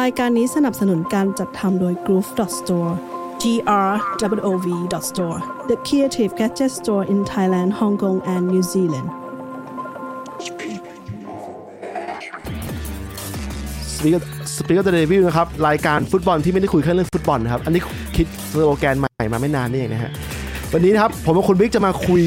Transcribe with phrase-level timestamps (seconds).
[0.00, 2.92] รายการนี้สนับสนุนการจัดทำโดย Groove Store
[3.42, 3.44] G
[3.88, 3.92] R
[4.38, 4.66] W O V
[5.08, 5.38] Store
[5.70, 9.08] the creative gadget store in Thailand Hong Kong and New Zealand
[13.94, 14.22] Speak
[14.56, 17.80] Speak of the Devil นะครับ รายการฟุตบอลที่ไม่ได้คุยแค่เรื่องฟุตบอลนะครับ อันนี้
[18.16, 20.12] คิดสโลแกนใหม่มาไม่นานนี่เองนะฮะ
[20.72, 22.22] วันนี้นะครับ ผมกับคุณบิ๊กจะมาคุย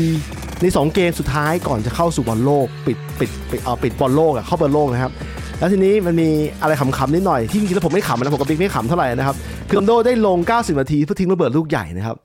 [0.62, 5.12] ใน 2 เกมสุดท้ายก่อนจะเข้าสู่บอลโลก ปิดปิดปิดเอาปิดบอลโลกอะเข้าบอลโลกนะครับ
[5.60, 6.30] แล้วทีนี้มันมี
[6.62, 9.36] อะไรขำๆนิดหน่อยที่จริงๆแล้วผมไม่ขำนะผมกับบิ๊กไม่ขำเท่าไหร่นะครับ
[9.68, 12.18] คือโรนัลโด้ได้ลง 90 นาทีเพื่อทิ้งระเบิดลูกใหญ่นะครับ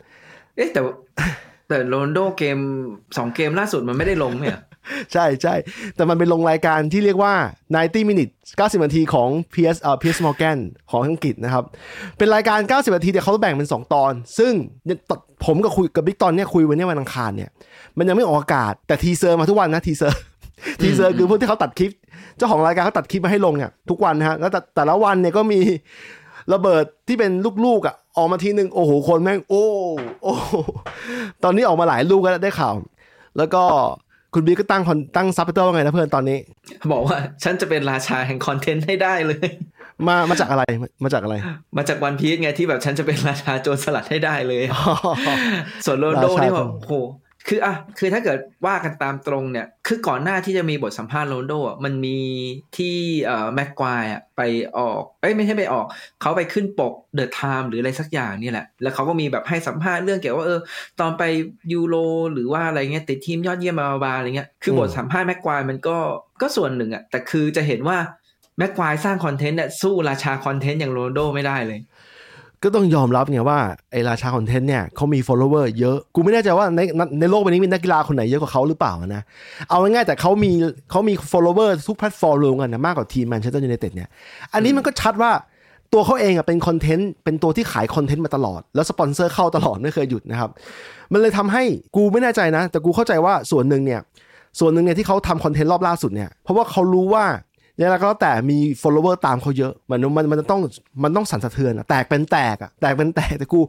[0.57, 0.93] เอ๊ะแต่ว่า
[1.69, 2.59] แต่โรนัลโด้เกม
[3.17, 4.59] สองเกมล่าสุดมันไม่ได้ลงเนี่ย
[5.13, 5.55] ใช่ใช่
[5.97, 7.35] แต่มันเป็นลงรายการที่เรียกว่า
[7.75, 10.59] 90 minutes 90 นาทีของ Piers เอ่อ Piers Morgan
[10.91, 11.65] ของอังกฤษนะครับ
[12.19, 14.53] เป็นรายการ 90 นาทีแต่เขาแบ่งเป็น 2 ตอน ซึ่ง
[15.45, 17.51] ผมกับคุยกับบิ๊กตอนเนี้ยคุยวันนี้วันอังคารเนี่ย
[17.99, 20.19] มันยังไม่ออกอากาศแต่ teaser มาทุกวันนะ teaser
[20.81, 21.93] teaser คือพวกที่เขาตัดคลิป
[22.37, 25.61] เจ้าของรายการเขาตัดคลิปมาให้ลงเนี่ยทุกวันนะฮะแล้วแต่แต่ละวันเนี่ยก็มี
[26.53, 27.33] ระเบิดที่เป็น
[27.65, 29.65] ลูกๆอะออกมาทีหนึ่งโอ้โหคนแม่งโอ้
[30.23, 30.35] โอ้
[31.45, 32.75] ตอนนี้ออกมาหลายลูกแล้วได้ข่าว
[33.39, 33.63] แล้วก็
[34.35, 36.39] คุณบิ๊กก็ตั้งคอนตั้งซับไตเติลว่าไงนะเพื่อนตอนนี้
[36.93, 39.47] บอกว่าฉันจะเป็นราชาแห่ง content ให้ได้เลย
[40.07, 40.63] มามาจากอะไร
[41.05, 41.37] มาจากอะไร
[41.77, 44.65] มาจากวันพีซไงที่แบบฉันจะเป็นราชาโจรสลัดให้ได้เลย
[45.85, 46.93] ส่วนโรนัลโด้นี่แบบโห
[47.49, 52.19] คืออะคือถ้าเกิดว่ากันตามตรงเนี่ย คือก่อนหน้าที่จะมีบทสัมภาษณ์โรนัลโด้อะมันมี
[52.77, 54.43] ที่เอ่อแม็กไกวร์อะไป
[54.79, 55.87] ออกเอ้ยไม่ใช่ไปออก
[56.21, 60.61] เขาไปขึ้นปก The Times หรืออะไรสักอย่างนี่แหละ แล้วเขาก็มีแบบให้สัมภาษณ์เรื่องเกี่ยวว่าเออ
[61.01, 61.23] ตอนไป
[61.73, 61.97] ยูโร
[62.33, 65.97] หรือว่าอะไรเงี้ยติดทีมยอดเยี่ยมมาบาอะไรเงี้ยคือบทสัมภาษณ์แม็กไกวร์มันก็
[66.41, 67.99] ก็ส่วนหนึ่งอะแต่คือจะเห็นว่า
[68.59, 71.81] แม็กไกวร์สร้าง content เนี่ยสู้ราชา content อย่างโรนัลโด้ไม่ได้เลย
[72.65, 73.59] ก็ต้องยอมรับไงว่า
[73.93, 76.81] ไอราชา content เนี่ยเขามี follower เยอะ กูไม่แน่ใจว่าใน
[77.21, 79.23] ในโลกใบนี้มีนักกีฬาคนไหนเยอะกว่าเขาหรือเปล่านะ
[79.69, 80.53] เอาง่ายๆแต่เขามี
[80.91, 84.09] เขามี follower ทุกแพลตฟอร์มรวมกันนะมากกว่าทีมแมนเชสเตอร์ยูไนเต็ดเนี่ย
[84.55, 85.31] อันนี้มันก็ชัดว่า
[85.93, 90.51] ตัวเขาเองอะเป็น content เป็นตัวที่ขาย content มาตลอด แล้วสปอนเซอร์เข้าตลอดไม่เคยหยุดนะครับ
[91.13, 91.63] มันเลยทำให้
[91.97, 94.01] กูไม่แน่ใจนะ แต่กูเข้าใจว่าส่วนหนึ่งเนี่ย
[94.61, 97.25] ส่วนหนึ่งเนี่ยที่เขาทำ content รอบล่าสุดเนี่ยเพราะว่าเขารู้ว่า
[97.81, 100.61] อย่างไรก็แล้วแต่มี follower ตามเขาเยอะ มันมันมันต้อง
[101.03, 103.61] มันต้องสั่นสะเทือนอะแตกเป็นแตกอะแตกเป็นแตกแต่กู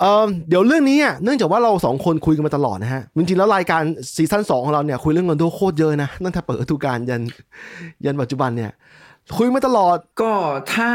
[0.00, 3.82] เออเดี๋ยวเรื่องนี้อะเนื่องจากว่าเราสองคนคุยกันมาตลอดนะฮะ จริงๆแล้วรายการ
[4.14, 7.22] season สองของเราเนี่ยคุยเรื่องโรนัลโด้โคตรเยอะนะตั้งแต่เปิดฤดูกาลยัน
[8.04, 8.72] ยันปัจจุบันเนี่ย
[9.36, 10.32] คุยมาตลอดก็
[10.74, 10.90] ถ้า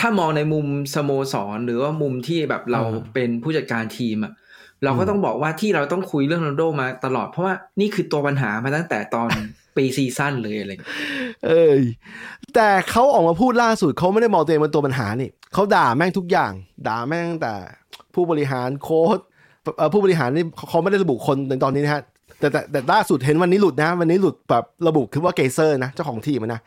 [0.00, 2.80] ถ้ามองในมุมสโมสรหรือว่ามุมที่แบบเรา
[3.14, 4.32] เป็นผู้จัดการทีมอะ
[4.84, 9.30] เราก็ต้องบอกว่าที่เราต้องคุยเรื่องโรนัลโด้มาตลอดเพราะว่านี่คือตัวปัญหามาตั้งแต่ตอน
[9.76, 10.72] pre-season เลยอะไร
[11.46, 11.80] เอ้ย
[12.54, 16.52] แต่เขาออกมาพูดล่าสุดเขาไม่ได้มองตัวเองเป็นตัวปัญหานี่เขาด่าแม่งทุกอย่าง
[16.88, 17.54] ด่าแม่งแต่
[18.14, 19.18] ผู้บริหารโค้ช
[19.92, 22.02] ผู้บริหารนี่เขาไม่ได้ระบุคนในตอนนี้นะฮะ
[22.40, 26.60] แต่แต่แต่ล่าสุดเห็นวันนี้หลุดนะ วันนี้หลุดแบบระบุคือว่าเกลเซอร์นะเจ้าของทีมนะ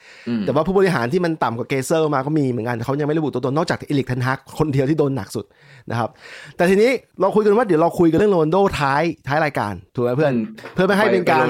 [0.46, 5.46] แต่ว่าผู้บริหารที่มันต่ำกว่าเกลเซอร์มาก็มีเหมือนกันเขายังไม่ระบุตัวตนนอกจากเอริก เทนฮากคนเดียวที่โดนหนักสุด
[5.90, 6.10] นะครับ
[6.56, 10.34] แต่ทีนี้เราคุยกันว่าเดี๋ยวเราคุยกันเรื่องโรนโดท้ายท้ายรายการถูกไหมเพื่อน
[10.74, 11.48] เพื่อไม่ให้เป็นการ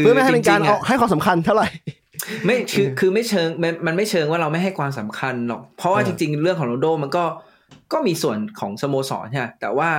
[0.00, 1.68] เพื่อไม่ให้เป็นการเอาให้ความสำคัญเท่าไหร่
[2.44, 7.24] ไม่คือคือไม่เชิงมันมันไม่เชิงว่าเราไม่ให้ความสำคัญหรอก เพราะว่าจริง ๆ เรื่องของโรนโดมันก็
[7.92, 9.90] ก็มีส่วนของสโมสรใช่ไหมแต่ว่า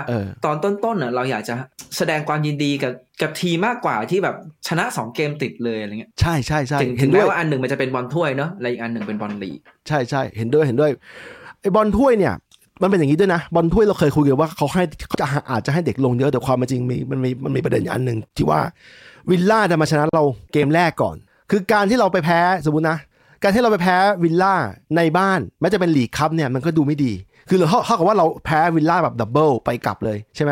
[0.46, 1.56] ตอนต้นๆเน่ะเราอยากจะ
[1.98, 4.36] แสดงความยินดีกับกับทีมากกว่าที่แบบ
[4.68, 10.92] ชนะสองเกมติดเลยอะไรเงี้ยใช่ใช่ใช่เห็นด้วยว่าอันหนึ่งมันจะเป็นบอลถ้วยเนาะและอีกอันหนึ่งเป็นบอลลีกใช่ใช่เห็นด้วยเห็นด้วย
[11.62, 12.34] ไอ้บอลถ้วยเนี่ย
[12.82, 18.62] มันเป็นอย่างนี้ด้วยนะ บอลถ้วยเราเคยคุยกันว่าเขาให้เขาจะอาจจะให้เด็กลงเยอะแต่ความจริงมีมันมีมันมีประเด็นอันหนึ่งที่ว่า
[19.30, 20.24] วิลล่าจะมาชนะเรา
[20.54, 21.16] เกมแรกก่อน
[21.52, 22.98] คือการที่เราไปแพ้สมมตินะ
[23.44, 24.56] การที่เราไปแพ้วิลล่า
[24.98, 27.14] ในบ้านแม้จะเป็นลีกคัพเนี่ยมันก็ดูไม่ดี
[27.50, 30.52] คือเราเท่ากับว่าเราแพ้วิลล่าแบบ double ไปกลับเลยใช่ไหม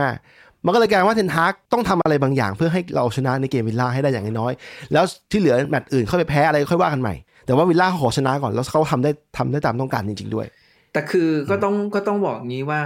[0.65, 4.51] มันก็เลยกลายว่าเทนฮากต้องทำอะไรบางอย่างเพื่อให้เราชนะในเกมวิลล่าให้ได้อย่างน้อย
[4.93, 7.15] แล้วที่เหลือแมตช์อื่นเข้าไปแพ้อะไรค่อยว่ากันใหม่
[7.45, 10.47] แต่ว่าวิลล่าเขาขอชนะก่อนแล้วเขาทำได้ทำได้ตามต้องการจริง ๆด้วย
[10.93, 12.81] แต่คือก็ต้องก็ต้องบอกงี้ว่า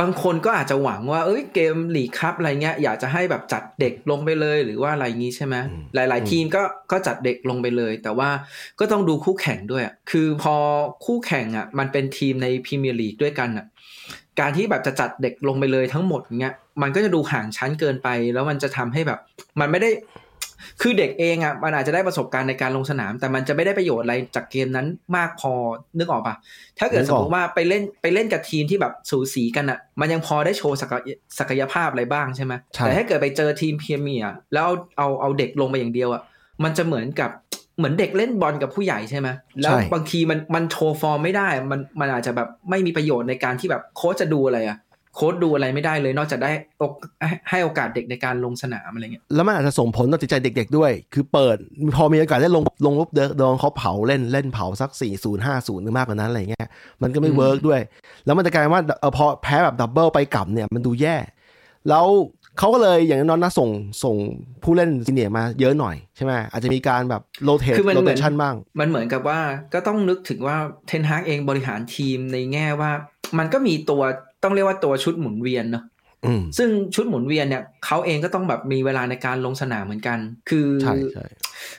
[0.00, 5.56] บางคนก็อาจจะหวังว่า เอ้ยเกมลีกคัพอะไรเงี้ยอยากจะให้แบบจัดเด็กลงไปเลยหรือว่าอะไรงี้ใช่ไหม
[5.94, 8.30] หลาย ๆ ทีมก็ก็จัดเด็กลงไปเลย แต่ว่า
[8.80, 10.54] ก็ต้องดูคู่แข่งด้วยคือพอ
[11.04, 13.66] คู่แข่งอะ มันเป็นทีมในพรีเมียร์ลีกด้วยกันอะ
[14.40, 19.18] การที่แบบจะจัดเด็กลงไปเลยทั้งหมดเงี้ยมันก็จะดูห่างชั้นเกินไป แล้วมันจะทำให้แบบ
[19.60, 19.90] มันไม่ได้
[20.80, 25.52] คือเด็กเองอะมันอาจจะได้ประสบการณ์ในการลงสนาม แต่มันจะไม่ได้ประโยชน์อะไรจากเกมนั้นมากพอ
[25.98, 26.34] นึกออกปะ
[26.78, 30.76] ถ้าเกิดสมมติว่าไปเล่นไปเล่นกับทีมที่แบบสูสีกันอะ มันยังพอได้โชว์
[31.38, 34.24] ศักยภาพอะไรบ้างใช่ไหมแต่ถ้าเกิดไปเจอทีมเพียเมีย
[34.54, 36.22] แล้วเอาเอาเอาเด็กลงไปอย่างเดียวอะ
[36.64, 37.30] มันจะเหมือนกับ
[37.78, 39.28] เหมือนเด็กเล่นบอลกับผู้ใหญ่ใช่ไหม
[39.62, 44.78] แล้วบางทีมันมันโชว์ฟอร์มไม่ได้ มันมันอาจจะแบบไม่มีประโยชน์ในการที่แบบโค้ชจะดูอะไรอะ
[45.18, 46.50] โค้ชดูอะไรไม่ได้เลยนอกจากได้
[46.82, 46.92] อก
[47.50, 51.56] ให้โอกาสเด็กในการลงสนามอะไรเงี้ยแล้วมันอาจจะส่งผลต่อจิตใจเด็ก ๆ ด้วย คือเปิด
[51.96, 56.68] พอมีโอกาสได้ลงลงปุ๊บเดินโดนเขาเผาเล่นเล่นเผาสัก 4 0 5 0หรือมากกว่านั้นอะไรเงี้ย
[57.02, 57.80] มันก็ไม่ work ด้วย
[58.24, 61.16] แล้วมันจะกลายว่าเออพอแพ้แบบ double ไปกลับเนี่ยมันดูแย่
[61.88, 62.06] แล้ว
[62.58, 63.68] เขาก็เลยอย่างนั้นนะส่ง
[64.04, 64.16] ส่ง
[64.62, 69.40] ผู้เล่น senior มาเยอะหน่อยใช่ไหมอาจจะมีการแบบ rotate คือมัน rotation บ้าง มันเหมือนกับว่า
[69.74, 70.56] ก็ต้องนึกถึงว่า
[70.86, 72.90] เทนฮากเองบริหารทีมในแง่ว่า
[73.38, 74.02] มันก็มีตัว
[74.42, 75.84] ต้องเรียกว่าตัวชุดหมุนเวียนเนาะ
[76.26, 80.18] อืมซึ่งชุดหมุนเวียนเนี่ยเขาเองก็ต้องแบบมีเวลาในการลงสนามเหมือนกัน
[80.48, 81.26] คือใช่ใช่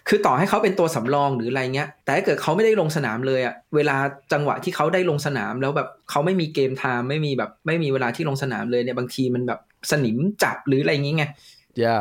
[0.07, 3.97] คือต่อให้เขาเป็นตัวสำรองหรืออะไรเงี้ย แต่ถ้าเกิดเขาไม่ได้ลงสนามเลยอะเวลา
[4.33, 9.59] จังหวะที่เขาได้ลงสนามแล้วแบบเขาไม่มีเกมไทม์ไม่มีแบบไม่มีเวลาที่ลงสนามเลยเนี่ยบางทีมันแบบ
[9.91, 11.31] สนิมจับหรืออะไรอย่างเงี้ย
[11.83, 11.97] ย่า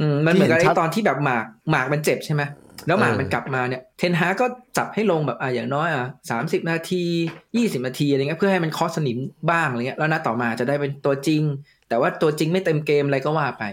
[0.00, 2.42] อืมมันเหมือนกับที่เห็นชัไอ้ดตอนที่แบบหมากหมากมันเจ็บใช่ไหม
[2.86, 4.46] แล้วหมากเออมันกลับมาเนี่ยเทนฮาก็
[4.76, 7.02] จับให้ลงแบบอะอย่างน้อยอะสามสิบนาที
[7.56, 9.18] ยี่สิบนาทีอะไรเงี้ยเพื่อให้มันเคอสนิม
[9.50, 11.42] บ้างอะไรเงี้ยแล้วนัดต่อมาจะได้เป็นตัวจริง
[11.88, 13.64] แต่ว่าตัวจริงไม่เต็มเกมอะไรก็ว่าไป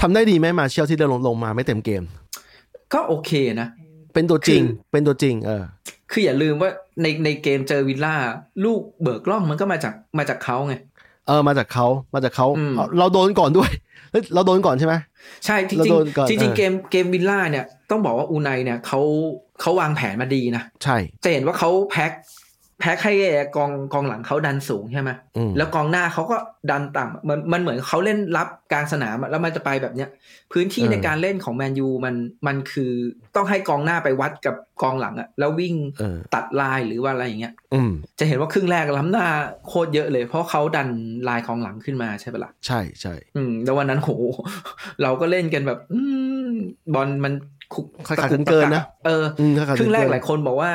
[0.00, 2.02] ทำได้ดีไหมมาเชียลที่เดินลงลงมาไม่เต็มเกม
[2.94, 3.30] ก็โอเค
[3.60, 3.68] นะ
[4.14, 5.62] เป็นตัวจริงคือเป็นตัวจริง เออ
[6.10, 6.70] คืออย่าลืมว่า
[7.02, 8.14] ในในเกมเจอวิลล่า
[8.64, 10.74] ลูกเบิกล่องมันก็มาจากมาจากเขาไง
[11.26, 13.70] เออมาจากเขามาจากเขาอืมเอาเราโดนก่อนด้วย
[14.10, 14.94] เฮ้ยเราโดนก่อนใช่ไหม
[15.46, 19.00] ใช่จริงเราโดนก่อนๆจริงเออๆเกมเกมวิลล่าเนี่ยต้องบอกว่าอูไนเนี่ยเขา
[19.60, 22.12] เขาวางแผนมาดีนะใช่จะเห็นว่าเขาแพ็ค
[22.80, 23.12] แพ็คให้
[23.56, 26.36] กองกองหลังเขาดันสูงใช่ไหมอืมแล้วกองหน้าเขาก็
[26.70, 30.08] ดันต่ำมันมันเหมือนเขาเล่นรับกลางสนามอะแล้วมันจะไปแบบเนี้ย
[30.52, 32.14] พื้นที่เออในการเล่นของแมนยูมัน
[32.46, 32.92] มันคือ
[33.36, 39.26] ต้องให้กองหน้าไปวัดกับกองหลังอะแล้ววิ่งเออตัดลายหรือว่าอะไรอย่างเงี้ยอืมจะเห็นว่าครึ่งแรกล้ำหน้า
[39.68, 40.88] โคตรเยอะเลย เพราะเขาดัน
[41.28, 44.10] ลายของหลังขึ้นมาใช่ปะล่ะใช่ใช่อืมแล้ววันนั้นโห
[45.02, 46.00] เราก็เล่นกันแบบอื
[46.46, 46.48] ม
[46.94, 47.32] บอลมัน
[47.74, 50.70] คุกขาดขาดเกินๆนะเอออืมถ้าขาดครึ่งแรกเกินหลายคนบอกว่า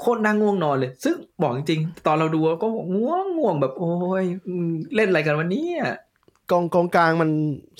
[0.00, 2.66] โคตรน่าง่วงนอนเลย ซึ่งบอกจริงๆตอนเราดูก็
[2.96, 5.66] ง่วงง่วงแบบโอ้ยอืมเล่นอะไรกันวันนี้
[6.50, 7.30] กองกองกลางมัน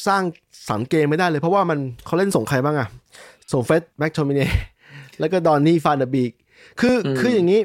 [0.07, 0.23] สร้าง
[0.69, 2.89] สรรค์เกมไม่ได้เลย เพราะว่ามันเขาเล่นส่งใครบ้างอะ
[3.53, 4.41] ส่งเฟร็ดแม็กโทมิเน
[5.21, 6.33] แล้วก็ดอนนี่ฟานเดอร์บีก
[6.81, 7.61] คืออืมคืออย่างนี้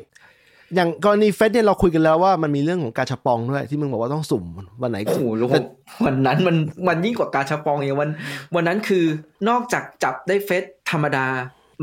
[0.75, 4.43] อย่างกรณีเฟร็ดเนี่ยเราคุยกันแล้วว่ามันมีเรื่องของกาชาปองด้วยที่มึงบอกว่าต้องสุ่ม
[4.81, 5.61] วันไหนโอ้โหรู้ว่า
[6.05, 6.55] วันนั้นมัน
[6.87, 8.09] มันยิ่งกว่ากาชาปองอย่างวัน
[8.55, 9.05] วันนั้นคือ
[9.49, 11.25] นอกจากจับได้เฟร็ดธรรมดา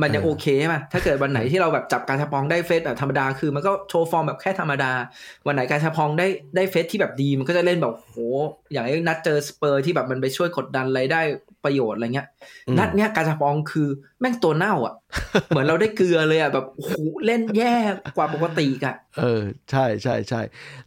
[0.03, 4.93] มันยังเออโอเคใช่ไหมถ้าเกิดวันไหนที่เราแบบจับกาชาปองได้เฟร็ดแบบธรรมดาคือมันก็โชว์ฟอร์มแบบแค่ธรรมดา
[5.47, 8.17] วันไหนกาชาปองได้ได้เฟร็ดที่แบบดีมันก็จะเล่นแบบโห
[8.73, 11.21] อย่างไอ้นัดเจอสเปอร์ที่แบบมันไปช่วยกดดันอะไรได้
[11.65, 12.27] ประโยชน์อะไรเงี้ย
[12.69, 13.89] อืมนัดเนี้ยการชาปองคือ
[14.21, 14.95] แม่งตัวเน่าอะ
[15.49, 16.95] เหมือนเราได้เกลือเลยอะแบบโอ้โห
[17.27, 17.75] เล่นแย่
[18.17, 20.41] กว่าปกติอีกอะเออใช่ใช่ใช่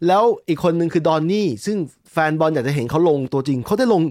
[0.07, 1.77] แล้วอีกคนหนึ่งคือดอนนี่ ซึ่ง
[2.11, 4.01] แฟนบอลอยากจะเห็นเขาลงตัวจริงเขาได้ลง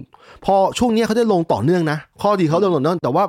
[0.45, 3.23] พอช่วงเนี้ยเขาได้ลงต่อเนื่องนะข้อดีเขาลงต่อเนื่องแต่ว่า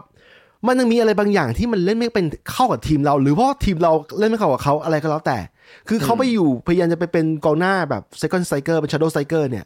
[0.67, 5.39] มันยังมีอะไรบางอย่างที่มันเล่นไม่เป็นเข้ากับทีมเรา หรือเพราะทีมเราเล่นไม่เข้ากับเขาอะไรก็แล้วแต่
[5.89, 9.65] คือเขาไปอยู่พยายามจะไปเป็นกองหน้าแบบ second striker เป็น shadow striker เนี่ย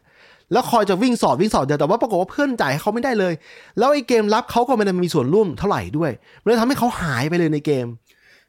[0.52, 3.34] แล้วคอยจะวิ่งสอดวิ่งสอดเดียวแต่ว่าปรากฏว่าเพื่อนจ่ายให้เขาไม่ได้เลย
[3.78, 6.10] แล้วไอ้เกมรับเขาก็ไม่ได้มีส่วนร่วมเท่าไหร่ด้วย
[6.42, 7.86] มันเลยทำให้เขาหายไปเลยในเกม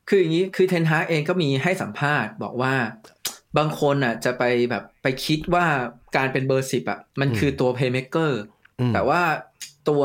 [0.10, 2.74] คืออย่างนี้คือเทนฮากเองก็มีให้สัมภาษณ์บอกว่า
[3.58, 5.66] บางคนอะจะไปแบบไปคิดว่า
[6.16, 8.42] การเป็นเบอร์สิบอะมันคือตัวเพย์เม k เกอร์
[8.80, 9.22] อืมแต่ว่า
[9.90, 10.04] ตัว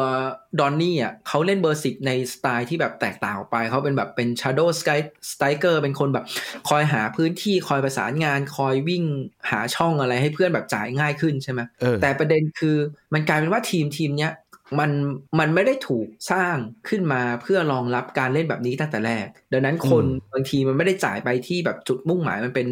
[0.61, 4.90] ดอนนี่อะเขาเล่นเบอร์สิบในสไตล์ที่แบบแตกต่างออกไป เขาเป็นแบบเป็น shadow สไก
[5.32, 6.25] striker เป็นคนแบบ
[6.69, 9.05] คอยหาพื้นที่คอยประสานงานคอยวิ่ง
[9.50, 12.76] หาช่องอะไรให้เพื่อนแบบจ่ายง่ายขึ้นใช่ไหมเออแต่ประเด็นคือ
[13.14, 14.32] มันกลายเป็นว่าทีมทีมเนี้ย
[14.81, 14.90] มัน
[15.38, 16.56] มันไม่ได้ถูกสร้าง
[16.88, 22.69] ขึ้นมาเพื่อรองรับการเล่นแบบนี้ตั้งแต่แรก ดังนั้นคนอืมบางทีมันไม่ได้จ่ายไปที่แบบจุดมุ่งหมายมันเป็น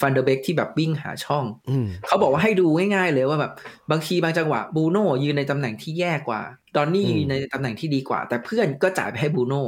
[0.00, 3.52] ฟันเดอร์เบกที่แบบวิ่งหาช่องอืมเขาบอกว่าให้ดูง่ายๆเลยว่าแบบ
[3.90, 6.40] บางทีบางจังหวะบูโน่ยืนในตำแหน่งที่แย่กว่า
[6.76, 9.62] ดอนนี่อืมยืนในตำแหน่งที่ดีกว่า แต่เพื่อนก็จ่ายไปให้บูโน่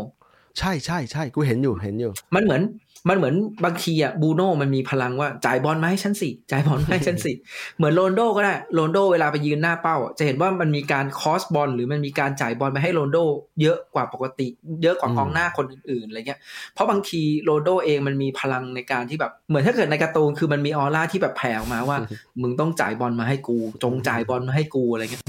[0.59, 2.63] ใช่ใช่ใช่กูเห็นอยู่เห็นอยู่ มันเหมือน
[3.09, 3.35] มันเหมือน
[3.65, 7.33] บางทีอะบรูโน่มันมีพลังว่าจ่ายบอลมาให้ฉันสิจ่ายบอลมาให้ฉันสิ
[7.77, 13.19] เหมือนโรนัลโดก็ได้โรนัลโดเวลาไปยืนหน้าเป้าอะจะเห็นว่ามันมีการ cross บอลหรือมันมีการจ่ายบอลไปให้โรนัลโด
[13.63, 14.49] เยอะกว่าปกติ
[14.83, 16.41] เยอะกว่าอืมกองหน้าคนอื่นๆอะไรเงี้ย
[16.75, 21.99] เพราะบางทีโรนัลโดเองมันมีพลังในการที่แบบเหมือนถ้าเกิดในการ์ตูนคือมันมีออร่าที่แบบแผ่ออกมาว่า
[22.43, 25.25] มึงต้องจ่ายบอลมาให้กู จงจ่ายบอลมาให้กูอะไรเงี้ย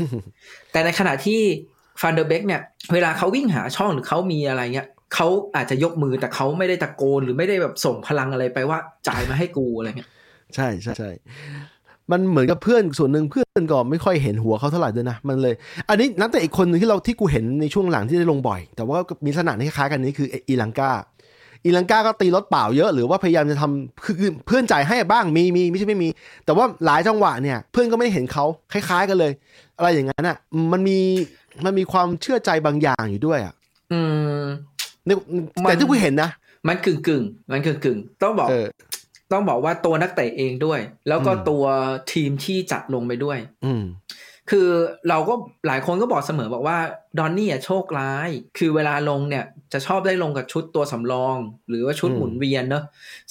[0.72, 1.42] แต่ในขณะที่
[2.02, 2.62] ฟันเดอร์เบกเนี่ย
[2.94, 10.10] เวลาเขาวิ่งหาช่องหรือเขามีอะไรเงี้ย เขาอาจจะยกมือแต่เขาไม่ได้ตะโกนหรือไม่ได้แบบส่งพลังอะไรไปว่าจ่ายมาให้กูอะไรเงี้ย
[10.56, 11.12] ใช่ใช่ใช่
[12.12, 15.56] มันเหมือนกับเพื่อนส่วนหนึ่งเพื่อนก็ไม่ค่อยเห็นหัวเขาเท่าไหร่ด้วยนะ มันเลย
[15.90, 20.92] อันนี้นักแต่อีกคนหนึ่งที่เราที่กูเห็นในช่วงหลังที่ได้ลงบ่อย แต่ว่าก็มีลักษณะที่คล้ายๆกันนี้คืออีลังกา
[21.66, 26.10] อีลังกาก็ตีรถเปล่าเยอะหรือว่าพยายามจะทำคือคือเพื่อนจ่ายให้บ้างมีมีไม่ใช่ไม่มี
[26.46, 29.32] แต่ว่าหลายจังหวะเนี่ย เพื่อนก็ไม่ได้เห็นเขาคล้าย ๆ กันเลย
[29.78, 30.38] อะไรอย่างนั้นอะ
[30.72, 31.00] มันมี
[31.66, 33.54] มันมีความเชื่อใจบางอย่างอยู่ด้วยอะ
[33.92, 34.00] อื
[34.38, 34.42] ม
[34.75, 34.75] ใน
[35.64, 36.30] แต่ที่กูเห็นนะ
[36.68, 38.68] มันกึ่งกึ่งๆมันกึ่งกึ่งๆต้องบอกเออ
[39.32, 41.64] ต้องบอกว่าตัวนักเตะเองด้วย แล้วก็ตัว
[42.14, 43.84] ทีมที่จัดลงไปด้วย อืม
[44.52, 44.70] คือ
[45.10, 45.34] เราก็
[45.68, 46.78] หลายคนก็บอกเสมอบอกว่า
[47.18, 51.38] ดอนนี่อะโชคร้าย คือเวลาลงเนี่ยจะชอบได้ลงกับชุดตัวสำรอง
[51.70, 52.84] หรือว่าชุดอืมหมุนเวียนเนอะ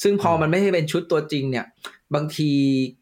[0.02, 1.66] ซึ่งพอมันไม่ได้เป็นชุดตัวจริงเนี่ย
[2.14, 2.50] บางที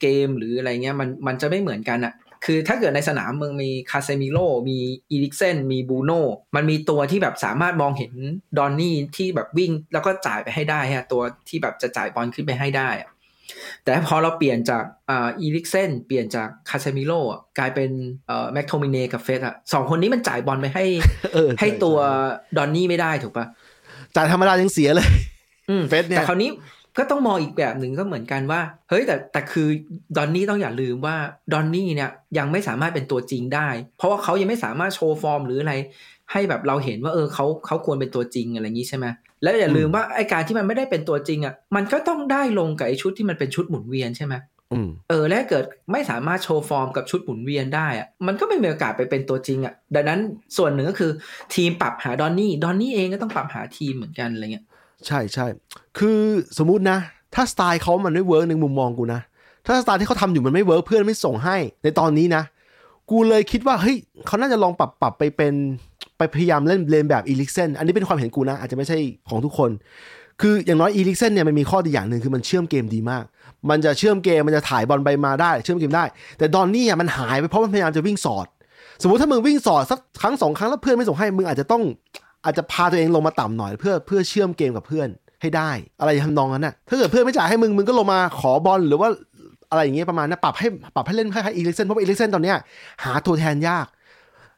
[0.00, 2.12] เกมหรืออะไรเงี้ยมันมันจะไม่เหมือนกันอะ
[2.45, 4.38] คือถ้าเกิดในสนามมึงมีคาเซมิโร
[4.69, 4.79] มี
[5.11, 6.11] อีริกเซนมีบรูโน
[6.57, 8.13] มันมีตัวที่แบบสามารถมองเห็น
[8.59, 13.11] ดอนนี่ที่แบบวิ่งแล้วก็จ่ายไปให้ได้ฮะตัวที่แบบจะจ่ายบอลขึ้นไปให้ได้อะ
[13.83, 17.91] แต่พอเราเปลี่ยนจากอ่าอีริกเซนเปลี่ยนจากคาเซมิโรอะกลายเป็น
[18.27, 20.85] เอ่อแม็คโทมิเนย์กับเฟร็ดอะสองคนนี้มันจ่ายบอลไปให้
[21.35, 23.47] เออให้ช่ตัวช่ดอนนี่ไม่ได้ถูกปะ
[24.17, 25.09] จ่ายธรรมดายังเสียเลย
[25.71, 26.51] อืมเฟสเนี่ยแต่คราวนี้
[26.99, 29.69] ก็ต้องมองอีกแบบหนึ่งก็เหมือนกันว่า เฮ้ยแต่แต่คือ
[30.17, 31.17] ดอนนี่ต้องอย่าลืมว่า
[31.53, 33.69] ดอนนี่เนี่ยยังไม่สามารถเป็นตัวจริงได้
[33.99, 35.75] เพราะว่าเขายังไม่สามารถโชว์ฟอร์มหรืออะไร
[36.33, 39.07] ให้แบบเราเห็นว่าเออเขาเขาควรเป็นตัวจริงอะไรอย่างนี้ใช่ไหม
[39.43, 44.35] แล้วอย่าลืมว่าไอการที่มันไม่ได้เป็นตัวจริงอะมันก็ต้องได้ลงกับไอชุดที่มันเป็นชุดหมุนเวียนใช่ไหม
[44.73, 50.21] อืมเออและถ้าเกิดไม่สามารถโชว์ฟอร์มกับชุดหมุนเวียนได้อะมันก็ไม่มีโอกาสไปเป็นตัวจริงอะดังนั้น
[50.57, 51.11] ส่วนหนึ่งก็คือ
[51.55, 54.65] ทีมปรับหาดอนนี่ดอนนี่เองก็ต้องปรับหาทีมเหมือนกันอะไรเงี้ย
[55.06, 55.47] ใช่ใช่
[55.99, 56.18] คือ
[56.59, 56.99] สมมุตินะ
[57.35, 59.21] ถ้าสไตล์เขามันไม่ work ในมุมมองกูนะ
[59.66, 62.42] ถ้าสไตล์ที่เขาทำอยู่มันไม่ work เพื่อนไม่ส่งให้ ในตอนนี้นะ
[63.11, 65.54] กูเลยคิดว่าเฮ้ยเขาน่าจะลองปรับปรับไปเป็น
[66.18, 69.71] ไปพยายามเล่นเลนแบบอีริกเซน อันนี้เป็นความเห็นกูนะ อาจจะไม่ใช่ของทุกคน
[70.40, 73.25] คืออย่างน้อยอีริกเซนเนี่ยมันมีข้อดีอย่างหนึ่งคือมันเชื่อมเกมดีมาก
[73.71, 76.04] มันจะเชื่อมเกมมันจะถ่ายบอลไปมาได้ เชื่อมเกมได้
[76.38, 78.47] แต่ดอนนี่อะมันหายไปเพราะมันพยายามจะวิ่งสอด
[79.02, 81.82] สมมติถ้ามึงวิ่งสอดสักครั้งสองครั้งแล้วเพื่อนไม่ส่งให้มึงอาจจะต้อง
[82.45, 85.09] อาจจะพาตัวเองลงมาต่ำหน่อยเพื่อเพื่อเชื่อมเกมกับเพื่อน
[85.43, 85.71] ให้ได้
[86.01, 89.09] อะไรทำนองนั้นน่ะถ้าเกิดเพื่อนไม่จ่ายให้มึงมึงก็ลงมาขอบอลหรือว่า
[89.71, 92.57] อะไรอย่างเงี้ยประมาณนั้นปรับให้ปรับให้เล่นคล้ายๆอีริกเซนเพราะอีริกเซนตอนเนี้ย
[93.05, 93.87] หาตัวแทนยาก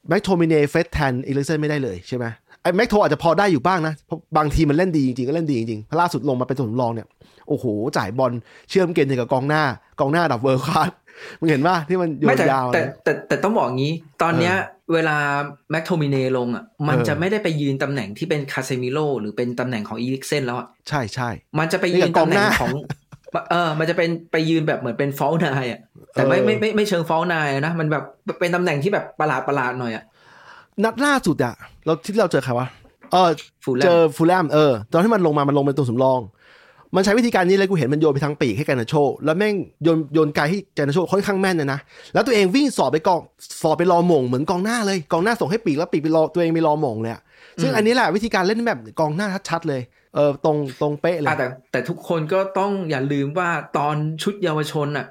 [0.09, 2.25] แม็คโทมิเนย์เฟร็ดแทนอีริกเซนไม่ได้เลยใช่ไหม
[2.62, 7.07] ไอ้แม็คโทอาจจะพอได้อยู่บ้างนะเพราะบางทีมันเล่นดีจริงๆก็เล่นดีจริงๆล่าสุดลงมาเป็นตัวสำรองเนี่ย
[7.49, 7.64] โอ้โห
[7.97, 8.33] จ่ายบอล
[8.69, 9.62] เชื่อมเกมกับกองหน้า
[10.00, 10.91] กองหน้าดับเวิร์คลาส
[11.40, 13.92] มึงเห็นป่ะที่มันโยไม่นแต่ยาวแต่นะแต่แต่ต้องบอกงี้
[14.23, 14.54] ตอนเนี้ย
[14.92, 15.16] เวลา
[15.71, 21.28] แม็กโทมิเนลงอะมันเออจะไม่ได้ไปยืนตำแหน่งที่เป็นคาเซมิโลหรือเป็นตำแหน่งของอีริกเซนแล้วอะใช่ใช่
[21.59, 22.73] มันจะไปยืนนี่กับกอตำงแหหน่น้างของ
[23.50, 25.80] เออ มันจะเป็นไปยืนแบบเหมือนเป็นฟอลนายอะ
[26.12, 28.04] แต่ไม่เออไม่ไม่ไม่เชิงฟอลนายนะ มันแบบ
[28.40, 30.04] เป็นตำแหน่งที่แบบประหลาดประหลาดหน่อยอะ
[30.85, 31.54] นัดล่าสุดอะ
[31.85, 32.66] เราที่เราเจอใครวะ
[33.12, 33.30] เออ
[33.64, 36.21] ฟูแล่มเจอฟูแล่ม เออ ตอนที่มันลงมา มันลงเป็นตัวสำรอง
[36.96, 41.80] มันใช้วิธีการนี้เลยกูเห็นมันโยนไปทางปีกให้การ์นาโช แล้วแม่งโยนโยนไกลให้การ์นาโชค่อนข้างแม่นนะนะ
[42.14, 43.20] แล้วตัวเองวิ่งสอดไปกอง
[43.62, 47.12] สอดไปรอโหม่งเหมือนกองหน้าเลยกองหน้าส่งให้ปีกแล้วปีกไปรอตัวเองไปรอโหม่งเลย
[47.62, 49.80] ซึ่งอันนี้แหละวิธีการเล่นแบบกองหน้าชัดๆเลย
[50.14, 55.06] เออตรงตรงเป๊ะเลยอะแต่แต่ทุกคนก็ต้องอย่าลืมว่าตอนชุดเยาวชนอะ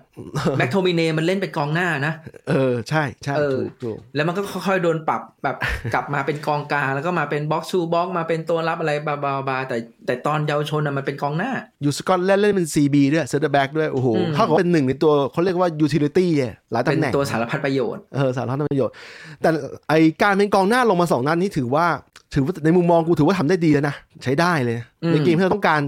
[0.57, 2.13] แม็คโทมิเนย์มันเล่นเป็นกองหน้านะ
[2.50, 5.57] เออ ใช่ใช่เออถูกถูกแล้วมันก็ค่อยๆโดนปรับแบบ
[5.93, 18.93] กลับมาเป็นกองกลางแล้วก็มาเป็น box to box มาเป็นตัวรับอะไรบาบาบาแต่แต่ตอนเยาวชนอะมันเป็นกองหน้า อยู่สกอตแลนด์เล่นเป็น CB ด้วย center back ด้วย โอ้โหอืมเท่ากับเป็นหนึ่งในตัวเขาเรียกว่า utility เนี่ยหลายเป็ตำนแหน่งตัวสารพัดประโยชน์เออสารพัดประโยชน์
[19.41, 19.50] แต่
[19.89, 21.86] ไอการเป็นกองหน้าลงมาสองนัดนี้ถือว่า
[22.33, 25.81] ถือว่าในมุมมองกูถือว่าทำได้ดีแล้วนะ ใช้ได้เลยนะอืมในเกมที่เราต้องการ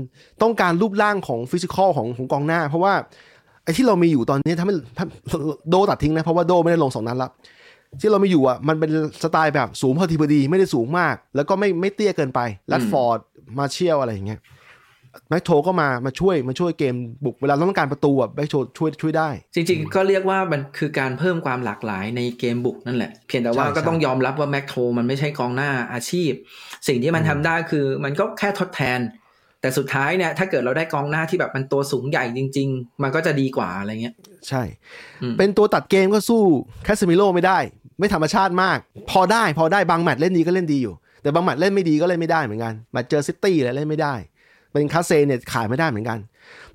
[0.44, 2.94] ต้องการรูปร่างของ physical ของของกองหน้า เพราะว่า
[3.64, 5.06] ไอที่เรามีอยู่ตอนนี้ทำให้ถ้า
[5.70, 7.30] โดตัดทิ้งนะ เพราะว่าโดไม่ได้ลงสองนัดละ
[8.02, 8.92] ที่เรามีอยู่อะมันเป็น
[9.24, 12.40] สไตล์แบบสูงพอดีพอดีไม่ได้สูงมาก แล้วก็ไม่ไม่เตี้ยเกินไป
[12.72, 13.20] แรชฟอร์ด
[13.58, 14.40] มาร์กซิยาลอะไรอย่างเงี้ย
[15.30, 16.96] แม็คโทก็มามาช่วยมาช่วยเกม
[17.26, 26.32] บุกเวลาเราต้องการประตูอะแม็คโทช่วยช่วยได้ จริง ๆ ก็เรียกว่ามันคือการเพิ่มความหลากหลายในเกมบุกนั่นแหละ เพียงแต่ว่าใช่ก็ต้องยอมรับว่าแม็คโทมันไม่ใช่กองหน้าอาชีพ
[26.88, 29.00] สิ่งที่มันทำได้คือมันก็แค่ทดแทน
[29.62, 34.16] แต่สุดท้ายเนี่ยถ้าเกิดเราได้กองหน้าที่แบบมันตัวสูงใหญ่จริง ๆ มันก็จะดีกว่าอะไรเงี้ย
[34.48, 34.64] ใช่
[35.22, 36.44] อืมเป็นตัวตัดเกมก็สู้
[36.84, 37.60] คาเซมิโรไม่ได้
[38.00, 38.78] ไม่ธรรมชาติมาก
[39.12, 44.16] พอได้พอได้บาง match เล่นดีก็เล่นดีอยู่ แต่บาง match เล่นไม่ดีก็เล่นไม่ได้เหมือนกันมาเจอซิตี้อะไรเล่นไม่ได้
[44.76, 46.20] เป็นคาเซเนี่ยขายไม่ได้เหมือนกัน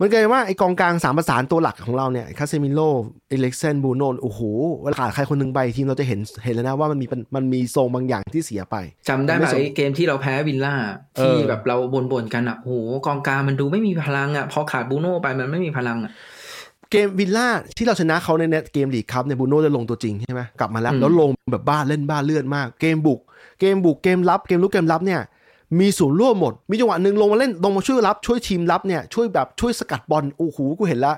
[0.00, 4.40] มันกลายเป็นว่าไอ้กองกลางสามประสานตัวหลักของเราเนี่ยคาเซมิโรอีริกเซนบรูโนโอ้โห
[4.82, 8.76] เวลาขาดใครคนหนึ่งไปทีมเราจะเห็นเห็นเลยนะว่ามันมีปัญมันมีทรงบางอย่างที่เสียไป
[9.08, 10.74] จำได้ไหมไม่สมไอ้เกมที่เราแพ้วิลล่า
[11.16, 11.76] เออที่แบบเรา
[12.12, 12.74] บ่นๆกันอะโอ้โห
[13.06, 16.12] กองกลางมันดูไม่มีพลังอะพอขาดบูโน่ไปมันไม่มีพลังอะ
[16.90, 23.20] เกมวิลล่าที่เราชนะเขาในเน็ตเกมลีกครับในบูโน่จะลงตัวจริงใช่ไหมกลับมาแล้วอืมแล้วลงแบบบ้าเล่นบ้าเลือดมาก เกมบุก
[23.60, 25.20] เกมบุกเกมรับเกมลุกเกมรับเนี่ย
[25.78, 31.16] มีส่วนร่วมหมด มีจังหวะหนึ่งลงมาเล่นลงมาช่วยรับช่วยทีมรับเนี่ยช่วยแบบช่วยสกัดบอลโอ้โหกูเห็นแล้ว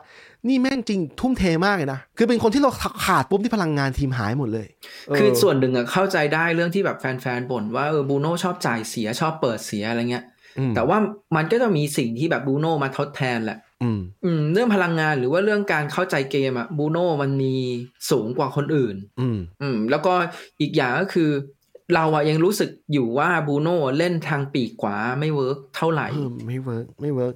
[0.49, 2.71] นี่แม่งจริงทุ่มเทมากเลยนะ คือเป็นคนที่เรา
[3.05, 4.67] ขาดปุ๊บที่พลังงานทีมหายหมดเลย
[5.07, 10.25] เคือส่วนหนึ่งอะเข้าใจได้เรื่องที่แบบแฟนๆบ่นว่าเออบรูโน่ชอบจ่ายเสียชอบเปิดเสียอะไรเงี้ย
[10.59, 10.99] อืมแต่ว่า
[11.37, 17.55] มันก็จะมีสิ่งที่แบบบรูโน่มาทดแทนแหละอืมอืมเรื่องพลังงานหรือว่าเรื่องการเข้าใจเกมอะบรูโน่มันมี
[18.11, 20.13] สูงกว่าคนอื่น อืมอืมแล้วก็
[20.61, 21.31] อีกอย่างก็คือ
[21.95, 27.35] เราอะยังรู้สึกอยู่ว่าบรูโน่เล่นทางปีกขวาไม่ work เท่าไหร่เออไม่ work ไม่ work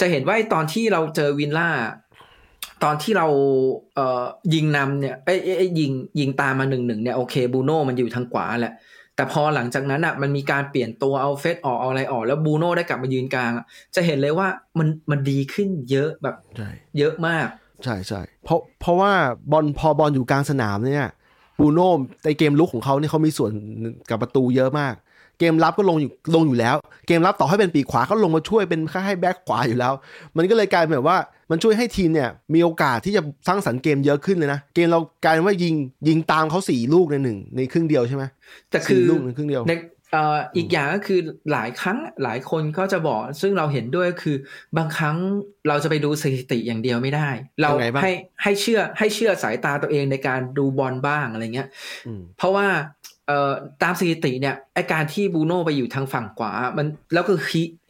[0.00, 1.70] จะเห็นว่าไอ้ตอนที่เราเจอวิลล่า
[2.84, 3.26] ตอนที่เรา
[3.94, 4.24] เอ่อ
[4.54, 8.74] ยิงนำเนี่ยไอ้ยเอ้ยเอ้ยยิงยิงตามมาหนึ่งหนึ่งเนี่ยโอเคบูโน่มันอยู่ทางขวาแหละ
[9.16, 13.64] แต่พอหลังจากนั้นอะมันมีการเปลี่ยนตัวเอาเฟสออกเอาอะไรออก แล้วบูโน่ได้กลับมายืนกลางอะ
[13.94, 17.46] จะเห็นเลยว่ามันมันดีขึ้นเยอะแบบใช่เยอะมาก
[17.84, 19.12] ใช่ใช่เพราะเพราะว่า
[19.52, 21.06] บอลพอบอลอยู่กลางสนามเนี่ย
[21.58, 21.88] บูโน่
[22.24, 23.52] ในเกมลุกของเขาเนี่ยเขามีส่วน
[24.10, 24.94] กับประตูเยอะมาก
[25.38, 29.92] เกมรับก็ลงอยู่ลงอยู่แล้ว เกมรับต่อให้เป็นปีกขวาก็ลงมาช่วยเป็นค่าให้แบ็คขวาอยู่แล้ว
[30.36, 31.18] มันก็เลยกลายเป็นแบบว่า
[31.50, 35.74] มันช่วยให้ทีมเนี่ยมีโอกาสที่จะสร้างสรรค์เกมเยอะขึ้นเลยนะ เกมเรากลายเป็นว่ายิง
[36.08, 38.24] ยิงตามเขาสี่ลูกในหนึ่งในครึ่งเดียวใช่ไหม
[38.70, 41.20] แต่คือสี่ลูกในครึ่งเดียวในเอ่ออีกอย่างก็คือ
[41.52, 44.36] หลายครั้งหลายคนก็จะบอกซึ่งเราเห็นด้วยก็คือ
[44.76, 45.16] บางครั้ง
[45.68, 47.28] เราจะไปดูสถิติอย่างเดียวไม่ได้
[47.60, 48.12] เรายังไงบ้างให้
[48.42, 51.68] ให้เชื่อให้เชื่อสายตาตัวเองในการดูบอลบ้างอะไรเงี้ย
[52.06, 52.68] อืมเพราะว่า
[53.26, 57.32] เอ่อตามสถิติเนี่ยไอการที่บูโน่ไปอยู่ทางฝั่งขวา มันแล้วก็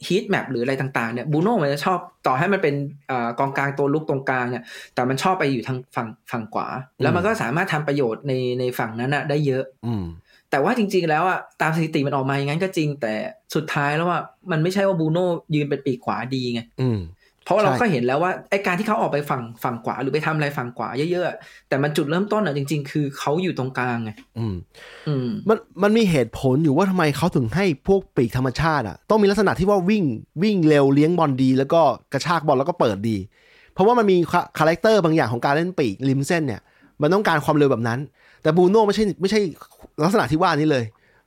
[0.06, 2.74] ฮีทแมปหรืออะไรต่างๆเนี่ยบูโน่มันจะชอบต่อให้มันเป็น
[3.08, 4.62] เอ่อกองกลางตัวลุกตรงกลางเนี่ย
[4.94, 6.68] แต่มันชอบไปอยู่ทางฝั่งฝั่งขวา
[7.02, 10.04] แล้วมันก็สามารถทำประโยชน์ในในฝั่งนั้นอะได้เยอะ อืม
[10.50, 13.14] แต่ว่าจริง ๆ แล้วอะตามสถิติมันออกมาอย่างนั้นก็จริง แต่
[13.54, 16.98] สุดท้ายแล้วอะมันไม่ใช่ว่าบูโน่ยืนเป็นปีกขวาดีไงอืม
[17.44, 21.36] เพราะว่าเราใช่ก็เห็นแล้วว่าไอการที่เขาออกไปฝั่งฝั่งขวาหรือไปทำอะไรฝั่งขวาเยอะๆอะ
[21.68, 24.54] แต่มันจุดเริ่มต้นอะจริง ๆ คือเขาอยู่ตรงกลางไงอืม
[25.08, 30.04] อืมมันมันมีเหตุผลอยู่ว่าทำไมเขาถึงให้พวกปีกธรรมชาติอะต้องมีลักษณะที่ว่าวิ่ง
[30.42, 31.80] วิ่งเร็วเลี้ยงบอลดี แล้วก็
[32.12, 33.16] กระชากบอลแล้วก็เปิดดี
[33.72, 34.16] เพราะว่ามันมี
[34.58, 36.60] character บางอย่างของการเล่นปีกริมเส้นเนี่ย
[37.02, 37.98] มันต้องการความเร็วแบบนั้น
[38.42, 39.40] แต่บรูโน่ไม่ใช่ไม่ใช่
[40.04, 40.84] ลักษณะที่ว่านี้เลย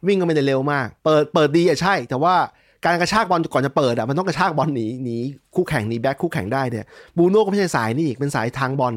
[0.07, 2.35] วิ่งก็ไม่ได้เร็วมาก เปิดเปิดดีอะใช่ แต่ว่า
[2.85, 5.17] การกระชากบอลก่อนจะเปิดอะมันต้องกระชากบอลหนีหนี
[5.55, 6.85] คู่แข่งหนี back คู่แข่งได้เนี่ย
[7.17, 8.93] บรูโน่ก็ไม่ใช่สายนี่อีกเป็นสายทางบอล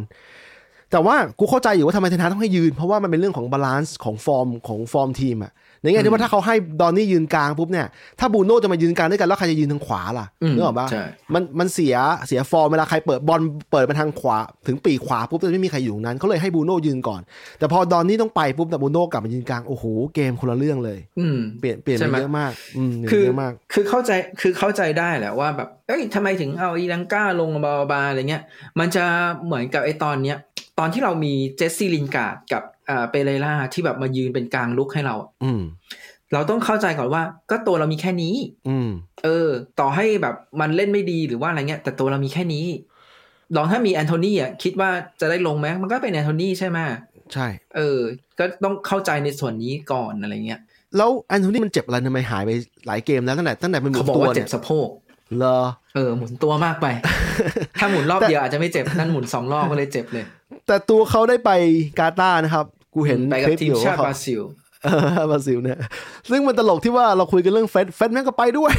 [0.90, 5.52] แต่ว่ากูเข้าใจอยู่ว่าทำไมเทนฮากต้องให้ยืน เพราะว่ามันเป็นเรื่องของ balance ของฟอร์มของฟอร์มทีมอะ
[5.84, 7.86] ในแง่ที่ว่าถ้าเขาให้ดอนนี่ยืนกลางปุ๊บเนี่ย
[8.20, 13.40] ถ้าบรูโน่จะมายืนกลางด้วยกันแล้วใครจะยืนทางขวาล่ะอืมนึกออกปะใช่มันมันเสียเสียฟอร์มเวลาใครเปิดบอล
[13.72, 14.36] เปิดมาทางขวา
[14.66, 17.20] ถึงปีกขวาปุ๊บจะไม่มีใครอยู่ตรงนั้นเขาเลยให้บรูโน่ยืนก่อน
[17.58, 24.10] แต่พอดอนนี่ต้องไปปุ๊บแต่บรูโน่กลับมายืนกลางโอ้โหเกมคนละเรื่องเลย อืมเปลี่ยนเปลี่ยนใช่ไปไหมเยอะมากอืมเปลี่ยนคือเยอะมากคือเข้าใจ
[24.40, 28.42] คือเข้าใจได้แหละว่าแบบเอ้ยทำไมถึงเอาเอลังก้าลงบาบาอะไรเงี้ย
[28.78, 29.04] มันจะ
[29.44, 30.38] เหมือนกับไอตอนเนี้ย
[30.78, 35.60] ตอนที่เรามีเจสซี่ลินการ์ดกับอ่าเปเรร่าที่แบบมายืนเป็นกลางรุกให้เราอะอืม
[36.32, 38.34] เราต้องเข้าใจก่อนว่า ก็ตัวเรามีแค่นี้
[38.68, 38.90] อืม
[39.24, 39.48] เออ
[39.80, 42.66] ต่อให้แบบมันเล่นไม่ดีหรือว่าอะไรเงี้ย แต่ตัวเรามีแค่นี้
[43.56, 46.78] ลองถ้ามีแอนโทนีอะคิดว่าจะได้ลงไหมมันก็เป็นแอนโทนีใช่ไหม
[47.32, 47.46] ใช่
[47.76, 48.00] เออ
[48.38, 50.60] ก็ต้องเข้าใจในส่วนนี้ก่อนอะไรเงี้ย
[50.96, 52.50] แล้วแอนโทนีมันเจ็บอะไรทำไมหายไป
[52.86, 54.88] หลายเกมแล้วตั้งแต่ตั้งแต่เป็นหมุเขาบอกว่าเจ็บสะโพก
[55.38, 55.58] เหรอ
[55.94, 56.86] เออหมุนตัวมากไป
[57.80, 60.24] ถ้าหมุนรอบแต่เดียวอาจจะไม่เจ็บนั่นหมุนสองรอบก็เลยเจ็บเลย
[60.66, 61.50] แต่ตัวเขาได้ไป
[61.98, 64.40] กาตาร์นะครับ กูเห็นไปคกับลิปทีอมยู่ชาว่าติเขาบราซิล
[64.84, 64.88] เอ
[65.20, 65.78] อบราซิลเนี่ย
[66.30, 68.72] ซึ่งมันตลกที่ว่าเราคุยกันเรื่องเฟสเฟสแม่งก็ไปด้วย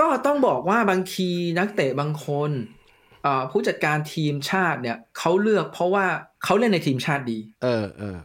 [0.00, 1.28] ก็ต้องบอกว่าบางที
[1.58, 2.50] นักเตะบางคน
[3.22, 6.06] เอ่อผู้จัดการทีมชาติเนี่ยเขาเลือกเพราะว่า
[6.44, 8.16] เขาเล่นในทีมชาติดี เออเออ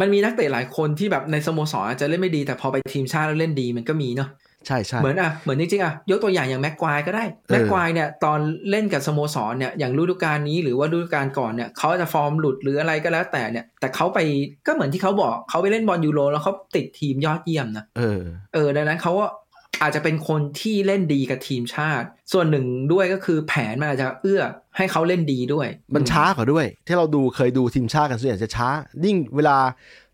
[0.00, 4.28] มันมีนักเตะหลายคนที่แบบในสโมสรอาจจะเล่นไม่ดี แต่พอไปทีมชาติแล้วเล่นดีมันก็มีเนาะ
[4.66, 8.38] ใช่ใช่เหมือนอะเหมือนจริงๆอะยกตัวอย่างอย่างแม็กควายก็ได้เออแม็กควายเนี่ยตอน
[8.70, 14.18] เล่นกับสโมสรเนี่ยอย่างฤดูกาลนี้หรือว่าฤดูกาลก่อนเนี่ยเขาจะฟอร์มหลุดหรืออะไรก็แล้วแต่เนี่ย แต่เขาไป
[14.66, 18.22] ก็เหมือนที่เขาบอกเขาไปเล่นบอลยูโรแล้วเขาติดทีมยอดเยี่ยมนะเออ
[18.54, 19.26] เออดังนั้นเขาก็
[19.82, 24.42] อาจจะเป็นคนที่เล่นดีกับทีมชาติ ส่วนหนึ่งด้วยก็คือแผนมันอาจจะเอื้อ
[24.76, 28.68] ให้เขาเล่นดีด้วย มันช้ากว่าด้วย ที่เราดูเคยดูทีมชาติกันส่วนใหญ่จะช้า
[29.04, 29.56] ยิ่งเวลา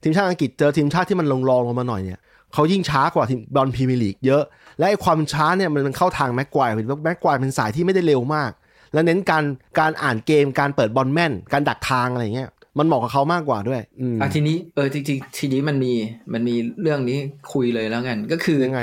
[0.03, 2.21] ทีมชาติอังกฤษเจอทีมชาติที่มันลงรองลงมาหน่อยเนี่ย
[2.55, 4.43] เขายิ่งช้ากว่าทีมบอลพรีเมียร์ลีกเยอะ
[4.79, 8.51] และไอ้ความช้าเนี่ยมันมันเข้าทางแม็กควายเป็นแม็กควายเป็นสายที่ไม่ได้เร็วมาก
[8.93, 9.45] และเน้นการ
[9.79, 15.93] การอ่านเกมการเปิดบอลแม่น การดักทางอะไรเงี้ยมันเหมาะกับเขามากกว่าด้วยอืมอะทีนี้เออจริงๆทีนี้มันมี
[16.33, 17.19] มันมีเรื่องนี้
[17.53, 18.81] คุยเลยแล้วกัน ก็คือยังไง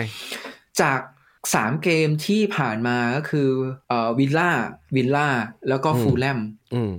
[0.82, 1.00] จาก
[1.54, 3.50] สามเกมที่ผ่านมาก็คือ
[3.90, 4.52] เอ่อวิลล่า
[4.96, 5.28] วิลล่า
[5.70, 6.40] แล้วก็อืมฟูลแลม
[6.74, 6.92] อืม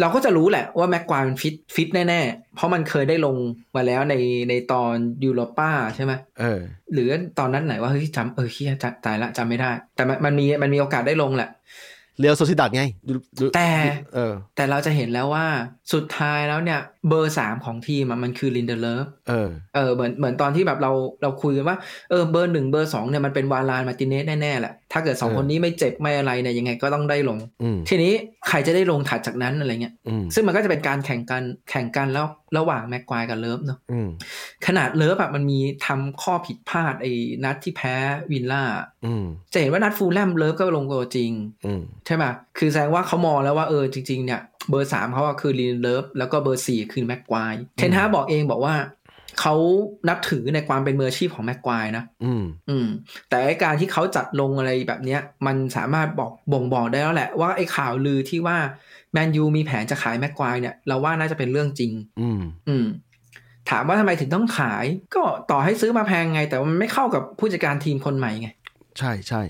[0.00, 3.36] เราก็จะรู้แหละว่าแม็กไกวร์มันฟิตฟิตแน่ ๆ เพราะมันเคยได้ลง
[3.76, 4.14] มาแล้วใน
[4.48, 6.60] ในตอนยูโรป้าใช่ไหมเออ
[6.92, 7.08] หรือ
[7.38, 11.48] ตอนนั้นไหนว่าเฮ้ยจำเออเฮียจะตายละจำไม่ได้ แต่มันมันมีมันมีโอกาสได้ลงแหละ
[12.18, 13.70] เเรียลโซเซียดาดไงดูดูแต่
[14.14, 15.46] เออแต่เราจะเห็นแล้วว่า
[15.92, 21.76] สุดท้ายแล้วเนี่ยเบอร์สามของทีมอะมันคือลินเดเลิฟเออเออเหมือนเหมือนตอนที่แบบเราเราคุยกันว่า
[22.10, 28.12] เออเบอร์หนึ่งเบอร์สองเนี่ยมันเป็นวารานมาร์ติเนสแน่ๆแหละ ถ้าเกิดสองเออคนนี้ไม่เจ็บไม่อะไรเนี่ยยังไงก็ต้องได้ลงอืมทีนี้
[28.48, 34.08] ใครจะได้ลงถัดจากนั้นอะไรเงี้ยอืมซึ่งมันก็จะเป็นการแข่งกันแข่งกันแล้วระหว่างแม็กไกวร์กับเลิฟเนาะอืม
[34.66, 37.12] ขนาดเลิฟแบบมันมีทำข้อผิดพลาดไอ้
[37.44, 37.94] นัดที่แพ้
[38.30, 38.64] วิลล่า
[39.06, 41.30] อืมจะเห็นว่านัดฟูแล่มเลิฟก็ลงตัวจริง
[41.66, 42.24] อืมใช่ไหม
[42.58, 48.74] คือแสดงว่าเขามองแล้วว่าเออจริง ๆ เนี่ย เบอร์สามเขาอะคือลินเดเลิฟแล้วก็เบอร์สี่คือแม็กไกวร์ เทนฮากบอกเองบอกว่า
[49.40, 49.54] เขา
[50.08, 52.86] นับถือในความเป็นมืออาชีพของแม็กไกวร์นะ อืม อืม
[53.28, 58.56] แต่ไอ้การที่เขาจัดลงอะไรแบบเนี้ย มันสามารถบอกบ่งบอกได้แล้วแหละว่าไอ้ข่าวลือที่ว่า
[59.12, 62.86] แมนยูมีแผนจะขายแม็กควายเนี่ย เราว่าน่าจะเป็นเรื่องจริง อืม อืม
[63.70, 68.48] ถามว่าทำไมถึงต้องขาย ก็ต่อให้ซื้อมาแพงไง แต่มันไม่เข้ากับผู้จัดการทีมคนใหม่ไง
[68.98, 69.42] ใช่ใช่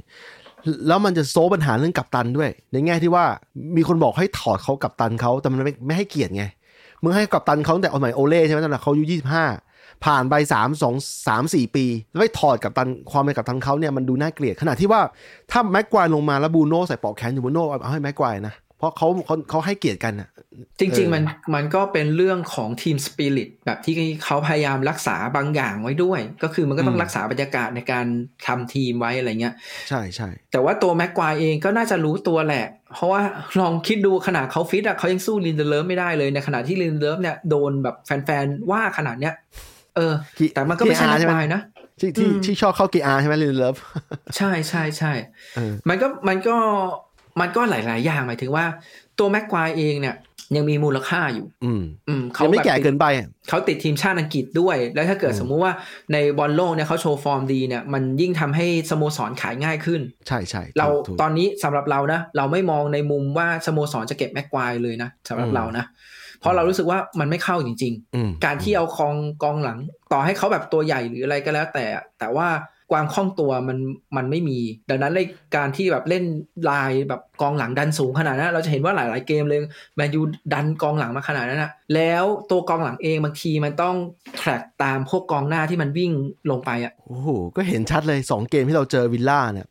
[0.89, 3.25] แล้วมันจะโซฟปัญหาเรื่องกัปตันด้วย ในแง่ที่ว่า
[3.77, 6.45] มีคนบอกให้ถอดเขากัปตันเขาแต่มันไม่ไม่ให้เกียรติไง
[7.03, 9.45] มึงให้กัปตันเขาตั้งแต่เอาใหม่โอเล่ใช่ไหมตอนนั้นเขาอายุยี่สิบห้า
[10.05, 10.95] ผ่านไปสามสอง
[11.29, 15.01] สามสี่ปี แล้วไปถอดกัปตันความเป็นกัปตันเขาเนี่ยมันดูน่าเกลียดขณะที่ว่า
[15.51, 20.29] ถ้าแม็กควายลงมาแล้วบูโน่ใส่ปลอกแขนอยู่บูโน่เอาให้แม็กควายนะเพราะเขาเขาเขาให้เกียรติกันอะ
[20.79, 28.07] จริงเออๆมันมันก็เป็นเรื่องของทีมสปิริตแบบที่เขาพยายามรักษาบางอย่างไว้ด้วย ก็คือมันก็ต้องรักษาบรรยากาศในการ
[28.47, 29.55] ทำทีมไว้อะไรเงี้ย
[29.89, 33.23] ใช่ใช่แต่ว่าตัวแม็กควายเองก็น่าจะรู้ตัวแหละ เพราะว่า
[33.61, 39.35] ลองคิดดูขนาดเขาฟิตอะเขายังสู้ลินเดเลฟไม่ได้เลยในขณะที่ลินเดเลฟเนี่ยโดนแบบแฟนๆว่าขนาดเนี้ย
[39.97, 40.15] เออ
[40.55, 41.63] แต่มันก็ไม่ใช่แม็กควายนะ
[42.01, 43.77] ที่ที่อืมที่ชอบเข้าเกียร์ใช่ไหมลินเลิฟ
[44.37, 45.13] ใช่ใช่ใช่
[45.57, 46.57] เออมันก็มันก็
[47.41, 48.65] มันก็หลาย ๆ อย่างหมายถึงว่า
[49.19, 50.17] ตัวแม็กควายเองเนี่ย
[50.57, 55.73] ยังมีมูลค่าอยู่ อืม อืมเขายังไม่แบบแก่ติดเกินไปอะเขาติดทีมชาติอังกฤษด้วย แล้วถ้าเกิดอืมสมมุติว่า
[56.13, 65.85] ในบอลโลกเนี่ยเขาโชว์ฟอร์มดีเนี่ย มันยิ่งทำให้สโมสรขายง่ายขึ้น ใช่ใช่เราถูกตอนนี้สำหรับเรานะเราไม่มองในมุมว่าสโมสรจะเก็บแม็กควายเลยนะสำหรับอืมเรานะ
[66.41, 69.79] เพราะเรารู้สึกว่ามันไม่เข้าจริงอืมๆการที่เอากองกองหลัง
[70.13, 71.87] ต่อให้เขาแบบตัวใหญ่หรืออะไรก็แล้ว แต่
[72.19, 72.49] แต่ว่า
[72.93, 73.79] ความคล่องตัวมัน
[74.17, 74.59] มันไม่มี
[74.91, 76.25] ดังนั้นเลยการที่แบบเล่น
[76.71, 79.61] ลายแบบกองหลังดันสูงขนาดนั้นเราจะเห็นว่าหลาย ๆ เกมเลย
[79.97, 80.23] แมนยู
[80.53, 83.95] ดันกองหลังมาขนาดนั้นนะแล้วตัวกองหลังเองบางทีมันต้อง
[84.39, 86.13] แทร็กตามพวกกองหน้าที่มันวิ่ง
[86.51, 89.67] ลงไปอะโอ้โหก็เห็นชัดเลยสองเกมที่เราเจอวิลล่าเนี่ย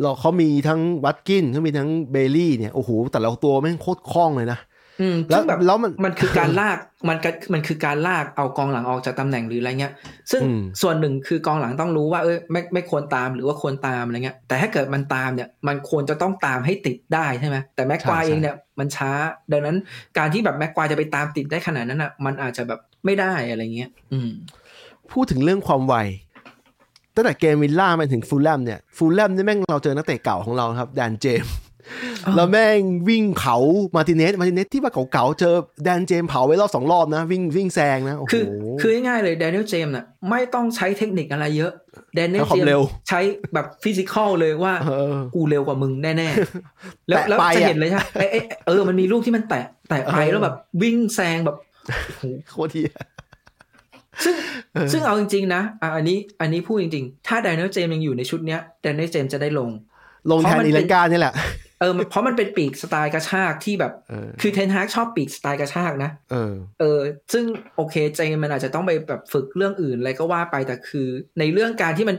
[0.00, 4.58] เราเขามีทั้งวัตกินเขามีทั้งเบลลี่เนี่ยโอ้โหแต่ละตัวแม่งโคตรคล่องเลยนะ
[5.00, 9.92] อืมแล้วซึ่งแบบแล้วมันมันคือการลากมันก็มันคือการลากเอากองหลังออกจากตำแหน่งหรืออะไรเงี้ย
[10.30, 19.10] ซึ่งอืมส่วนหนึ่งคือกองหลังต้องรู้ว่าเออไม่ไม่ควรตามหรือว่าควรตามอะไรเงี้ย แต่ถ้าเกิดมันตามเนี่ยมันควรจะต้องตามให้ติดได้ใช่ไหมแต่แม็กควายเองเนี่ยมันช้า
[19.52, 19.76] ดังนั้น
[20.18, 24.30] การที่แบบแม็กควายจะไปตามติดได้ขนาดนั้นอะมันอาจจะแบบไม่ได้อะไรเงี้ย อืม
[25.12, 25.96] พูดถึงเรื่องความไว
[27.14, 31.67] ตั้งแต่เกมวิลล่ามาถึงฟูลแลมเนี่ยฟูลแลมเนี่ยแม่งเราเจอนักเตะเก่าของเราครับแดนเจมส์อ้าว
[32.36, 33.56] แล้วแม่งวิ่งเขา
[33.96, 38.44] มาติเนสมาติเนสที่ว่าเก่าๆเจอแดนเจมส์เผาไว้รอบสองรอบนะ วิ่งวิ่งแซงนะโอ้โหคือ
[38.80, 41.72] คือง่ายๆเลยแดเนียลเจมส์น่ะไม่ต้องใช้เทคนิคอะไรเยอะ
[42.14, 43.20] แดเนียลแล้วควาเจมมเร็วส์ใช้
[43.54, 51.56] แบบฟิสิกอลเลยว่าเออกูเร็วกว่ามึงแน่ๆ แล้วแตะแล้วไปจะอะเห็นเลยใช่ไหมไอ้ไอ้เออมันมีลูกที่มันแตะแตะไปเออแล้วแบบวิ่งแซงแบบ
[52.50, 52.90] โคตรเทีย
[54.24, 54.34] ซึ่ง
[54.92, 59.70] ซึ่งเอาจริงๆนะอะอันนี้อันนี้พูดจริงๆ ถ้าแดเนียลเจมส์ยังอยู่ในชุดเนี้ยแดเนียลเจมส์จะได้ลง
[60.30, 61.34] ลงแทนเพราะมันอีเป็นลังกาเนี่ยแหละ
[61.80, 66.98] เออเพราะมันเป็นปีกสไตล์กระชากที่แบบเออคือเทนฮากชอบปีกสไตล์กระชากนะเออ เออ
[67.32, 67.44] ซึ่ง
[67.76, 71.06] โอเคเจมส์มันอาจจะต้องไปแบบฝึกเรื่องอื่นอะไรก็ว่าไปแต่คือ
[71.38, 72.16] ในเรื่องการที่มัน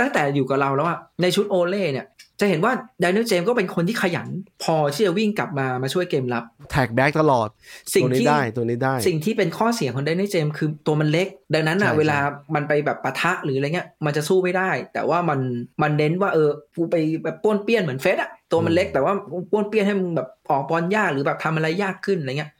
[0.00, 2.06] ตั้งแต่อยู่กับเราแล้วอะในชุดโอเล่เนี่ย
[2.40, 4.28] จะเห็นว่าแดเนียลเจมส์ก็เป็นคนที่ขยัน
[4.62, 7.48] พอที่จะวิ่งกลับมามาช่วยเกมรับ track back ตลอด
[7.94, 12.18] สิ่งตัวนี้ที่ได้ตัวนี้ได้ สิ่งที่เป็นข้อเสียของแดเนียลเจมส์คือตัวมันเล็ก ดังนั้นอะใช่เวลา
[12.54, 15.40] มันไปแบบปะทะหรืออะไรเงี้ย มันจะสู้ไม่ได้ แต่ว่ามัน
[15.82, 19.12] มันเน้นว่าเออกูไปแบบป้วนเปี้ยนเหมือนเฟสอะ ตัวมันเล็กแต่ว่า
[19.50, 22.50] ป้วนเปี้ยนให้มึงแบบออกบอลยากหรือแบบทำอะไรยากขึ้นอะไรเงี้ย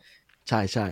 [0.48, 0.86] ใช่ใช่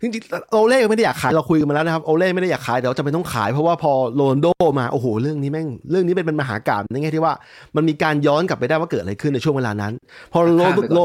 [0.00, 4.46] จริงๆโอเล่ก็ไม่ได้อยากขายเราคุยกันมาแล้วนะครับโอเล่ไม่ได้อยากขายแต่ว่าจำเป็นต้องขายเพราะว่าพอโรนลโด
[4.78, 7.34] มาโอ้โหเรื่องนี้แม่งเรื่องนี้เป็นเป็นมหากาพย์ในแง่ที่ว่า
[7.76, 9.92] มันมีการย้อนกลับไปได้ว่าเกิดอะไรขึ้นในช่วงเวลานั้น
[10.32, 11.00] พอโรข้ามไปก่อนโร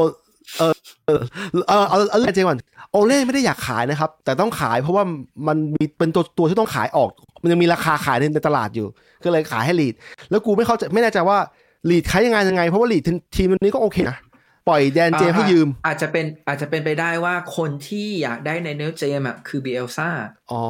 [0.58, 0.74] เออ
[1.06, 1.20] เออ
[1.68, 2.58] เออเอาเอาเรื่องจริงก่อน
[2.92, 5.04] โอเล่ไม่ได้อยากขายนะครับ แต่ต้องขายเพราะว่า
[5.48, 7.10] มันมีเป็นตัวตัวที่ต้องขายออก
[7.42, 8.86] มันยังมีราคาขายในในตลาดอยู่
[9.24, 9.94] ก็เลยขายให้ลีด
[10.30, 11.38] แล้วกูไม่เข้าใจไม่แน่ใจว่า
[11.88, 13.02] ลีดขายยังไงยังไง เพราะว่าลีด
[13.36, 14.18] ทีมนี้ก็โอเคนะ
[14.68, 20.08] ปล่อยแดนเจมส์ให้ยืม อาจจะเป็นอาจจะเป็นไปได้ว่าคนที่อยากได้แดเนียลเจมส์อะคือบีเอลซ่า
[20.50, 20.62] อ๋อ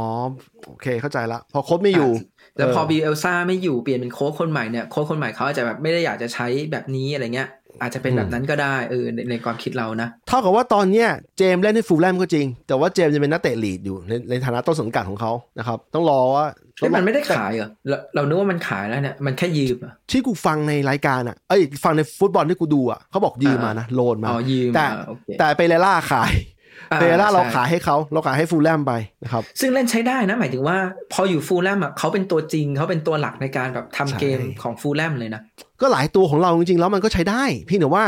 [0.67, 2.11] โอเคเข้าใจละ พอโค้ชไม่อยู่
[2.57, 7.49] แล้วพอเออบีเอลซ่าไม่อยู่เปลี่ยนเป็นโค้ชคนใหม่เนี่ยโค้ชคนใหม่เขาอาจจะแบบไม่ได้อยากจะใช้แบบนี้อะไรเงี้ย
[7.81, 26.60] อาจจะเป็นแบบนั้นก็ได้เออในในความคิดเรานะ เท่ากับว่าตอนเนี้ยเจมส์เล่นให้ฟูแล่มก็จริง แต่ว่าเจมส์จะเป็นนักเตะลีดอยู่ในในฐานะต้นสังกัดของเขานะครับ ต้องรอว่าเฮ้ยมันไม่ได้ขายเหรอเราเรานึกว่ามันขายแล้วเนี่ยมันแค่ยืมเหรอที่กูฟังในรายการอะเอ้ยฟังในฟุตบอลที่กูดูอะเขาบอกยืมมานะโลนมาอ๋อยืมแต่อ่าโอเคแต่เปเรล่าขายอ่
[26.99, 30.77] เปเรล่าเราใช่ขายให้เขาเราขายให้ฟูลแลมไปนะครับ ซึ่งเล่นใช้ได้นะ หมายถึงว่า
[31.13, 35.41] พออยู่ฟูลแลมอะเขาเป็นตัวจริงเขาเป็นตัวหลักในการแบบทำเกมใช่ของฟูลแลมเลยนะ
[35.81, 38.05] ก็หลายตัวของเราจริงๆแล้วมันก็ใช้ได้ พี่แต่ว่า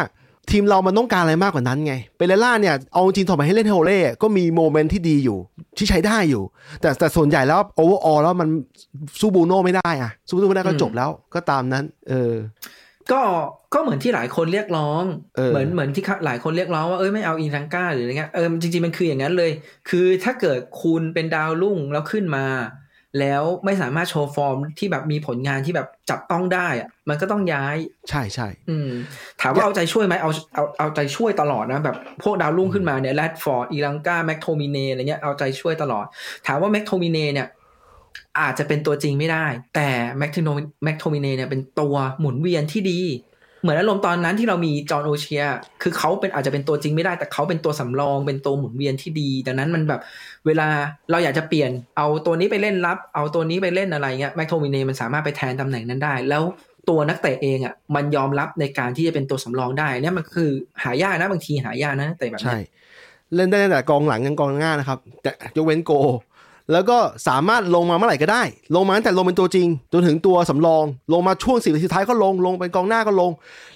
[0.50, 5.38] ทีมเรามันต้องการอะไรมากกว่านั้นไง เปเรล่าเนี่ย เอาจริงๆถอดมาให้เล่นให้โอเล่ก็มีโมเมนต์ที่ดีอยู่
[5.78, 6.42] ที่ใช้ได้อยู่
[6.80, 8.48] แต่แต่ส่วนใหญ่แล้ว overall แล้วมัน
[9.20, 12.32] สู้บรูโน่ไม่ได้อะสู้บรูโน่ไม่ได้ก็อืมจบแล้วก็ตามนั้น เออ
[13.12, 13.22] ก็
[13.74, 15.04] ก็เหมือนที่หลายคนเรียกร้อง
[15.36, 19.50] เออเหมือนเหมือนที่หลายคนเรียกร้องว่าเอ้ยไม่เอาอีลังก้าหรืออะไรเงี้ยเออจริงๆมันคืออย่างนั้นเลย
[19.88, 22.46] คือถ้าเกิดคุณเป็นดาวรุ่งแล้วขึ้นมา
[23.20, 27.76] แล้วไม่สามารถโชว์ฟอร์มที่แบบมีผลงานที่แบบจับต้องได้อะมันก็ต้องย้าย
[28.10, 28.90] ใช่ใช่อืม
[29.40, 36.06] ถามว่าเอาใจช่วยไหมเอาเอาเอาใจช่วยตลอดนะแบบพวกดาวรุ่งขึ้นมาเนี่ยแรดฟอร์ดอีลังกาแม็กโทมิเนอะไรเงี้ยเอาใจช่วยตลอด
[36.46, 37.48] ถามว่าแม็กโทมิเนเนี่ย
[38.40, 40.36] อาจจะเป็นตัวจริงไม่ได้ แต่แม็กโท
[40.84, 43.00] แม็กโทมิเนเนี่ยเป็นตัวหมุนเวียนที่ดี
[43.62, 45.42] เหมือนอารมณ์ตอนนั้นที่เรามีจอห์นโอเชีย
[45.82, 50.00] คือเขาเป็นอาจจะเป็นตัวจริงไม่ได้ แต่เขาเป็นตัวสำรองเป็นตัวหมุนเวียนที่ดี ดังนั้นมันแบบ
[50.46, 50.68] เวลา
[51.10, 56.42] เราอยากจะเปลี่ยน เอาตัวนี้ไปเล่นรับ เอาตัวนี้ไปเล่นอะไรเงี้ยแม็กโทมิเนมันสามารถไปแทนตำแหน่งนั้นได้ แล้ว
[56.88, 60.50] ตัวนักเตะเองอะมันยอมรับในการที่จะเป็นตัวสำรองได้เนี่ยมันคือ
[60.82, 62.68] หายากนะบางทีหายากนะนักเตะแบบใช่เนี้ย
[63.34, 65.92] เล่นได้แต่กองหลังยังกองหน้านะครับแต่ยกเว้นโกล์
[66.72, 66.98] แล้วก็
[67.28, 68.42] สามารถลงมาเมื่อไหร่ก็ได้
[68.76, 73.30] ลงมาตั้งแต่ลงเป็นตัวจริง จนถึงตัวสำรอง ลงมาช่วงสิบนาทีสุดท้ายก็ลง ลงเป็นกองหน้าก็ลง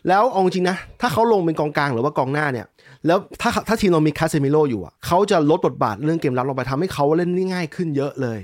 [0.08, 2.66] แล้วเอาจริงนะ ถ้าเขาลงเป็นกองกลางหรือว่ากองหน้าเนี่ย
[3.06, 8.38] แล้วถ้าถ้าทีมเรามีคาเซมิโร่อยู่อะเขาจะลดบทบาทเรื่องเกมรับลงไปทำให้เขาเล่นง่ายขึ้นเยอะเลย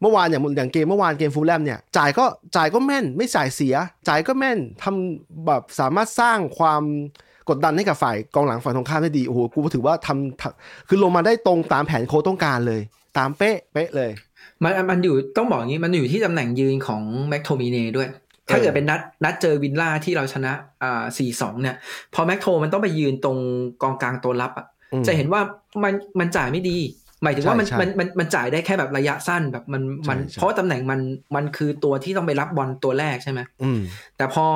[0.00, 2.24] เมื่อวานอย่างอย่างเกมเมื่อวานเกมฟูแล่มเนี่ยจ่ายก็
[2.56, 3.74] จ่ายก็แม่นไม่จ่ายเสีย
[4.08, 6.82] จ่ายก็แม่นทำแบบสามารถสร้างความ
[7.48, 12.80] กดดันให้กับฝ่ายกองหลังฝ่ายตรงข้ามได้ดีโอ้โหกูถือว่าทำทำคือลงมาได้ตรงตามแผนโค้ชต้องการเลย
[13.16, 14.10] ตามเป๊ะเป๊ะเลย
[14.62, 18.08] มันมันอยู่ต้องบอกอย่างนี้มันอยู่ที่ตำแหน่งยืนของแม็กโทมิเนด้วย
[18.50, 21.76] ถ้าเกิดเป็นนัดนัดเจอวิลล่าที่เราชนะอ่าสี่สองเนี่ย
[22.14, 23.38] พอแม็กโทมันต้องไปยืนตรง
[23.82, 25.40] กองกลางตัวรับอะอืมจะเห็นว่า
[25.84, 26.78] มันมันจ่ายไม่ดี
[27.22, 31.00] หมายถึงว่ามันใช่ใช่มันมันมันจ่ายได้แค่แบบระยะสั้นแบบมันมันใช่ใช่เพราะว่าตำแหน่งมัน
[31.36, 33.80] มันคือตัวที่ต้องไปรับบอลตัวแรกใช่ไหมอืม
[34.16, 34.46] แต่พอ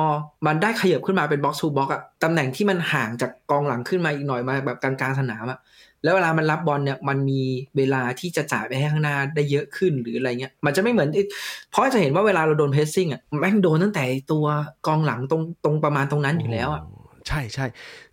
[0.47, 5.59] มันได้ขยับขึ้นมาเป็น box to box อะตำแหน่งที่มันห่างจากกองหลังขึ้นมาอีกหน่อยมาแบบกลางๆสนามอะ
[6.03, 7.41] แล้วเวลามันรับบอลเนี่ยมันมี
[7.77, 11.23] เวลาที่จะจ่ายไปให้ข้างหน้าได้เยอะขึ้นหรืออะไรเงี้ย มันจะไม่เหมือนไอ้
[11.71, 14.45] เพราะจะเห็นว่าเวลาเราโดน pressing อะแม่งโดนตั้งแต่ตัว
[14.87, 16.81] กองหลังตรงตรงประมาณตรงนั้นอยู่แล้วอะ
[17.27, 17.65] ใช่ใช่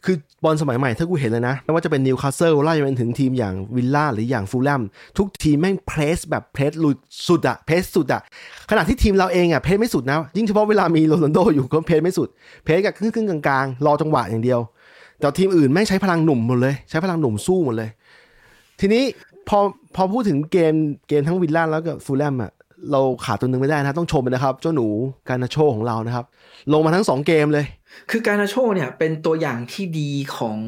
[0.05, 4.83] คือบอลสมัยใหม่ถ้ากูเห็นเลยนะ ไม่ว่าจะเป็นนิวคาสเซิลไล่ไปถึงทีมอย่างวิลล่าหรืออย่างฟูแล่ม
[5.19, 6.97] ทุกทีมแม่งเพรสแบบเพรสลุด
[7.29, 8.21] สุดอะเพรสสุดอะ
[8.71, 12.29] ขณะที่ทีมเราเองอะเพรสไม่สุดนะ ยิ่งเฉพาะเวลามีโรนัลโดอยู่ก็เพรสไม่สุด
[12.65, 14.61] เพรสกับครึ่งๆกลางๆ รอจังหวะอย่างเดียว
[15.19, 17.91] แต่ทีมอื่นแม่งใช้พลังหนุ่มหมดเลย ใช้พลังหนุ่มสู้หมดเลย
[18.81, 19.03] ทีนี้
[19.49, 19.59] พอ
[19.95, 20.75] พอพูดถึงเกม
[21.09, 22.51] เกมทั้งวิลล่าแล้วก็ฟูลแลมอะ
[22.93, 24.87] เราขาดตัวหนึ่งไม่ได้นะต้องชมเลยนะครับ เจ้าหนู
[25.29, 26.25] การนาโชของเรานะครับ
[26.73, 27.67] ลงมาทั้งสองเกมเลย
[28.11, 30.59] คือการนาโชเนี่ยเป็นตัวอย่างที่ดีของ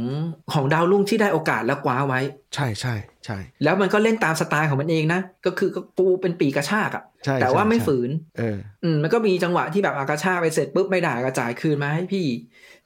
[0.52, 2.20] ของดาวรุ่งที่ได้โอกาสแล้วคว้าไว้
[2.54, 12.26] ใช่ใช่ใช่ แล้วมันก็เล่นตามสไตล์ของมันเองนะ ก็คือก็ปูเป็นปีกระชากอะใช่แต่ว่าใช่ไม่ใช่ฝืน เออ อืมมันก็มีจังหวะที่แบบอากระชากไปเสร็จปุ๊บไม่ได้ก็จ่ายคืนมาให้พี่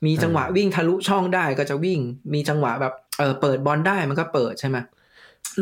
[0.07, 2.01] มีจังหวะวิ่งทะลุช่องได้ก็จะวิ่ง
[2.35, 4.77] มีจังหวะแบบเออเปิดบอลได้มันก็เปิดใช่ไหม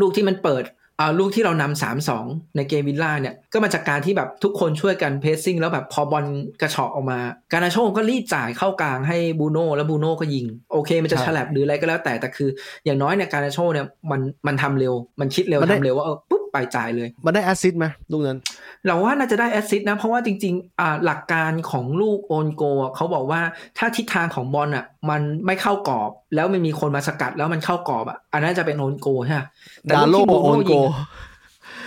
[0.01, 0.65] ลูกที่มันเปิด
[1.01, 2.25] อ่าลูกที่เรานำสามสอง
[2.57, 6.25] ในเกมวิลล่าเนี่ย ก็มาจากการที่แบบทุกคนช่วยกันเพสซิ่งแล้วแบบพอบอล
[6.61, 7.19] กระเฉาะออกมา
[7.53, 12.49] การนาโชก็รีบจ่ายเข้ากลางให้บูโน่แล้วบูโน่ก็ยิง โอเค มันจะใช่ฉลบหรืออะไรก็แล้วแต่แต่คือ
[12.85, 18.39] อย่างน้อยเนี่ยการนาโชเนี่ยมันมันทำเร็ว มันคิดเร็วมันได้ทำเร็วว่าเออปุ๊บ ไปจ่ายเลย มันได้ assist ไหมลูกนั้น
[18.87, 23.41] เราว่าน่าจะได้ assist นะ เพราะว่าจริงๆอ่าหลักการของลูก own goal อะเขาบอกว่า
[23.79, 29.43] ถ้าทิศทางของบอลอะ มันไม่เข้ากรอบ แล้วมันมีคนมาสกัดแล้วมันเข้ากรอบอะอันนั้นจะเป็น own goal ใช่ไหม
[29.83, 31.07] แต่ดาโลลูกที่ own goal ยิงอะ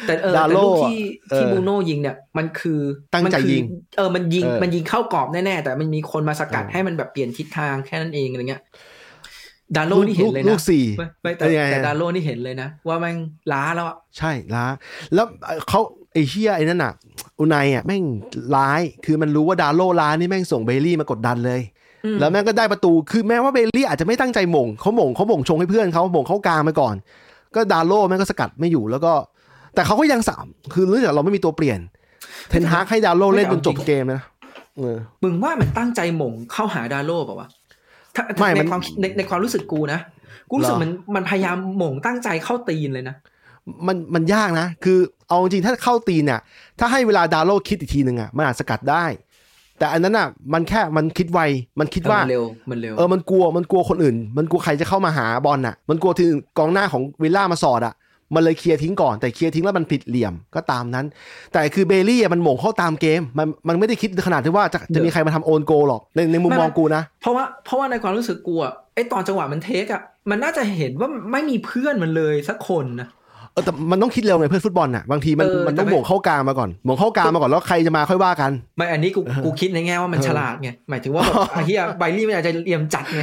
[0.05, 0.99] แต่เออดาแต่โล่ลูกที่
[1.35, 2.79] ที่เออบูโน่ยิงเนี่ย มันคือ
[3.13, 3.63] ตั้งใจมันคือยิง
[3.97, 8.63] เออมันยิงเออมันยิงเข้ากรอบแน่ๆแต่มันมีคนมาสกัดเออให้มันแบบเปลี่ยนทิศทางแค่นั้นเองอะไรเงี้ย
[9.75, 13.17] ดาโลลูกนี่เห็นเลยลูนะกสี่ไม่ไม่แต่เป็นยังไงแต่ดาโลนี่เห็นเลยนะ ว่าแม่ง
[13.51, 14.65] ล้าแล้วอะใช่ล้า
[15.13, 15.25] แล้ว
[15.69, 15.81] เขา
[16.13, 16.93] ไอเชียไอ้นั่นน่ะ
[17.39, 18.03] อุไนอะแม่ง
[18.55, 21.61] ร้ายคือมันรู้ว่าดาโลร้ายนี่แม่งส่งเบลลี่มากดดันเลย
[22.05, 26.95] อืมแล้วแม่งก็ได้ประตูคือแม้ว่าเบลลี่อาจจะไม่ตั้งใจหม่งเขาหม่งเขาหม่งชงให้เพื่อนเขาหม่งเขากลางมาก่อน
[27.55, 29.13] ก็ดาโลแม่งก็สกัดไม่อยู่แล้วก็
[29.75, 31.79] แต่เขาก็ยังสามคือเนื่องจากเราไม่มีตัวเปลี่ยน
[32.49, 34.21] เทนฮากให้ดาโลเล่นจนจบเกมนะ
[34.77, 37.56] เออมึงว่ามันตั้งใจหม่งเข้าหาดาโลเปล่าวะถ้า
[38.39, 39.99] ไม่ในมันความในในความรู้สึกกูนะ
[40.49, 43.15] กูรู้สึกเหรอมันมันพยายามหม่งตั้งใจเข้าตีนเลยนะ
[43.87, 44.99] มันมันยากนะ คือ
[45.29, 46.39] เอาจริงๆถ้าเข้าตีนเนี่ย
[46.79, 49.05] ถ้าให้เวลาดาโลคิดอีกทีหนึ่งอะมันอาจสกัดได้
[49.79, 51.39] แต่อันนั้นอะมันแค่มันคิดไว
[51.79, 56.27] มันคิดว่ามันเร็วมันเร็วเออมันกลัวมันกลัวคนอื่น มันกลัวใครจะเข้ามาหาบอลน่ะ มันกลัวที่
[56.57, 57.93] กองหน้าของวิลล่ามาสอดอะ
[58.35, 61.05] มันเลยเคลียร์ทิ้งก่อนแต่เคลียร์ทิ้งแล้วมันผิดเหลี่ยมก็ตามนั้น
[61.53, 83.21] แต่คือเบลลี่อะมันโหม่งเข้าตามเกม มันมันไม่ได้คิดขนาดที่ว่าจะจะมีใครมาทำ own goal หรอกในในมุมมองกูนะ เพราะว่าเพราะว่าในความรู้สึกกูอะไอตอนจังหวะมันเทคอะมันน่าจะเห็นว่าไม่มีเพื่อนมันเลยสักคนนะเออแต่มันต้องคิดเร็วไงเพื่อนฟุตบอลน่ะบางทีมันเออมันต้องแต่ไม่ โหม่งเข้ากลางมาก่อนโหม่งเข้ากลางมาก่อนแล้วใครจะมาค่อยว่ากัน ไม่อันนี้กูเออกูคิดในแง่ว่ามันเออฉลาดไงหมายถึงว่าแบบไอ้เฮียไบลี่มันอาจจะเหลี่ยมจัดไง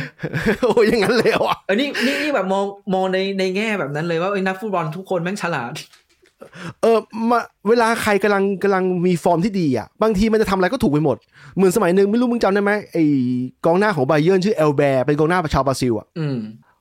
[0.63, 5.73] โอ้ยอย่างนั้นเลยเหรอวะเออนี่นี่นี่แบบมองมองในในแง่แบบนั้นเลยว่าไอ้นักฟุตบอลทุกคนแม่งฉลาด
[6.83, 6.99] เออ
[7.31, 11.17] มาเวลาใครกำลังกำลังมีฟอร์มที่ดีอะบางทีมันจะทำอะไรก็ถูกไปหมด
[11.57, 13.05] เหมือนสมัยหนึ่งไม่รู้มึงจำได้ไหมไอ้
[13.67, 16.37] กองหน้าของบาเยิร์นชื่อเอลแบร์เป็นกองหน้าชาวบราซิลอะอืม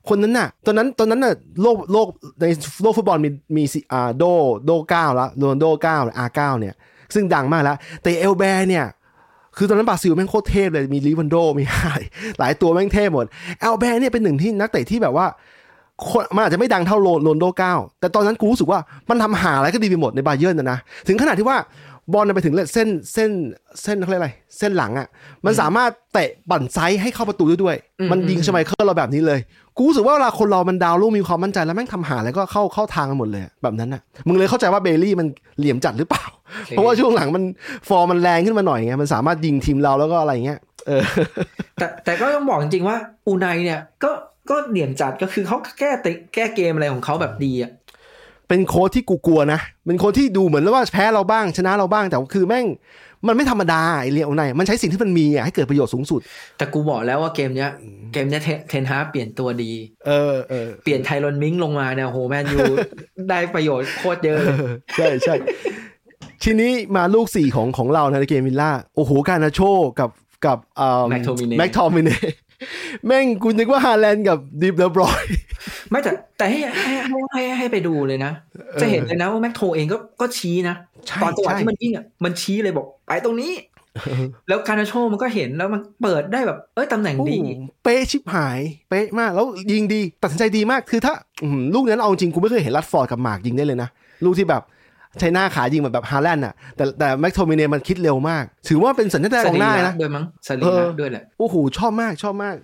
[0.08, 2.08] คนนั้นน่ะ ตอนนั้นตอนนั้นน่ะโลกโลก
[2.40, 2.44] ใน
[2.82, 4.24] โลกฟุตบอลมีมีอ่าโด
[4.64, 6.74] โดเก้าแล้วโรนโดเก้าอาเก้าเนี่ย
[7.14, 8.84] ซึ่งดังมากแล้ว แต่เอลแบร์เนี่ย
[9.56, 12.02] คือตอนนั้นบราซิลแม่งโคตรเทพเลยมีลิวันโดมีหาย
[12.38, 13.26] หลายตัวแม่งเทพหมด
[13.60, 15.26] เอลแบร์เนี่ยเป็นหนึ่งที่นักเตะที่แบบว่า
[16.08, 21.56] คนมันอาจจะไม่ดังเท่าโรนโดเก้าแต่ตอนนั้นกูรู้สึกว่ามันทำหาอะไรก็ดีไปหมดในบาเยิร์นนะนะ ถึงขนาดที่ว่า
[22.12, 23.30] บอลไปถึงเส้นเส้น
[23.82, 25.06] เส้นเขาเรียกอะไร เส้นหลังอะ
[25.44, 29.40] มันสามารถเตะบั่นไซส์ให้เข้าประตูได้ด้วยอืมมันยิงอืมชไมเคิลเราแบบนี้เลย
[29.76, 35.26] กูรู้สึกว่าเวลาคนเรามันดาวลูกมีความมั่นใจแล้วแม่งทำห่าอะไรก็เข้าเข้าทางกันหมดเลยอะแบบนั้นอะ มึงเลยเข้าใจว่าเบลลี่มัน
[35.58, 36.24] เหลี่ยมจัดหรือเปล่า
[36.68, 37.44] เพราะว่าช่วงหลังมัน
[37.88, 41.02] ฟอร์มมันแรงขึ้นมาหน่อยไงมันสามารถยิงทีมเราแล้วก็อะไรเงี้ยเออ
[41.78, 44.10] แต่แต่ก็ต้องบอกจริงๆว่าอูไนเนี่ยก็
[44.50, 47.70] ก็เหลี่ยมจัดก็คือเขาแก้ติแก้เกมอะไรของเขาแบบดีอะ
[48.48, 52.66] เป็นโค้ชที่กูกลัวนะเป็นโค้ชที่ดูเหมือนว่าแพ้เราบ้างชนะเราบ้างแต่ว่าคือแม่ง
[53.28, 56.20] มันไม่ธรรมดาไอเลียวไนมันใช้สิ่งที่มันมีอะให้เกิดประโยชน์สูงสุด
[56.58, 57.70] แต่กูบอกแล้วว่าเกมเนี้ย
[58.12, 59.72] เกมเนี้ยเทเทนฮาร์กเปลี่ยนตัวดี
[60.06, 62.58] เออเออเปลี่ยนไทรอนมิงลงมาเนี่ยโหแมนยู
[63.28, 64.56] ได้ประโยชน์โคตรเยอะเลย
[64.96, 65.34] ใช่ใช่
[66.42, 69.60] ทีนี้มาลูกสี่ของของเราในเกมวิลล่าโอ้โหการนาโช
[70.00, 70.10] กับ
[70.46, 72.08] กับอ่า McTominay แม็กทอมิเน
[73.06, 75.24] แม่งกูนึกว่าฮาแลนด์กับเดอบรอยน์
[75.90, 78.32] ไม่แต่แต่ให้ให้ให้ให้ให้ไปดูเลยนะ
[78.80, 80.76] จะเห็นเลยนะว่าแม็กโทเองก็ก็ชี้นะ
[81.08, 83.52] ใช่ตอนจังหวะใช่ที่มันวิ่งอะมันชี้เลยบอก ไปตรงนี้
[84.48, 87.48] แล้วการนาโชมันก็เห็นแล้วมันเปิดได้แบบ เอ้ยตำแหน่งโอ้ดีโห
[87.84, 93.88] เป๊ะชิบหาย เป๊ะมาก แล้วยิงดี ตัดสินใจดีมากคือถ้าอื้อหือลูกนั้นเอาจริงกูไม่เคยเห็นรัดฟอร์ดกับหมากยิงได้เลยนะ
[94.24, 94.62] ลูกที่แบบ
[95.18, 102.56] ใช้หน้าขายิงแบบแบบฮาแลนด์อะ แต่แต่แม็กโทมิเนมันคิดเร็วมาก ถือว่าเป็นสัญญาณสของรีหน้าระนะด้วยมั้งสรีเอระอด้วยแหละโอ้โหชอบมากชอบมาก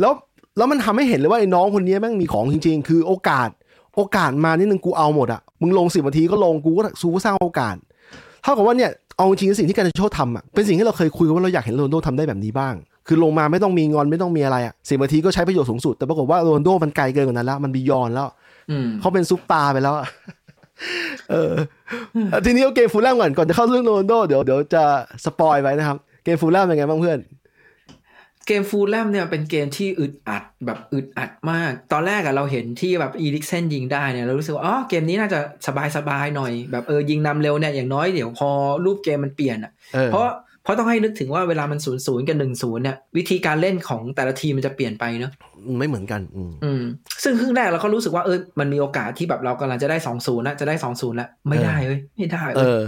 [0.00, 0.12] แล้ว
[0.56, 3.48] แล้วมันทำให้เห็นเลยว่าไอ้น้องคนนี้แม่งมีของจริง ๆ คือโอกาส
[3.96, 7.76] โอกาสมานิดนึงกูเอาหมดอะมึงลงสิบนาทีก็ลงกูก็ซูก็สร้างโอกาส
[8.42, 12.74] เท่ากับว่าเนี่ยเอาจริงๆสิ่งที่การนาโชทำอะเป็นสิ่งที่เราเคยคุยกันว่าเราอยากเห็นโรนลโดทำได้แบบนี้บ้าง
[13.06, 18.28] คือลงมาไม่ต้องมีงอนไม่ต้องมีอะไรอะสิบนาทีก็ใช้ประโยชน์สูงสุดแต่ปรากฏว่าโรนลโดมันไกลเกินกว่านั้นแล้วมัน beyond แล้ว
[18.70, 20.06] อืมเขาเป็นซุปตาร์ไปแล้วอะ
[21.30, 21.52] เออ
[22.30, 24.82] เอาทีนี้เอาเกมฟูลแลมก่อนก่อนจะเข้าเรื่องโรนลโดเดี๋ยวเดี๋ยวจะ
[25.24, 27.18] spoil ไว้นะครับ เกมฟูลแลมเป็นไงบ้างเพื่อน
[28.46, 38.50] เกมฟูลแลมเนี่ยเป็นเกมที่อึดอัดแบบอึดอัดมาก ตอนแรกอะเราเห็นที่แบบอีลิกเซนยิงได้เนี่ยเรารู้สึกว่าอ๋อเกมนี้น่าจะสบายสบายๆหน่อยแบบเออยิงนำเร็วเนี่ยอย่างน้อยเดี๋ยวพอ
[38.84, 40.26] รูปเกมมันเปลี่ยนอะเออเพราะ
[40.66, 45.32] เพราะต้องให้นึกถึงว่าเวลามันศูนย์ศูนย์กับหนึ่งศูนย์เนี่ยวิธีการเล่นของแต่ละทีมมันจะเปลี่ยนไปเนาะ
[45.78, 46.82] ไม่เหมือนกัน อืมอืม
[47.24, 52.82] ซึ่งครึ่งแรกเราก็รู้สึกว่าเออมันมีโอกาสที่แบบเรากำลังจะได้สองศูนย์แล้วจะได้สองศูนย์แล้วไม่ได้เว้ยไม่ได้เอเว้ยอ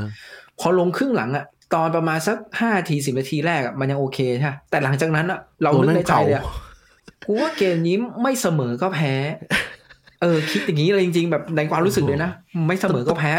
[0.61, 6.53] พอลงครึ่งหลังอะตอนประมาณสักห้าทีสิบนาทีแรกอะมันยังโอเคใช่ปะแต่หลังจากนั้นอะเราโดนนึกแม่งในใจเลยอะเผา
[7.27, 9.15] กูว่าเกมนี้ไม่เสมอก็แพ้
[10.23, 12.31] เออ คิดอย่างนี้เลยจริง ๆ แบบในความรู้สึกเลยนะ
[12.67, 13.33] ไม่เสมอก็แพ้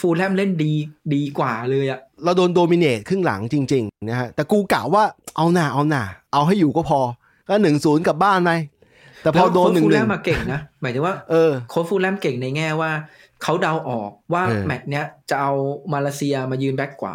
[0.00, 0.72] ฟูลแลมเล่นดี
[1.14, 5.04] ดีกว่าเลยอะ เราโดน dominate ครึ่งหลังจริงๆนะฮะแต่กูกะว่า
[5.36, 7.00] เอาหน่าเอาหน่าเอาให้อยู่ก็พอ
[7.48, 8.50] ก็หนึ่งศูนย์กลับบ้านไป
[9.22, 12.90] แต่พอโดนหนึ่งฟูลหแลนึ่งมมาเก่งนะหมายถึงว่าเออโค้ชฟูลแลมเก่งในแง่ว่า
[13.42, 15.52] เขาเดาออกว่าเออแมตช์เนี้ยจะเอา
[15.92, 17.14] มาเลเซียมายืนแบ็กขวา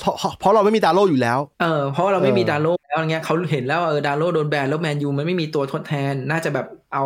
[0.00, 7.04] เพราะเพราะเราไม่มีดาโลอยู่แล้ว เออ เพราะว่าเราไม่มีเออดาโลแล้วอย่างเงี้ยเขาเห็นแล้วว่าเออดาโลโดนแบนแล้วแมนยูมันไม่มีตัวทดแทน น่าจะแบบเอา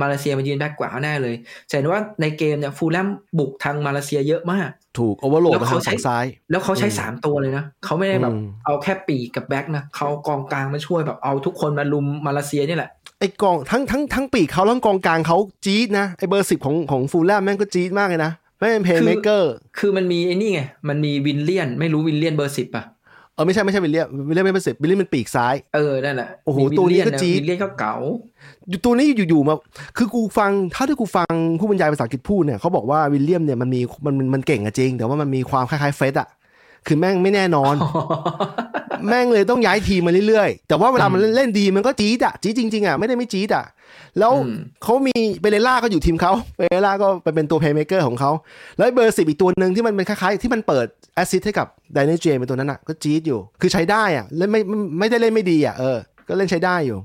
[0.00, 1.34] มาเลเซียมายืนแบ็กขวาแน่เลย
[1.68, 12.90] จะเห็นว่าในเกมเนี่ยฟูลแลมบุกทางมาเลเซียเยอะมาก ถูกโอเวอร์โหลดแล้วมาเขาทางใช้ฝั่งซ้าย แล้วเขาใช้อืมสามตัวเลยนะเขาไม่ได้แบบอืมเอาแค่ปีกกับแบ็กนะเขาเอากองกลางมาช่วยแบบเอาทุกคนมาลุมมาเลเซียนี่แหละ
[13.20, 22.84] ไอ้กองทั้งทั้งทั้งปีกเขาแล้วกองกลางเขาจี๊ดนะไอ้เบอร์สิบของของฟูลแลมแม่งก็จี๊ดมากเลยนะ ไม่เป็นเพย์เมเกอร์คือมันมีไอ้นี่ไง มันมีวินเลียน ไม่รู้วินเลียนเบอร์สิบอะ
[23.34, 27.94] เออไม่ใช่ไม่ใช่วิลเลียมวิลเลียมไม่เป็นสิบวิลเลียมเป็นปีกซ้ายเออนั่นแหละโอ้โหมีตัวนี้วิลก็เลียะจี๊ดวินเลียนก็เก๋า
[28.68, 29.54] อยู่ตัวนี้อยู่ๆมา
[29.96, 36.28] คือกูฟังถ้าที่กูฟังผู้บรรยายภาษาอังกฤษพูดเนี่ยเขาบอกว่าวิลเลียมเนี่ยมันมีมันมันมันเก่งอะจริง แต่ว่ามันมีความคล้ายๆเฟสอะ
[36.86, 37.74] คือแม่งไม่แน่นอน
[39.08, 43.64] แม่งเลยต้องย้ายทีมมาเรื่อยๆ แต่ว่าเวลามันเล่นเล่นดีมันก็จี๊ดอะจี๊ดจริงๆอะไม่ได้ไม่จี๊ดอะ
[44.18, 48.30] แล้วอืมเขามีเบเรล่าก็อยู่ทีมเขาเบเรล่าก็ไปเป็นตัว playmaker ของเขา
[48.76, 56.98] แล้วเบอร์สิบอีกตัวหนึ่งที่มันเป็นคล้ายๆ ที่มันเปิดแอสซิสให้กับแดนเจมส์เป็นตัวนั้นอะก็จี๊ดอยู่ คือใช้ได้อะเล่นไม่ไม่ไม่ได้เล่นไม่ดีอะเออ ก็เล่นใช้ได้อยู่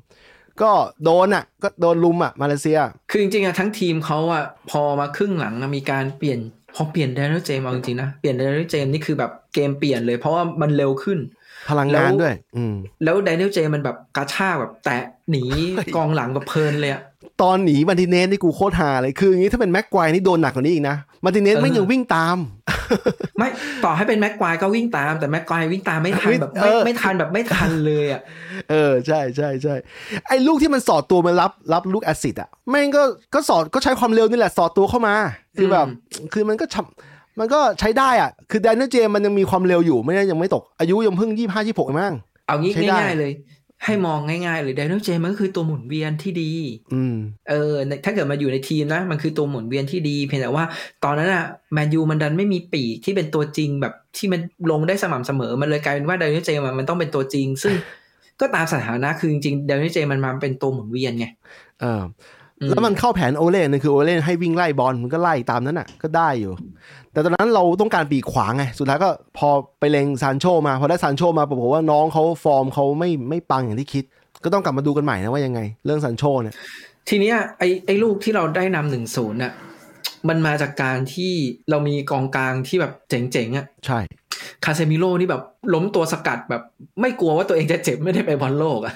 [0.62, 0.72] ก็
[1.04, 6.40] โดนอะ ก็โดนลุมอะ มาเลเซีย คือจริงๆอะทั้งทีมเขาอะพอมาครึ่งหลังอะมีการเปลี่ยน
[6.76, 11.20] พอเปลี่ยนแดน i ลเจมเอาจริงๆนะ เปลี่ยนแดน i ลเจมนี่คือแบบเกมเปลี่ยนเลย เพราะว่ามันเร็วขึ้น
[11.70, 15.44] พลังงานด้วย อืมแล้วแดน i ลเจมันแบบกระชากแบบแตะหนี
[15.96, 17.02] กองหลังแบบเพลินเลยอะ
[17.42, 22.38] ตอนหนีมาร์ติเนสนี่กูโคตรฮาเลยคืออย่างนี้ถ้าเป็นแม็กควายนี่โดนหนักกว่านี้อีกนะมาร์ติเนสเออไม่ยังวิ่งตาม
[23.38, 23.50] ไม่
[23.86, 28.22] ต่อให้เป็นแม็กควายก็วิ่งตาม แต่แม็กควายวิ่งตามไม่ทันไม่แบบเอไม่อไม่ทันแบบไม่ทันเลยอะ
[28.70, 29.76] เออใช่ใช่ใช่
[30.28, 33.04] ไอ้ลูกที่มันสอดตัวมารับรับลูกแอซิดอะแม่งก็
[33.34, 35.16] ก็สอดก็ใช้ความเร็วนี่แหละสอดตัวเข้ามา
[35.58, 35.88] คือแบบ
[36.34, 42.14] คือมันก็ชำมันก็ใช้ได้อะ คือแดนเนอร์เจมมันยังมีความเร็วอยู่ไม่ได้ยังไม่ตกอายุยังเพิ่งยี่ห้ายี่หกมั้ง
[42.48, 43.32] เอางี้ใช้ได้ง่ายๆเลย
[43.86, 46.52] ให้มองง่ายๆเลย Daniel James มันก็คือตัวหมุนเวียนที่ดี
[46.94, 47.16] อืม
[47.50, 50.66] เออในถ้าเกิดมาอยู่ในทีมนะ มันคือตัวหมุนเวียนที่ดี เพียงแต่ว่า
[51.04, 57.74] ตอนนั้นอะแมนยูมันดันไม่มีปีกที่เป็นตัวจริงแบบที่มันลงได้สม่ำเสมอ มันเลยกลายเป็นว่าเดนิเจมมันต้องเป็นตัวจริง ซึ่ง
[58.40, 61.26] ก็ตามสถานะคือจริงๆเดนิเจมันมาเป็นตัวหมุนเวียนไง
[61.82, 66.54] เอออื แล้วมันเข้าแผนโอเล่นึงคือโอเล่ให้วิ่งไล่บอลมันก็ไล่ตามนั้นอะ ก็ได้อยู่
[67.12, 69.50] แต่ตอนนั้นเราต้องการปีกขวางไง สุดท้ายก็พอ
[69.80, 74.04] ไปเลงซานโชมาพอได้ซานโชมาปรากฏว่าน้องเขาฟอร์มเขาไม่ไม่ปังอย่างที่คิด
[74.44, 76.56] ก็ต้องกลับมาดูกันใหม่นะว่ายังไง เรื่องซานโชเนี่ย
[77.10, 79.54] ทีเนี้ยไอไอลูกที่เราได้นำหนึ่งศูนย์น่ะ
[80.30, 81.34] มันมาจากการที่
[81.70, 84.00] เรามีกองกลางที่แบบเจ๋งๆอะใช่
[84.66, 85.44] คาเซมิโร่นี่แบบ
[85.74, 86.62] ล้มตัวสกัดแบบ
[87.02, 88.94] ไม่กลัวว่าตัวเองจะเจ็บไม่ได้ไปบอลโลกอะ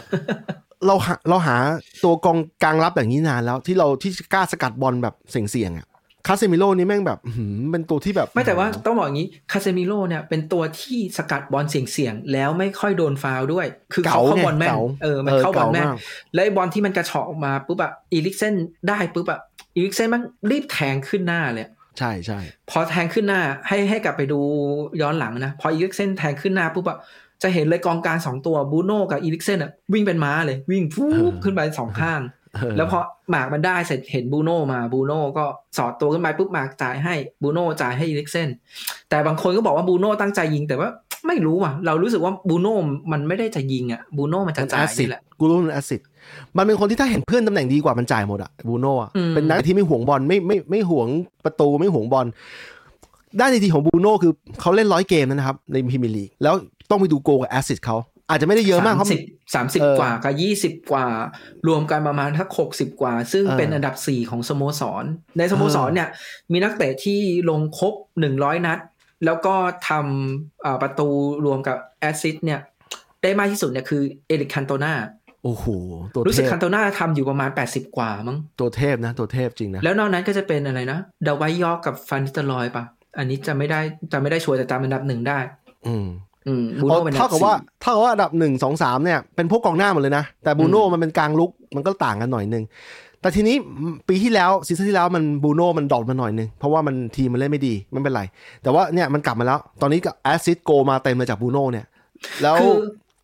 [0.88, 1.56] เราหาเราหา
[2.04, 5.88] ตัวกองกลางรับอย่างนี้นานแล้ว ที่เราที่กล้าสกัดบอลแบบเสี่ยงๆอะ
[6.28, 15.98] คาเซมิโร่นี่แม่งแบบอื้อหือเป็นตัวที่แบบ ไม่แต่ว่าต้องบอกอย่างนี้คาเซมิโร่เนี่ยเป็นตัวที่สกัดบอลเสี่ยงๆแล้วไม่ค่อยโดนฟาวล์ด้วย คือเขาเข้าบอลแม่นก๋เออมันเข้าบอลแม่นก๋มก
[16.34, 18.54] แล้วไอ้บอลที่มันกระเฉาะออกมาปุ๊บอะอีริคเซ่น
[18.90, 19.40] ได้ปุ๊บอะ
[19.76, 20.22] อีริคเซ่นมัน
[20.52, 21.68] รีบแทงขึ้นหน้าเลย
[22.00, 24.40] ใช่ใช่พอแทงขึ้นหน้าให้ให้กลับไปดู
[25.02, 26.98] ย้อนหลังนะพออีริคเซ่นแทงขึ้นหน้าปุ๊บอะ
[27.44, 32.22] จะเห็นเลยกองกลางสองตัวบูโน่กับอีริคเซ่นอะวิ่งเป็นม้าเลยวิ่งฟูบขึ้นไปสองข้าง
[32.56, 33.00] เออแล้วพอ
[33.32, 35.46] หมากมันได้เสร็จเห็นบูโน่มาบูโน่ก็
[35.78, 38.50] สอดตัวขึ้นไปปุ๊บหมากจ่ายให้บูโน่จ่ายให้อีริคเซ่น
[39.10, 40.90] แต่บางคนก็บอกว่าบูโน่ตั้งใจยิงแต่ว่า
[41.28, 42.76] ไม่รู้ว่ะ เรารู้สึกว่าบูโน่
[43.12, 46.02] มันไม่ได้จะยิงอะบูโน่มันจะมันจ่ายซิดนี่แหละกูรู้มัน assist
[46.58, 51.08] มันเป็นคนที่ถ้าเห็นเพื่อนตำแหน่งดีกว่ามันจ่ายหมดอะบูโน่อะอืมเป็นนักที่ไม่ห่วงบอลไม่ไม่ไม่ห่วง
[51.46, 52.28] ประตูไม่ห่วงบอล
[53.40, 56.56] ด้านดีๆของบูโน่คือเขาเล่นร้อยเกมนะครับในพรีเมียร์ลีกแล้ว
[56.90, 57.98] ต้องไปดู goal กับ assist เขา
[58.30, 59.22] อาจจะไม่ได้เยอะมากเพราะสามสิบ
[59.56, 61.08] สามสิบเออกว่ากับยี่สิบกว่า
[61.68, 65.06] รวมกันประมาณทักหกสิบกว่า ซึ่งเออเป็นอันดับสี่ของสโมสร
[65.38, 66.10] ในสโมสรเนี่ย
[66.52, 67.20] มีนักเตะที่
[67.50, 68.80] ลงครบหนึ่งร้อยนัด
[69.26, 69.56] แล้วก็
[69.90, 71.08] ทำอ่าประตู
[71.46, 72.60] รวมกับแอสซิสต์เนี่ย
[73.24, 74.94] ได้มากที่สุดเนี่ยคือเอริกคันโตนา
[75.44, 75.66] โอ้โห
[76.14, 82.84] ตัวรู้เทสึกพคันโตนาทำอยู่ประมาณ 80 กว่ามั้งตัวเทพนะ ตัวเทพจริงนะ แล้วนอกนั้นก็จะเป็นอะไรนะดาวไวยอกกับฟันนิสเตอร์ลอยปะ
[83.18, 83.80] อันนี้จะไม่ได้
[84.12, 85.40] จะไม่ได้ชัวร์แต่จำอันดับหนึ่งได้
[85.88, 86.06] อืม
[86.48, 92.64] อืมบูอ๋อโน่เป็นอันเท่าดับกับว่าสี่เท่ากับว่าอันดับหนึ่งสองสามเนี่ยเป็นพวกกองหน้าหมดเลยนะ แต่บูโน่อืมมันเป็นกลางลุกมันก็ต่างกันหน่อยนึง
[93.22, 93.56] แต่ทีนี้
[94.08, 98.22] ปีที่แล้ว season ที่แล้วมันบูโน่มัน drop มาหน่อยนึง เพราะว่ามันทีมมันเล่นไม่ดีไม่เป็นไร
[98.64, 101.86] แต่ว่าเนี่ยมันกลับมาแล้ว ตอนนี้ก็แอสซิสโกมาเต็มเลยจากบูโน่เนี่ย
[102.42, 102.76] แล้วคือ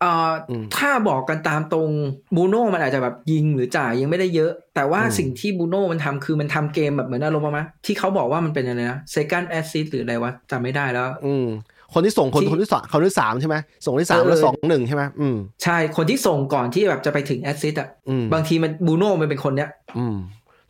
[0.02, 1.90] เอ่ออมถ้าบอกกันตามตรง
[2.36, 11.46] บูโน่มันอาจจะแบบยิงหรือจ่ายยังไม่ได้เยอะ แต่ว่าอืมสิ่งที่บูโน่มันทำคือมันทำเกมแบบเหมือนอารมณ์ประมาณที่เขาบอกว่ามันเป็นอะไรนะ second assist หรืออะไรวะจำไม่ได้แล้ว อืม
[11.94, 20.16] คนที่ส่งคนที่คนที่สองคนที่สามใช่ไหมส่งที่สามเออแล้วสองหนึ่งใช่ไหมอืมใช่คนที่ส่งก่อนที่แบบจะไปถึง assist อะอืมบางทีมันบูโน่มันเป็นคนเนี้ย อืม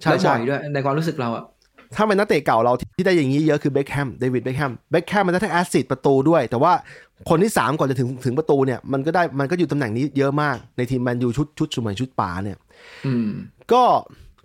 [0.00, 1.44] ใช่แล้วบ่ใช่อยด้วยในความรู้สึกเราอะ
[1.96, 6.72] ถ้าเป็นนักเตะเก่าเราที่ได้อย่างนี้เยอะคือเบคแฮมเดวิดเบคแฮมเบคแฮมมันได้ทั้ง assist ประตูด้วย แต่ว่า
[7.30, 12.58] คนที่ 3 ก่อนจะถึงถึงประตูเนี่ยมันก็ได้มันก็อยู่ตำแหน่งนี้เยอะมากในทีมแมนยูชุดชุดสมัยชุดป๋าเนี่ย
[13.06, 13.28] อืม
[13.72, 13.82] ก็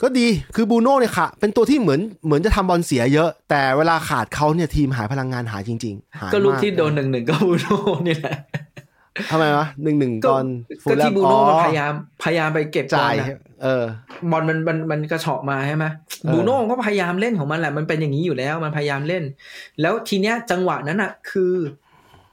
[0.04, 7.76] ก็ดีคือบูโน่เนี่ยค่ะ เป็นตัวที่เหมือนเหมือนจะทำบอลเสียเยอะ แต่เวลาขาดเขาเนี่ยทีมหายพลังงานหายจริงๆหายก็ลูกมาที่โดนหนึ่งหนึ่งก็บูโน่
[8.08, 8.36] นี่แหละ
[9.32, 10.46] ทำไมวะหนึ่งหนึ่งก็ตอน
[10.90, 13.84] ก็ที่บูโน่อ๋อมันพยายามพยายามไปเก็บบอจ่าลยนะเออ
[14.32, 15.86] บอลมันมันมันกระเฉาะมาใช่ไหม
[16.24, 19.24] เออบูโน่ก็พยายามเล่นของมันแหละมันเป็นอย่างนี้อยู่แล้วมันพยายามเล่น
[19.82, 21.54] แล้วทีเนี้ยจังหวะนั้นอะ คือ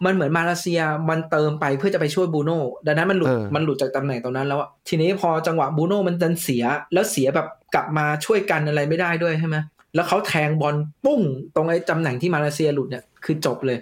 [0.04, 0.80] มันเหมือนมาเลเซีย
[1.10, 9.56] มันเติมไปเพื่อจะไปช่วยบูโน่ดังนั้นมันหลุดเออมันหลุดจากตำแหน่งตรงนั้นแล้วอะทีนี้พอจังหวะบูโน่มันดันเสียแล้วเสียแบบกลับมาช่วยกันอะไรไม่ได้ด้วยใช่ไหม
[9.94, 10.74] แล้วเขาแทงบอล
[11.04, 11.20] ปุ้ง
[11.54, 13.78] ตรงไอ้ตำแหน่งที่มาเลเซียหลุดเนี่ยคือจบเลย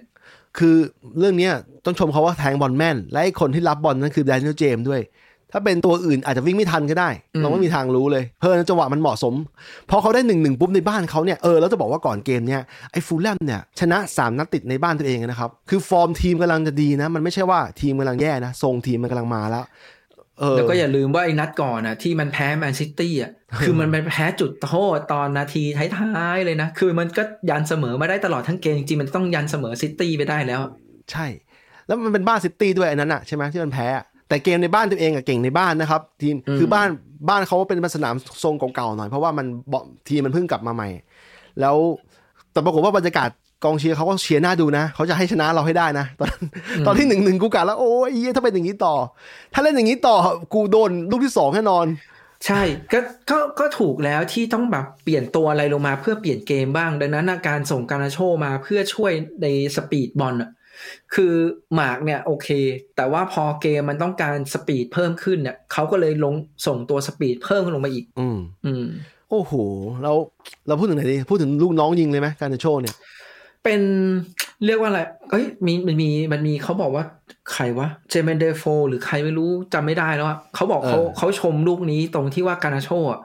[0.59, 0.77] คือ
[1.19, 1.55] เรื่องเนี้ย
[1.85, 5.01] ต้องชมเขาว่าแทงบอลแม่น และไอ้คนที่รับบอลนั่นคือแดเนียลเจมส์ด้วย
[5.53, 9.35] ถ้าเป็นตัวอื่นอาจจะวิ่งไม่ทันก็ได้อืมเราไม่มีทางรู้เลย เพิ่นจังหวะมันเหมาะสม
[9.91, 19.65] พอเขาได้หนึ่งหนึ่งปุ๊บในบ้านเขาเนี่ย เออแล้วจะบอกว่าก่อนเกมเนี่ยไอ้ฟูลแลมเนี่ยชนะ 3 นัดติดในบ้านตัวเองนะครับ คือฟอร์มทีมกำลังจะดีนะ มันไม่ใช่ว่าทีมกำลังแย่นะทรงทีมมันกำลังมาแล้ว
[20.39, 23.31] เออแล้วก็อย่าลืมว่าไอ้นัดก่อนอะที่มันแพ้แมนซิตี้อะ
[23.65, 25.65] คือมันไปแพ้จุดโทษตอนนาที
[25.97, 30.61] ท้ายๆเลยนะ คือมันก็ยันเสมอมาได้ตลอดทั้งเกมจริงๆมันต้องยันเสมอซิตี้ไปได้แล้ว
[31.13, 31.27] ใช่
[31.87, 36.89] แล้วมันเป็นบ้านซิตี้ด้วยอันนั้นอะใช่ไหมที่มันแพ้อะ แต่เกมในบ้านตัวเองอะเก่งในบ้านนะครับ ทีมอืมคือบ้าน
[37.29, 39.75] บ้านเขาเป็นสนามทรงเก่าๆหน่อย เพราะว่ามันบ
[40.09, 40.89] ทีมมันเพิ่งกลับมาใหม่
[41.61, 41.77] แล้ว
[42.53, 43.29] แต่ปรากฏว่าบรรยากาศ
[43.65, 46.31] กองเชียร์เขาก็เชียร์น่าดูนะเขาจะให้ชนะเราให้ได้นะ ตอน
[46.87, 48.95] ตอนที่หนึ่งหนึ่งกูกะแล้วโอ้ยเหี้ยถ้าเป็นอย่างนี้ต่อ
[49.53, 50.17] ถ้าเล่นอย่างนี้ต่อ
[50.55, 51.87] กูโดนลูกที่สองแน่นอน
[52.47, 52.63] ใช่
[52.93, 52.99] ก็
[53.31, 59.13] ก็ก็ถูกแล้วที่ต้องแบบเปลี่ยนตัวอะไรลงมาเพื่อเปลี่ยนเกมบ้าง ดังนั้นน่ะการส่งการ์นาโช่มาเพื่อช่วย
[59.43, 59.47] ใน
[59.77, 60.51] speed บอลอะ
[61.15, 61.35] คือ
[61.75, 62.49] หมากเนี่ยโอเค
[62.97, 66.35] แต่ว่าพอเกมมันต้องการ speed เพิ่มขึ้นเนี่ยเขาก็เลยลง
[66.67, 68.85] ส่งตัว speed เพิ่มลงมาอีก อืมอืม
[69.31, 69.53] โอ้โห
[70.03, 70.13] เรา
[70.67, 72.97] เราพูดถึงไหนดี พูดถึงลูกน้องยิงเลยไหมการ์นาโช่เนี่ย
[73.65, 73.81] เป็น
[74.65, 77.05] เรียกว่าอะไร เอ้ยมีมันมีมันมีเขาบอกว่า
[77.53, 83.21] ใครวะเจอร์เมนเดโฟหรือใครไม่รู้จำไม่ได้แล้วอะเขาบอกเขาเออเขาชมลูกนี้ตรงที่ว่าการ์นาโช่อะ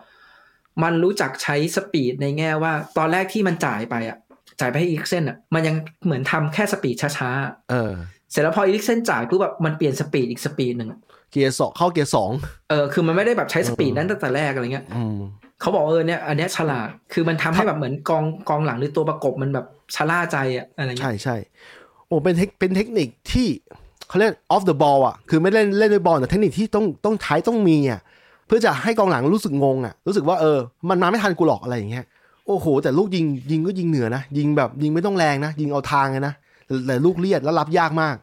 [0.83, 4.17] มันรู้จักใช้ speed ในแง่ว่า ตอนแรกที่มันจ่ายไปอะ
[4.59, 7.29] จ่ายไปให้อีริคเซ่นอะมันยังเหมือนทำแค่ speed ช้า
[7.71, 10.99] เออๆเสร็จแล้วพออีริคเซ่นจ่ายปุ๊บแบบมันเปลี่ยน speed อีก speed หนึ่งอะ
[11.31, 12.31] เกียร์สองเข้าเกียร์สอง
[12.69, 15.17] เออคือมันไม่ได้แบบใช้ speed นั้นตั้งแต่แรกอะไรเงี้ยอืม
[15.61, 21.35] เขาบอกเออเนี่ยอันเนี้ยฉลาดคือมันทำให้แบบเหมือนกองกองหลังหรือตัวประกบมันแบบชะล่าใจอะอะไรเงี้ยใช่ใช่
[22.07, 23.47] โอ้เป็นเทคเป็นเทคนิคที่
[24.07, 28.01] เขาเรียก off the ball อะ คือไม่เล่นเล่นด้วยบอลแต่เทคนิคที่ต้องต้องใช้ต้องมีอะ
[28.47, 30.57] เพื่อจะให้กองหลังรู้สึกงงอะ รู้สึกว่าเออ
[30.89, 32.05] มันมาไม่ทันกูหรอกอะไรอย่างเงี้ย
[32.47, 36.33] โอ้โห แต่ลูกยิงยิงก็ยิงเหนือนะ ยิงแบบยิงไม่ต้องแรงนะ ยิงเอาทางเลยนะ
[36.67, 38.15] แต่แต่ลูกเลียดแล้วรับยากมาก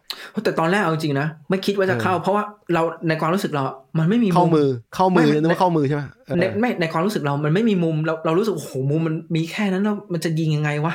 [0.45, 2.45] แต่ตอนแรกเอาจริงนะ ไม่คิดว่าจะเข้า เพราะว่า
[2.75, 3.63] เราในความรู้สึกเรา
[3.99, 10.95] มันไม่มีเข้ามือเข้ามือไม่นึกว่าเข้ามือใช่ไหมเออในไม่ในความรู้สึกเรามันไม่มีมุมเราเรารู้สึกโอ้โหมุมมันมีแค่นั้นแล้วมันจะยิงยังไงวะ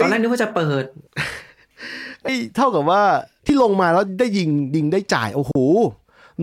[0.00, 0.84] ตอนแรกนึกว่าจะเปิด
[2.22, 3.02] ไอ้ยเท่ากับว่า
[3.46, 5.52] ที่ลงมาแล้วได้ยิงยิงได้จ่ายโอ้โห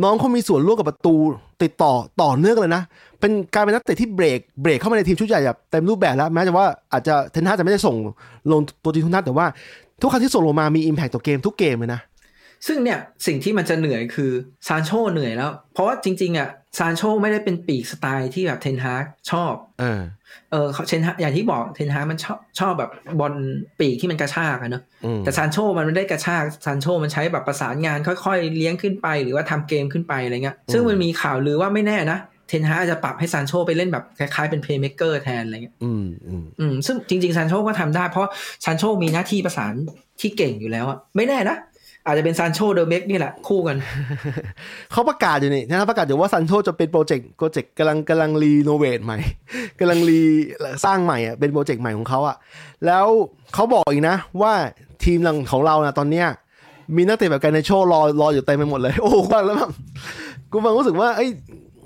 [0.04, 1.16] น้องเขามีส่วนร่วมกับประตู
[1.64, 2.84] ติดต่อต่อเนื่องเลยนะ
[3.20, 7.96] เป็นการเป็นนักเตะที่เบรกเบรกเข้ามาในทีมชุดใหญ่แบบเต็มรูปแบบแล้วแม้จะว่าอาจจะเทนฮากจะไม่ได้ส่ง
[8.52, 9.48] ลงตัวจริงทุกนัดแต่ว่า
[10.02, 12.02] ทุกครั้งที่ส่งลงมามีอิมแพ t ต่อเกมทุกเกมเลยนะ
[12.68, 14.32] ซึ่งเนี่ยสิ่งที่มันจะเหนื่อยคือ
[14.68, 20.02] ซานโชเหนื่อยแล้ว เพราะว่าจริง ๆอะซานโชไม่ได้เป็นปีกสไตล์ที่แบบเทนฮากชอบ เออ
[20.52, 22.90] เออเขาเทนฮากอย่างที่บอกเทนฮากมันชอบชอบแบบ
[23.20, 23.34] บอล
[23.80, 38.30] ปีกที่มันกระชากอะเนอะอืมแต่ซานโชมันไม่ได้กระชากซานโชมันใช้แบบประสานงานค่อยๆ เลี้ยงขึ้นไป หรือว่าทำเกมขึ้นไปอะไรเงี้ยซึ่งมันมีข่าวลือว่าไม่แน่นะ เทนฮากอาจจะปรับให้ซานโชไปเล่นแบบคล้ายๆเป็นเพลย์เม k เกอร์แทนอะไรเงี้ย อืมอืมอืมซึ่งจริงๆซานโชก็ทำได้เพราะ
[38.66, 39.74] ซานโชมีหน้าที่ประสาน
[40.22, 41.58] ที่เก่งอยู่แล้วอะไม่แน่นะ
[42.06, 43.78] อาจจะเป็นซานโชเดอเบกนี่แหละ คู่กัน
[44.92, 49.18] เขาประกาศอยู่นี่นะประกาศอยู่ว่าซานโชจะเป็นโปรเจกต์โปรเจกต์กำลังกำลังรีโนเวทใหม่
[49.80, 50.20] กำลังรี
[50.86, 52.36] สร้างใหม่อะเป็นโปรเจกต์ใหม่ของเขาอะ
[52.86, 53.06] แล้ว
[53.54, 54.54] เขาบอกอีกนะ ว่า
[55.04, 56.28] ทีมหลังของเรานะตอนเนี้ย
[56.96, 59.72] มีนักเตะแบบการ์นาโชรอรออยู่เต็มไปหมดเลย โอ้โหฟังแล้วแบบ
[60.52, 61.30] กูฟังรู้สึกว่าไอ้ย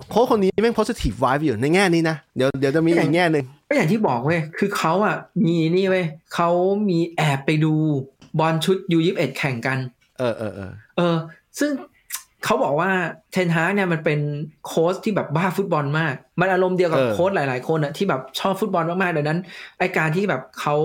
[0.10, 6.50] โค้ชคนนี้แม่ง positive vibe อยู่ในแง่นี้นะ เดี๋ยวเดี๋ยวจะมีอีกแง่หนึ่งก็อย่างที่บอกเว้ยคือเขาอะมีนี่เว้ยเขา
[6.90, 7.74] มีแอบไปดู
[8.40, 9.78] บอลชุดยูยิบเอ็ดแข่งกัน
[10.20, 11.16] เออเออเออเออ
[11.60, 11.72] ซึ่ง
[12.46, 12.92] เขาบอกว่า
[13.32, 14.20] เทนฮากเนี่ยมันเป็น
[14.68, 19.40] โค้ชที่แบบบ้าฟุตบอลมาก มันอารมณ์เดียวกับเออโค้ชหลาย ๆ คนอะที่แบบชอบฟุตบอลมากๆดังนั้น
[19.80, 20.76] ไอการที่แบบเขา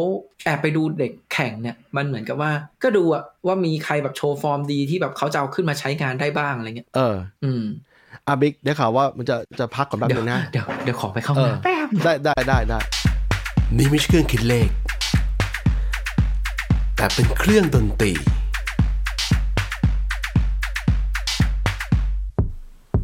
[0.44, 2.52] แอบไปดูเด็กแข่งเนี่ย มันเหมือนกับว่า
[2.82, 7.62] ก็ดูอะว่ามีใครแบบโชว์ฟอร์มดีที่แบบเขาจะเอาขึ้นมาใช้งานได้บ้างอะไรเงี้ย เออ อืม
[8.28, 12.78] อาบิ๊กได้ข่าวว่ามันจะจะพักก่อนแป๊บเดี๋ยวนึงนะ เดี๋ยวเดี๋ยวขอไปเข้าเออน้ำแป๊บได้ได้ได้ได้
[13.76, 14.68] นี่ไม่ใช่เครื่องคิดเลข
[16.96, 18.12] แต่เป็นเครื่องดนตรี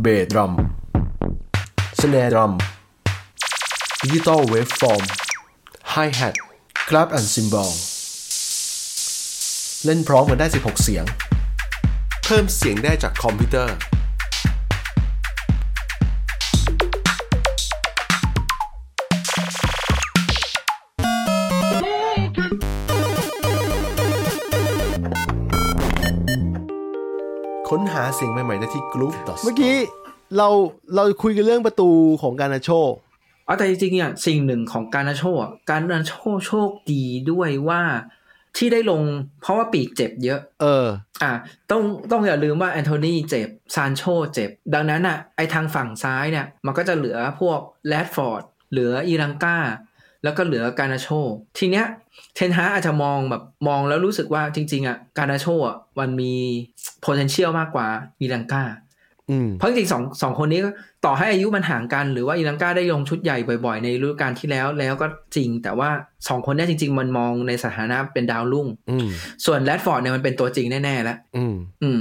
[0.01, 0.53] bass drum
[2.01, 2.53] snare drum
[4.03, 5.03] digital waveform
[5.91, 6.35] hi-hat
[6.89, 7.73] clap and cymbal
[9.85, 11.05] เล่นพร้อมกันได้ 16 เสียง
[12.25, 13.77] เพิ่มเสียงได้จากคอมพิวเตอร์
[27.71, 29.77] ค้นหาเสียงใหม่ๆได้ที่ Groove เมื่อกี้
[30.37, 30.49] เรา
[30.95, 31.91] เราคุยกันเรื่องประตู
[32.23, 32.71] ของการนาโช
[33.47, 36.13] อ๋อแต่จริงๆเนี่ยสิ่งหนึ่งของการนาโชอะการนาโช
[36.47, 37.83] โชคดีด้วยว่า
[38.57, 39.03] ที่ได้ลง
[39.43, 40.87] เพราะว่าปีกเจ็บเยอะ เออ
[41.23, 41.33] อะ
[41.71, 44.03] ต้องต้องอย่าลืมว่าแอนโทนีเจ็บ ซานโช
[44.35, 49.59] เจ็บ ดังนั้นอะไอทางฝั่งซ้ายเนี่ย มันก็จะเหลือพวกแรดฟอร์ด เหลืออีรังกา
[50.25, 51.09] แล้วก็เหลือการนาโช
[51.59, 51.87] ทีเนี้ย
[52.35, 56.35] เทนฮาอาจจะมองแบบมองแล้วรู้สึกว่าจริง ๆ อะ การนาโชอะมันมี
[57.05, 57.87] potential มากกว่า
[58.21, 58.65] อีรังกา
[59.31, 60.71] อืมเพราะจริงๆสองสองคนนี้ก็
[61.05, 65.07] ต่อให้อายุมันห่างกันหรือว่าอีลังกาได้ลงชุดใหญ่บ่อยๆ ในฤดูกาลที่แล้วแล้วก็
[65.37, 65.91] จริง แต่ว่า
[66.29, 69.09] สองคนเนี้จริง ๆ มันมองในสถานะเป็นดาวรุ่งอืม
[69.45, 72.01] ส่วนแรดฟอร์ดเนี่ยมันเป็นตัวจริงแน่ๆแล้วอืมอืม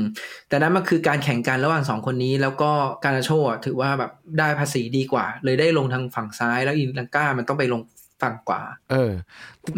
[0.50, 2.72] แต่นั้นมันคือการแข่งกันระหว่างสองคนนี้ แล้วก็
[3.04, 7.82] การ์นาโชอะถือว่าแบบได้ภาษีดีกว่า เลยได้ลงทางฝั่งซ้าย แล้วอีลังกามันต้องไปลง
[8.24, 8.62] ฝั่งขวา
[8.92, 9.12] เออ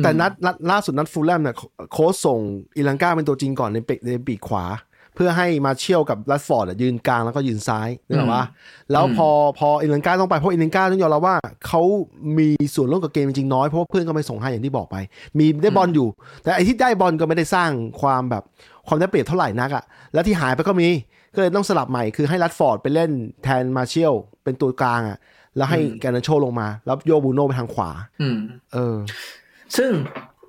[0.03, 1.55] แต่อืมนัดนัดล่าสุดนัดฟูแล่มเนี่ย
[1.93, 2.39] โค้ชส่ง
[2.75, 4.65] อีลังกาเป็นตัวจริงก่อนในปีกในปีกขวา
[5.15, 8.43] เพื่อให้มาร์กซิยาลกับแรชฟอร์ดอะยืนกลางแล้วก็ยืนซ้ายนึกออกปะ
[8.91, 9.29] แล้วพอ
[9.59, 11.35] พออีลังกาต้องไปเพราะอีลังกาต้องยอมรับว่า
[11.67, 11.81] เขา
[12.37, 14.95] มีส่วนร่วมกับเกมจริงๆน้อยเพราะว่าเพื่อนก็ไม่ส่งให้อย่างที่บอกไป
[15.37, 16.07] มีได้บอลอยู่
[16.43, 17.71] แต่ไอที่ได้บอลก็ไม่ได้สร้าง
[18.01, 18.43] ความแบบ
[18.87, 19.83] ความได้เปรียบเท่าไหร่นักอะ
[20.13, 20.87] แล้วที่หายไปก็มี
[21.35, 23.11] ก็เลยต้องสลับใหม่คือให้รัดฟอร์ดไปเล่น
[23.43, 25.17] แทนมาเชียลเป็นตัวกลางอะ
[25.57, 27.89] แล้วให้อืมแกนาโชลงมา แล้วโยบูโนไปทางขวา
[28.21, 28.37] อืม
[28.73, 28.97] เออ
[29.77, 29.91] ซึ่ง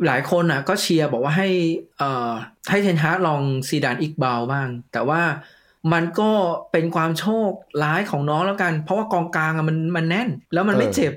[0.06, 1.48] หลายคนอะ ก็เชียร์บอกว่าให้
[1.98, 2.30] เอ่อ
[2.70, 5.22] ให้เทนฮากลองซีดานอิกบาลบ้าง แต่ว่า
[5.92, 6.30] มันก็
[6.72, 7.50] เป็นความโชค
[7.82, 11.12] ร้ายของน้องแล้วกัน เพราะว่ากองกลางอะมันมันแน่น แล้วมันไม่เออเจ็บ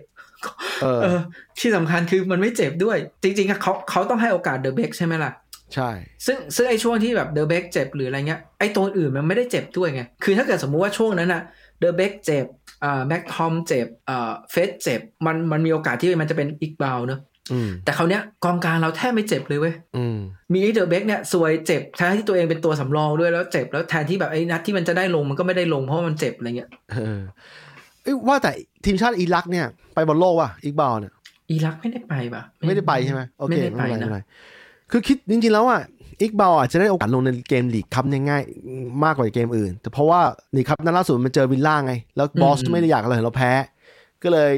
[0.81, 1.19] เออเออ
[1.59, 5.31] ที่สำคัญคือมันไม่เจ็บด้วย จริงๆอะเขาเขาต้องให้โอกาสเดอะเบกใช่ไหมล่ะ
[5.75, 5.89] ใช่
[6.25, 11.41] ซึ่งซึ่งไอ้ช่วงที่แบบเดอะเบกเจ็บหรืออะไรเงี้ยไอ้ตัวอื่นมันไม่ได้เจ็บด้วยไง คือถ้าเกิดสมมุติว่าช่วงนั้นอะ
[11.79, 12.58] เดอะเบกเจ็บอ่า
[13.07, 17.19] แม็กทอมเจ็บอ่าเฟร็ดเจ็บ มันมันมีโอกาสที่มันจะเป็นอิกบาลเนอะ
[17.51, 20.17] อืมแต่คราวเนี้ยกองกลางเราแทบไม่เจ็บเลยเว้ยอืม
[20.53, 27.19] มีไอ้เดอะเบกเนี่ยซวยเจ็บแทนที่ตัวเองเป็นตัวสำรองด้วยแล้วเจ็บแล้วแทนที่แบบไอ้นัดที่มันจะได้ลงมันก็ไม่ได้ลงเพราะว่ามันเจ็บอะไรเงี้ยเออ
[28.03, 28.51] เอ้ยว่าแต่
[28.85, 31.13] ทีมชาติอิรักเนี่ยไปบอลโลกว่ะอิกบาลเนี่ย
[31.49, 34.19] อิรักไม่ได้ไปปะไม่ได้ไปใช่ไหมโอเคไม่ได้ไปเป็นรนะม่เป็ร
[34.91, 35.81] คือคิดจริงๆแล้วอะ
[36.21, 38.43] อิกบาลอาจจะได้โอกาสลงในเกมลีกคัพเนี่ยง่าย
[39.03, 40.21] มากกว่าเกมอื่น แต่เพราะว่า
[40.55, 43.51] ลีกคัพนัดล่าสุดมันเจอวิลล่าไง แล้วบอสไม่ได้อยากอะไรเราแพ้
[44.23, 44.53] ก็เลย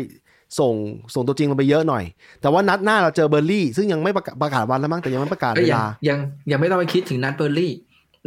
[0.60, 0.74] ส่ง
[1.14, 2.04] ส่งตัวจริงลงไปเยอะหน่อย
[2.42, 6.20] แต่ว่านัดหน้าเราเจอเบิร์นลีย์ ซึ่งยังไม่ประกาศประกาศวันแล้วมั้งแต่ยังไม่ประกาศก็เวยังลายัง
[6.52, 7.74] ยังไม่ต้องไปคิดถึงนัดเบิร์นลีย์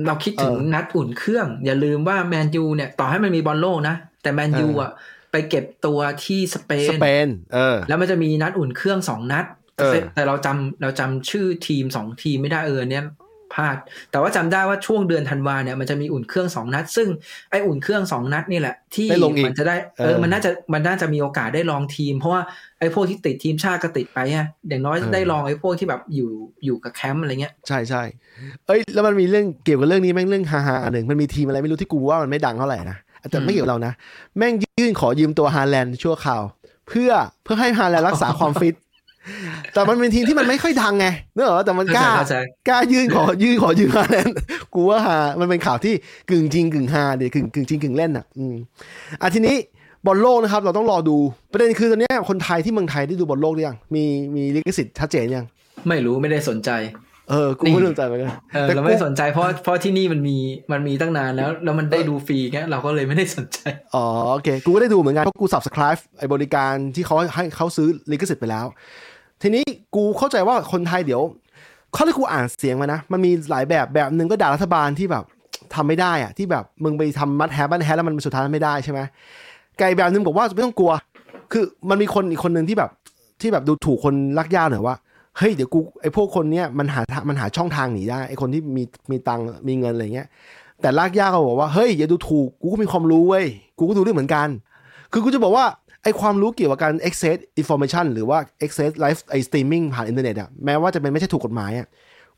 [0.06, 4.90] เราคิดถึงเออนัดอุ่นเครื่อง อย่าลืมว่าแมนยูเนี่ยต่อให้มันมีบอลโลกนะ แต่แมนยูเอออ่อะ
[5.30, 9.44] ไปเก็บตัวที่สเปนสเปนเออแล้วมันจะมีนัดอุ่นเครื่องสองนัด
[9.78, 13.04] เออแต่เราจำเราจำชื่อทีมสองทีมไม่ได้เออเนี่ย
[13.54, 13.76] พลาด
[14.10, 17.08] แต่ว่าจำได้ว่าช่วงเดือนธันวาเนี่ยมันจะมีอุ่นเครื่องสองนัด ซึ่ง
[17.50, 22.42] ไอ้อุ่นเครื่องสองนัดนี่แหละ ที่ได้ลงอีกมันจะได้เอเอออมันน่าจะมันน่าจะมีโอกาสได้ลองทีม เพราะว่า
[22.80, 26.30] ไอ้พวกที่ติดทีมชาติก็ติดไปอะอย่างน้อยเออได้ลองไอ้พวกที่แบบอยู่
[26.64, 28.02] อยู่กับแคมป์อะไรเงี้ยใช่ใช่
[28.66, 32.98] เอ้ยแล้วมันมีเรื่องเกี่ยวกับเรื่องนี้แม่งเรื่องฮาฮาๆอันหนึ่งมันมีทีมอะไรไม่รู้ที่กูว่ามันไม่ดังเท่าไหร่นะ
[33.30, 33.92] แต่ไม่เกี่ยวกับเรานะ
[34.38, 36.42] แม่งยื่นขอยืมตัวฮาแลนด์ชั่วคราว
[36.88, 37.10] เพื่อ
[37.44, 38.74] เพื่อให้ฮาแลนด์รักษาความฟิต
[39.72, 42.36] แต่มันเป็นทีมที่มันไม่ค่อยดังไงนึกออกอะแต่มันกล้าเข้าใจ
[42.68, 44.36] กล้ายื่นขอยื่นขอยืมฮาแลนด์
[44.74, 45.94] กูว่าฮามันเป็นข่าวที่
[46.30, 48.54] กึ่งจริงกึ่งฮาเดี๋ยวกึ่งกึ่งจริงกึ่งเล่นอะ อืม
[49.22, 49.56] อะทีนี้
[50.06, 51.16] บอลโลกนะครับ เราต้องรอดู
[51.52, 54.04] ประเด็นคือตอนเนี้ยคนไทยที่เมืองไทยได้ดูบอลโลกหรือยังมี
[54.36, 55.46] มีลิขสิทธิ์ชัดเจนยัง
[55.88, 56.72] ไม่รู้ไม่ได้สนใจ
[57.30, 60.36] เออกูไม่สนใจเหมือนกันเออแต่เรากูไม่สนใจเพราะเพราะที่นี่มันมี
[60.72, 63.58] มันมีตั้งนานแล้ว แล้วมันได้ดูฟรีแค่เราก็เลยไม่ได้สนใจ
[63.94, 68.66] อ๋อโอเค กูก็ได้ดูเหมือนกันเพราะกู subscribe ไอ้บริการที่เขาให้เขาซื้อลิขสิทธิ์ไปแล้ว
[69.46, 69.64] ทีนี้
[69.94, 71.22] กูเข้าใจว่าคนไทยเดี๋ยว
[71.94, 75.24] ข้อที่กูอ่านเสียงมานะ มันมีหลายแบบแบบหนึ่งก็ด่ารัฐบาลที่แบบ
[75.74, 79.00] ทำไม่ได้อะที่แบบมึงไปทำมัดแฮปมัดแฮแล้วมันสุดท้ายไม่ได้ใช่ไหม
[79.78, 80.92] ไก่แบบหนึงบอกว่าไม่ต้องกลัว
[81.52, 82.90] คือมันมีคนอีกคนหนึ่งที่แบบ
[83.40, 84.96] ที่แบบดูถูกคนลักย่าหน่อยว่า
[85.38, 90.26] เฮ้ยเดี๋ยวกูไอ้พวกคนเนี้ยมันหาทามันหาช่องทางหนีได้ไอ้คนที่มีมีตังมีเงินอะไรเงี้ย
[90.80, 93.46] แต่ลากย่าก็บอกว่าเฮ้ยอย่าดูถูกกูก็มีความรู้เว้ย
[93.78, 94.48] กูก็ดูด้วยเหมือนกัน
[95.12, 95.64] คือกูจะบอกว่า
[96.04, 101.86] ไอความรู้เกี่ยวกับการ access information หรือว่า access live ไอ streaming ผ่านอินเทอร์เน็ตอะแม้ว่าจะเป็นไม่ใช่ถูกกฎหมายอะ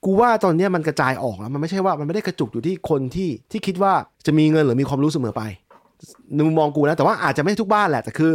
[0.05, 3.93] กูว่าตอนนี้มันกระจายออกแล้ว มันไม่ใช่ว่ามันไม่ได้กระจุกอยู่ที่คนที่ที่คิดว่า
[4.27, 5.43] จะมีเงินหรือมีความรู้เสมอไป
[6.35, 8.33] ในมุมมองกูนะ แต่ว่าอาจจะไม่ทุกบ้านแหละ แต่คือ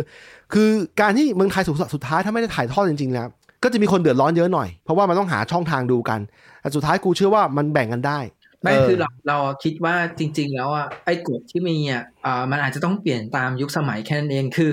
[0.54, 0.70] คือ
[1.02, 3.28] การที่เมืองไทยสุดสุดท้ายถ้าไม่ได้ถ่ายทอดจริงๆแล้ว
[3.64, 6.20] ก็จะมีคนเดือดร้อนเยอะหน่อย เพราะว่ามันต้องหาช่องทางดูกัน
[6.62, 8.20] แต่สุดท้ายกูเชื่อว่ามันแบ่งกันได้
[8.64, 14.72] ไม่เออคือเราเราคิดว่าจริง ๆ แล้วอะไอ้กฎที่มีอะอ่ามันอาจจะต้องเปลี่ยนตามยุคสมัยแค่นั้นเองคือ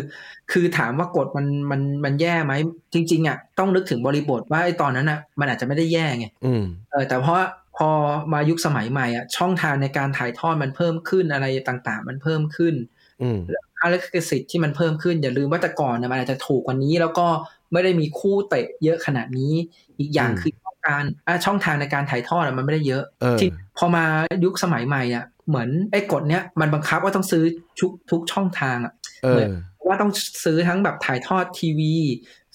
[0.53, 2.53] คือถามว่ากฎมันมันมันแย่ไหม
[2.95, 7.91] จริง ๆอะต้องนึกถึงบริบทว่าไอ้ตอนนั้นอะมันอาจจะไม่ได้แย่ไงอืมเออแต่เพราะว่าพอ
[8.33, 12.75] มายุคสมัยใหม่อะช่องทางในการถ่ายทอดมันเพิ่มขึ้นอะไรต่างๆ มันเพิ่มขึ้น
[13.23, 13.39] อืม
[13.79, 17.27] ค่าลิขสิทธิ์ที่มันเพิ่มขึ้นอย่าลืมว่าแต่ก่อนเนี่ยมันอาจจะถูกกว่านี้ แล้วก็
[17.73, 19.53] ไม่ได้มีคู่เตะเยอะขนาดนี้
[19.99, 24.05] อีกอย่างอืมคือช่อง การอะช่องทางในการถ่ายทอดอะมันไม่ได้เยอะเออที่พอมา
[24.45, 27.43] ยุคสมัยใหม่อะเหมือนไอ้กฎเนี้ยมันบังคับว่าต้องซื้อ
[27.81, 29.51] ทุกทุกช่องทางอะเออเหมือน
[29.89, 30.13] ว่าต้อง
[30.45, 31.95] ซื้อทั้งแบบถ่ายทอดทีวี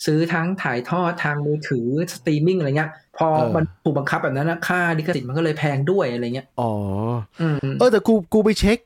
[0.05, 6.71] ซื้อทั้งถ่ายทอดทางมือถือสตรีมมิ่งอะไรเงี้ยพอเออมันถูกบังคับแบบนั้นนะค่าลิขสิทธิ์มันก็เลยแพงด้วยอะไรเงี้ยอ๋อ
[7.41, 8.77] อืมเออแต่กูกูไปเช็ค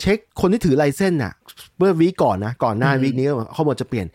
[0.00, 1.32] เช็คคนที่ถือ license น่ะ
[1.78, 3.26] เมื่อ week ก่อนนะก่อนหน้าอืม week นี้
[3.56, 4.06] ข้อมูลจะเปลี่ยน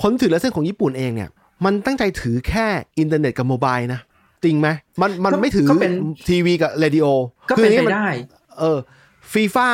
[0.00, 1.30] คนที่ถือ license ของญี่ปุ่นเองเนี่ย
[1.64, 2.66] มันตั้งใจถือแค่
[2.98, 4.00] อินเทอร์เน็ตกับ mobile นะ
[4.44, 4.68] จริงไหม
[5.02, 5.66] มันมันไม่ถือ
[6.28, 7.06] ทีวีกับเรดิโอ
[7.48, 8.08] ก็เป็นคือไปมัได้
[8.60, 8.78] เออ
[9.32, 9.68] ฟีฟ่า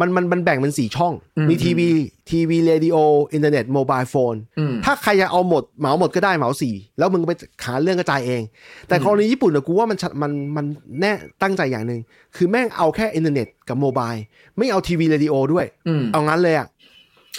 [0.00, 1.88] มันมันมันแบ่งเป็นสี่ช่องอืมมีทีวี
[2.30, 2.96] ทีวีเรดิโอ
[3.32, 7.32] อินเทอร์เน็ต mobile phone อืมถ้าใครจะเอาหมดเหมาหมดก็ได้เหมาสี่แล้วมึงไป
[7.64, 8.42] หาเรื่องกระจายเอง
[8.88, 10.66] แต่อืมกรณีญี่ปุ่นเนี่ยกูว่ามันชัดมันมัน
[11.00, 12.00] แน่ตั้งใจอย่างหนึ่ง
[12.36, 14.12] คือแม่งเอาแค่อินเทอร์เน็ตกับ mobile
[14.58, 16.66] ไม่เอาทีวีเรดิโอด้วยอืมเอางั้นเลยอะ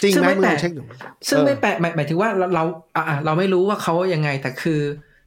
[0.02, 0.82] จริงซึ่งไหมไม่มึงแปลลอกงเช็คดู
[1.28, 2.64] ซึ่งเออไม่แปลกหมายหมายถึงว่าเราเรา
[2.96, 4.80] อะอะเราไม่รู้ว่าเขายังไงแต่คือ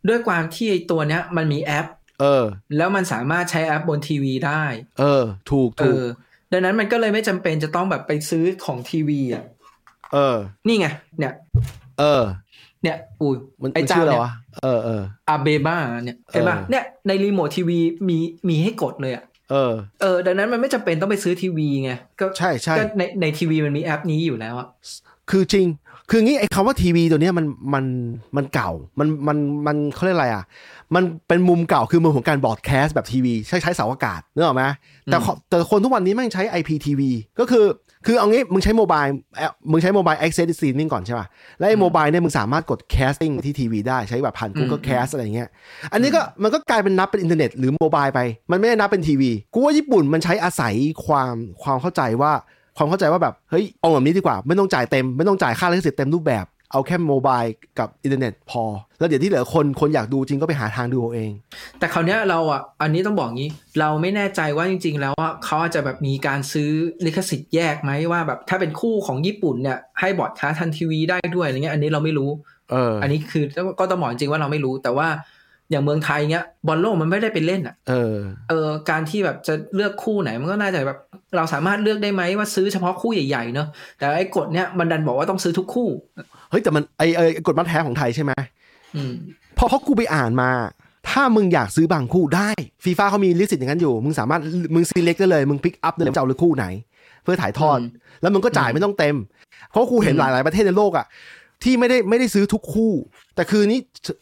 [0.10, 1.88] ด้วยความที่ไอ้ตัวเนี้ยมันมีแอป
[2.22, 2.46] เออ
[2.78, 4.64] แล้วมันสามารถใช้แอปบนทีวีได้
[5.00, 6.04] เออ ถูกเอถูกอ
[6.52, 9.44] ดังนั้นมันก็เลยไม่จำเป็นจะต้องแบบไปซื้อของทีวีอะ
[10.14, 10.38] เออ
[10.68, 10.88] นี่ไง
[11.20, 11.34] เนี่ย
[12.00, 12.24] เออ
[12.84, 14.34] เนี่ย อุ้ยมันไอ้มันเจ้าชื่ออะไรเนี่ยวะ
[14.64, 17.80] เออเอออาเบบ้าเนี่ยเห็นป่ะเออเนี่ยในรีโมททีวี
[18.10, 18.18] มี
[18.50, 24.68] มีให้กดเลยอะ เออ เออ ดังนั้นมันไม่จำเป็นต้องไปซื้อทีวีไง ก็ใช่ใช่ก็ในในทีวีมันมีแอปนี้อยู่แล้วอะ
[25.30, 25.68] คือจริง
[26.10, 27.86] คืองี้ไอ้คำว่าทีวีตัวเนี้ยมันมัน
[28.36, 29.38] มันเก่า มันมัน
[29.68, 30.44] มันเขาเรียกอะไรอะ
[30.96, 34.64] มันเป็นมุมเก่าคือมุมของการ broadcast แบบทีวี ใช้ใช้เสาอากาศนึกออกไหม
[35.06, 37.02] แต่ขอแต่คนทุกวันนี้แม่งใช้ IPTV
[37.40, 37.66] ก็คือ
[38.06, 39.04] คือเอางี้มึงใช้ mobile
[39.38, 41.28] เอ่อมึงใช้ mobile access streaming ก่อนใช่ป่ะ
[41.60, 45.50] แล้วไอ้ mobile เนี่ยมึงสามารถกด casting ที่ทีวีได้ใช้แบบผ่าน Google Cast อะไรเงี้ย
[45.94, 48.20] อันนี้ก็มันก็กลายเป็นนับเป็นอินเทอร์เน็ตหรือ mobile ไป
[48.52, 50.74] มันไม่ได้นับเป็นทีวี กูว่าญี่ปุ่นมันใช้อาศัย
[51.06, 51.34] ความ
[51.64, 52.32] ความเข้าใจว่า
[52.78, 57.42] ความเข้าใจว่าแบบเฮ้ยเอาแบบนี้ดีกว่าไม่ต้องจ่ายเต็มไม่ต้องจ่ายค่าลิขสิทธิ์เต็มรูปแบบเอาแค่ mobile
[57.80, 58.64] กับอินเทอร์เน็ตพอ
[59.00, 61.32] แล้วเดี๋ยวที่เหลือคนคนอยากดูจริงก็ไปหาทางดูเอาเอง
[61.80, 63.50] แต่คราวเนี้ยเราอะ อันนี้ต้องบอกงี้
[63.80, 66.70] เราไม่แน่ใจว่าจริง ๆ แล้วอะเขาอาจจะแบบมีการซื้อ
[67.06, 72.30] ลิขสิทธิ์แยกไหมว่าแบบถ้าเป็นคู่ของญี่ปุ่นเนี่ยให้ broadcast ทางทีวีได้ด้วยอะไรเงี้ยอันนี้เราไม่รู้
[72.72, 73.44] เออ อันนี้คือ
[73.80, 75.08] ก็ต้องบอกจริงว่าเราไม่รู้แต่ว่า
[75.72, 78.16] อย่างเมืองไทยเนี้ยบอลโลกมันไม่ได้ไปเล่นอะ เออ
[78.50, 80.98] เออ การที่แบบจะเลือกคู่ไหนมันก็น่าจะแบบ
[81.36, 85.90] เราสามารถเลือกได้ไหมว่าซื้อเฉพาะคู่ใหญ่ๆเนอะแต่ไอ้กฎเนี้ยมันดันบอกว่าต้องซื้อทุกคู่
[86.50, 88.32] เฮ้ยแต่มันไอไอกฎมัดแท้ของไทยใช่ไหม
[88.96, 89.14] อืม
[89.56, 90.50] เพราะเพราะกูไปอ่านมา
[91.10, 92.50] ถ้ามึงอยากซื้อบางคู่ได้
[92.84, 94.42] ฟีฟ่าเขามีลิขสิทธิ์อย่างนั้นอยู่ มึงสามารถ
[94.74, 96.66] มึงซีเล็กได้เลยมึงพิกอัพได้เลยว่าจะเอาคู่ไหน
[97.24, 97.90] เพื่อถ่ายทอดอืม
[98.22, 99.16] แล้วมึงก็จ่ายไม่ต้องเต็ม
[99.72, 101.06] เพราะกูเห็นอืมหลายๆประเทศในโลกอะ
[101.64, 102.94] ที่ไม่ได้ไม่ได้ซื้อทุกคู่
[103.36, 103.80] แต่คือนี้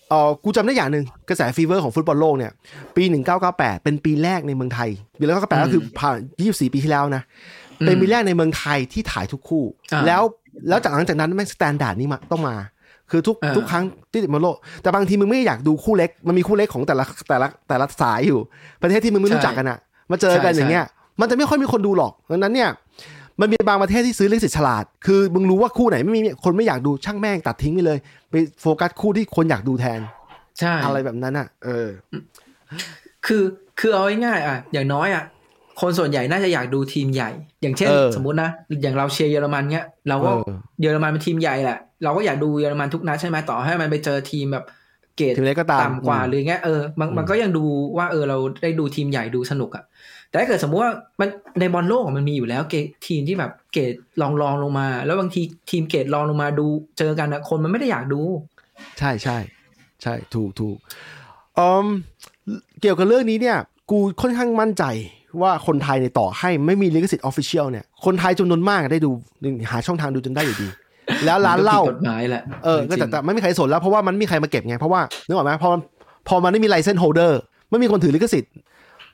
[0.10, 2.52] เออกูจำได้อย่างหนึ่งกระแสฟีเวอร์ของฟุตบอลโลกเนี่ย
[2.96, 3.04] ปี
[3.44, 7.24] 1998 เป็นปีแรกในเมืองไทยปีแล้วก็แปลก็คือผ่าน24 ปีที่แล้วนะ
[7.86, 9.64] เป็นปีแรกในเมืองไทยที่ถ่ายทุกคู่
[9.94, 10.22] อ่าแล้ว
[10.70, 12.56] แล้วจากหลังจากนั้นแม่ง standard นี้มาต้องมา
[13.12, 18.40] คือทุกอ่าทุกครั้งที่ติดบอลโลก แต่บางทีมึงไม่อยากดูคู่เล็ก มันมีคู่เล็กของแต่ละแต่ละแต่ละสายอยู่
[18.82, 19.78] ประเทศที่มึงไม่รู้จักกันอะ
[20.12, 20.86] มาเจอกันใช่อย่างเงี้ย
[21.22, 22.70] มันจะไม่ค่อยมีคนดูหรอกดังนั้นเนี่ย
[23.42, 27.98] มันมีบางประเทศที่ซื้อลิขสิทธิ์ฉลาด คือมึงรู้ว่าคู่ไหนไม่มีคนไม่อยากดูช่างแม่งตัดทิ้งไปเลย
[28.30, 30.00] ไปโฟกัสคู่ที่คนอยากดูแทน
[30.60, 31.88] ใช่ อะไรแบบนั้นอะ เออ
[33.26, 33.44] คือ
[33.80, 35.24] คือเอาง่ายๆอะ อย่างน้อยอะ
[35.82, 37.30] คนส่วนใหญ่น่าจะอยากดูทีมใหญ่
[37.62, 38.50] อย่างเช่นเออสมมุตินะ
[38.82, 44.66] อย่างเราเชียร์เยอรมันเนี้ย เราก็เออเยอรมันเป็นทีมใหญ่แหละ เราก็อยากดูเยอรมันทุกนัดใช่ไหมต่อให้มันไปเจอทีมแบบ
[45.18, 47.66] เกรดทีมเล็กก็ตามต่ำกว่าอืมหรือเงี้ยเออมันมันก็ยังดู
[47.98, 49.84] ว่าเออเราได้ดูทีมใหญ่ดูสนุกอะ
[50.36, 51.30] แต่ถ้าเกิดสมมุติว่ามัน
[51.60, 56.68] ในบอลโลกอะมันมีอยู่แล้วเกรดทีมที่แบบเกรดรองรองลงมา แล้วบางทีทีมเกรดรองลงมาดู
[56.98, 58.22] เจอกันนะคนมันไม่ได้อยากดู
[59.00, 59.38] ใช่ใช่
[60.02, 60.78] ใช่ถูกถูก
[61.60, 61.88] อืม
[62.82, 63.58] เกี่ยวกับเรื่องนี้เนี่ย
[63.92, 64.84] กูค่อนข้างมั่นใจ
[65.42, 69.12] ว่าคนไทยในยต่อให้ไม่มีลิขสิทธิ์ official เนี่ยคนไทยจำนวนมากได้ดู
[69.72, 70.68] หาช่องทางดูจนได้อยู่ดี
[71.26, 75.82] แล้วร้านเหล้ามัก็ผิดกฎหมายแหละเออก็แต่แต่ไม่มีใครสนแล้วเพราะว่ามันไม่มีใครมาเก็บไงเพราะว่านึกออกไหมพอมัน
[76.28, 78.54] พอมันไม่มี license holder ไม่มีคนถือลิขสิทธิ์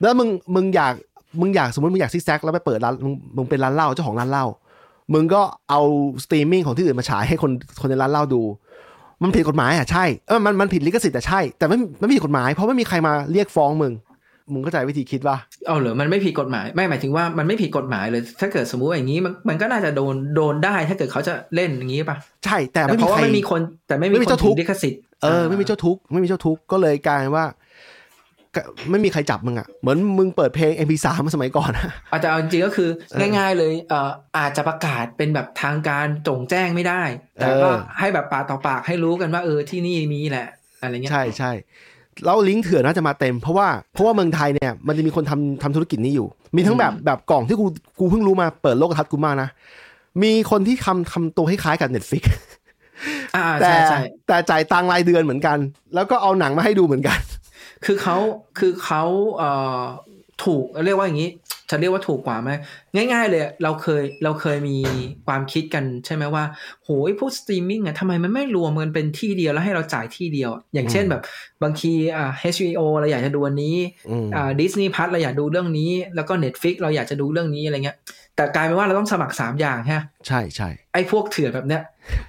[0.01, 0.93] แล้วมึงมึงอยาก
[1.39, 4.45] มึงอยากสมมติมึงอยากซิกแซกแล้วไปเปิดร้านมึงมึงเป็นร้านเหล้าเจ้าของร้านเหล้า
[5.13, 5.81] มึงก็เอา
[6.23, 7.51] สตรีมมิ่งของที่อื่นมาฉายให้คน
[7.81, 8.41] คนในร้านเหล้าดู
[9.23, 13.93] มันผิดกฎหมายอะใช่เออมันมันผิดลิขสิทธิ์แต่ใช่ แต่ไม่ไม่ผิดกฎหมายเพราะไม่มีใครมาเรียกฟ้องมึง
[14.53, 27.60] มึงเข้าใจวิธีคิดป่ะเอาเหรอมันไม่ผิดกฎหมาย ไม่หมายถึงว่ามันไม่ผิดกฎหมายเลย ถ้าเกิดสมมุติว่าอย่างนี้มันมันก็น่าจะโดนโดนได้ ถ้าเกิดเขาจะเล่นอย่างนี้ป่ะ ใช่ แต่แต่ไม่เพมีราะว่าใครไม่มีคนแต่ไม่มีไม่มีคนเจ้าทุถืกข์อลิขสิทธิ์ เออ ไม่มีเจ้าทุกข์ไม่มีเจ้าทุกข์ก็เลยกลายเป็นว่าก็
[28.89, 37.01] ไม่มีใครจับมึงอะ เหมือนมึงเปิดเพลง MP3 มาสมัยก่อนอะอาจจะเอาจริงๆก็คือเออง่ายๆเลยเอ่ออาจจะประกาศเป็นแบบทางการจงแจ้งไม่ได้
[37.35, 40.47] แต่ก็เออให้แบบปากต่อปากให้รู้กันว่าเออที่นี่มีแหละ
[40.81, 41.51] อะไรเงี้ยใช่ใช่
[42.25, 47.65] แล้วลิงก์เถื่อนน่าจะมาเต็มเพราะว่าเพราะว่าเมืองไทยเนี่ยมันจะมีคนทำทำธุรกิจนี้อยู่ มีทั้งแบบแบบกล่องที่กู
[47.99, 49.49] กูเพิ่งรู้มาเปิดโลกทัศน์กูมากนะ
[50.23, 52.23] มีคนที่ทำทำตัวคล้ายๆกับ Netflix
[53.35, 55.57] อ่าแต่ใช่ใช่แต่จ่ายตังค์รายเดือนเหมือนกัน
[55.95, 57.19] แล้วก็เอาหนังมาให้ดูเหมือนกัน
[57.85, 58.17] คือเขา
[58.59, 59.03] คือเขา
[59.37, 59.81] เอ่อ
[60.43, 61.31] ถูกเรียกว่าอย่างนี้
[61.69, 62.51] จะเรียกว่าถูกกว่าไหม
[62.95, 64.77] ง่าย ๆ เลยเราเคยเราเคยมี
[65.27, 66.43] ความคิดกันใช่ไหมว่า
[66.83, 71.21] โหยพวกสตรีมมิ่งอะทำไมมันไม่รวมกันเป็นที่เดียวแล้วให้เราจ่ายที่เดียวอะอย่างเช่นแบบ
[71.63, 73.77] บางทีอ่า HBO เราอยากจะดูอันนี้
[74.09, 77.97] อืมอ่า Disney Plus เราอยากดูเรื่องนี้ แล้วก็ Netflix เราอยากจะดูเรื่องนี้อะไรเงี้ย
[78.35, 81.81] แต่กลายเป็นว่าเราต้องสมัครสามอย่างฮะใช่ใช่ไอ้พวกเถื่อนแบบเนี้ย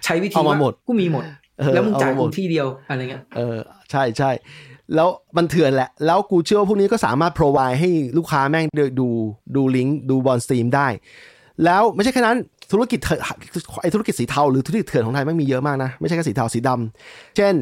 [0.05, 1.25] ใช้วิธีเอามาว่าหมดกูมีหมด
[1.61, 3.59] เออแล้วมึงจ่ายเอมหมกูดที่เดียวอะไรเงี้ยเออ
[3.91, 4.31] ใช่ใช่
[4.95, 9.09] แล้วมันเถื่อนแหละ แล้วกูเชื่อว่าพวกนี้ก็สามารถ provide ให้ลูกค้าแม่งดูดู
[9.57, 10.87] ดูลิงก์ดูบอลสตรีมได้
[11.65, 12.37] แล้วไม่ใช่แค่นั้น
[12.73, 13.21] ธุรกิจเถื่อน
[13.83, 17.55] ไอธุรกิจสีเทาหรือธุรกิจเถื่อนของไทยแม่งมีเยอะมากนะ ไม่ใช่แค่สีเทาสีดำเช่น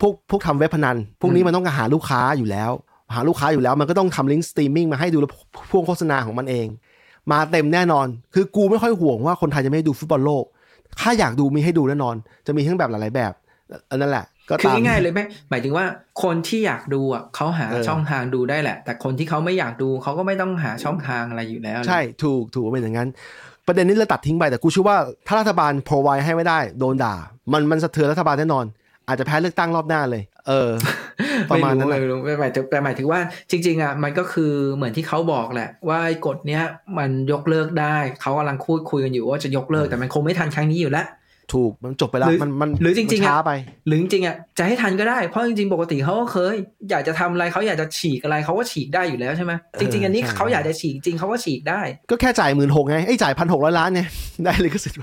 [0.00, 2.70] พวกพวกทำเว็บพนัน พวกนี้มันต้องหาลูกค้าอยู่แล้ว
[3.14, 5.30] หาลูกค้าอยู่แล้วมันก็ต้องทำลิงก์สตรีมมิ่งมาให้ดูแล้ว
[5.70, 6.66] พ่วงโฆษณาของมันเอง
[7.30, 10.44] มาเต็มแน่นอน คือกูไม่ค่อยห่วงว่าคนไทยจะไม่ได้ดูฟุตบอลโลก
[11.00, 12.14] ถ้าอยากดูมีให้ดูแน่นอน
[12.46, 13.32] จะมีทั้งแบบหลายๆแบบ
[13.90, 15.20] อันนั้นแหละ ก็คือตามง่ายๆเลยไหม
[15.50, 15.84] หมายถึงว่า
[16.22, 23.08] คนที่อยากดูอะเขาหาเออช่องทางดูได้แหละ แต่คนที่เขาไม่อยากดูเขาก็ไม่ต้องหาช่องทางอะไรอยู่แล้ว ใช่ถูกถูกเป็นอย่างนั้น
[23.66, 27.14] ประเด็นนี้เราตัดทิ้งไปแต่กูเชื่อว่าถ้ารัฐบาล provide ให้ไม่ได้ โดนด่า
[27.52, 28.66] มันมันสะเทือนรัฐบาลแน่นอน
[29.08, 30.70] อาจจะแพ้เลือกตั้งรอบหน้าเลย เออ
[31.50, 33.20] ประมาณนั้นแหไม่ละรู้ไม่รู้ไม่หมายถึงแต่หมายถึงว่า
[33.50, 36.62] จริง ๆอะมันก็คือเหมือนที่เขาบอกแหละ ว่าไอ้กฎเนี้ย
[36.98, 41.06] มันยกเลิกได้เขากำลังคุยคุยกันอยู่ว่าจะยกเลิกแต่มันคงไม่ทันครั้งนี้อยู่แล้ว
[41.54, 43.50] ถูกมันจบไปแล้วหรือมันมันหรือจริงๆมันอะช้าไป
[43.86, 46.54] หรือจริงๆอะจะให้ทันก็ได้เพราะจริงๆ ปกติเขาก็เคย
[46.90, 51.80] อยากจะทำอะไรเขาอยากจะฉีกอะไรเขาก็ฉีกได้อยู่แล้วใช่ไหมจริงๆอันนี้ใช่เขาอยากจะฉีกจริงเขาก็ฉีกได้
[52.10, 54.02] ก็แค่จ่ายหมื่นหกไงไอ้ยจ่ายพันหกร้อยล้านไง
[54.44, 54.98] ได้เลยก็สิทธิ์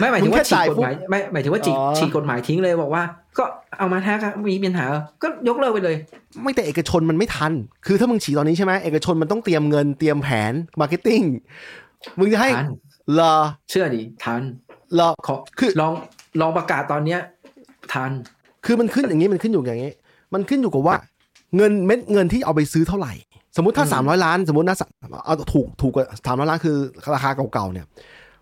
[0.00, 3.02] ไม่หมายถึงมึงแค่ว่าฉีกจ่ายกฎหมายไม่หมายถึงว่าฉีกอ๋อฉีกกฎหมายทิ้งเลยบอกว่า
[3.38, 3.44] ก็
[3.78, 4.86] เอามาแท้ครับมีปัญหา
[5.22, 5.96] ก็ยกเลิกไปเลย
[6.42, 7.52] ไม่แต่เอกชนมันไม่ทัน
[7.86, 11.20] คือถ้ามึงฉีดตอนนี้ใช่ไหมเอกชนมันต้องเตรียมเงินเตรียมแผน marketing
[12.18, 12.66] มึงจะให้ทัน
[13.14, 13.36] เหรอ
[13.70, 15.92] เชื่อดิทันเหรอขอคือลอง
[16.40, 17.20] ลองประกาศตอนเนี้ย
[17.92, 18.12] ทัน
[18.64, 19.92] คือมันขึ้นอย่างนี้มันขึ้นอยู่อย่างนี้
[20.34, 20.96] มันขึ้นอยู่กับว่า
[21.56, 23.12] เงินเม็ดเงินที่เอาไปซื้อเท่าไหร่
[23.56, 24.82] สมมติถ้าอืมสามร้อยล้าน สมมตินะส
[25.24, 26.76] เอาถูกถูกกว่าสามร้อยล้านคือ
[27.14, 27.86] ราคาเก่าๆเนี่ย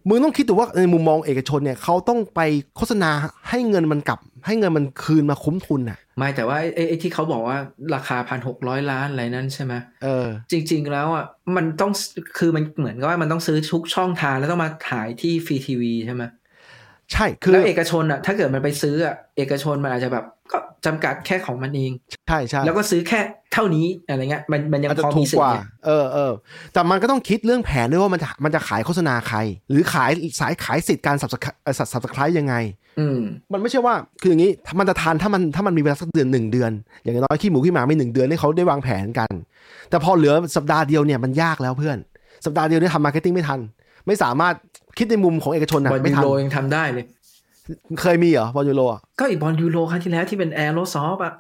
[0.09, 2.41] มึงต้องคิดดูว่าในมุมมองเอกชนเนี่ยเขาต้องไป
[2.77, 3.11] โฆษณา
[3.49, 7.57] ให้เงินมันกลับ ให้เงินมันคืนมาคุ้มทุนน่ะ ไม่แต่ว่าไอ้ไอ้ไอ้ที่เขาบอกว่า
[7.95, 9.75] ราคาพันหกร้อยล้านอะไรนั่นใช่ไหม
[10.05, 11.25] เออ จริง ๆ แล้วอะ
[11.57, 11.93] มันต้อง
[12.39, 16.23] คือมันเหมือนกับว่ามันต้องซื้อทุกช่องทางแล้วต้องมาถ่ายที่ฟรีทีวีใช่ไหม
[17.13, 21.93] ใช่คือแล้วเอกชนอะถ้าเกิดมันไปซื้ออะเอกชนมันอาจจะแบบก็จำกัดแค่ของมันเอง
[22.29, 23.21] ใช่ใช่แล้วก็ซื้อแค่
[23.53, 26.33] เท่านี้อะไรเงี้ยมันมันยังอาจจะพอถูมีกสิทกธิ์ว่าไงเออเออ
[26.73, 29.39] แต่มันก็ต้องคิดเรื่องแผนด้วยว่ามันจะมันจะขายโฆษณาใคร
[29.71, 32.55] หรือขายสายขายสิทธิ์การ sub sub subscribe ยังไง
[32.99, 33.19] อืม
[33.53, 36.71] มันไม่ใช่ว่าคืออย่างนี้ถ้ามันจะทานถ้ามันถ้ามันมีเวลาสักเดือนหนึ่งเดือน
[37.03, 39.33] อย่างน้อยขี้หมูขี้หมาไม่หนึ่งเดือนให้เขาได้วางแผนกัน
[39.91, 41.97] แต่พอเหลือสัปดาห์เดียวเนี่ยมันยากแล้วเพื่อน
[42.45, 43.61] สัปดาห์เดียวเนี่ยทำ marketing ไม่ทัน
[44.07, 44.55] ไม่สามารถ
[44.99, 47.05] คิดในมุมของเอกชนนะบอลไม่ยูทันโรยังทำได้เลย
[48.01, 51.33] เคยมีเหรอบอลยูโรอะก็อีกบอลยูโรครั้งที่แล้วที่เป็น Aerosoft อะ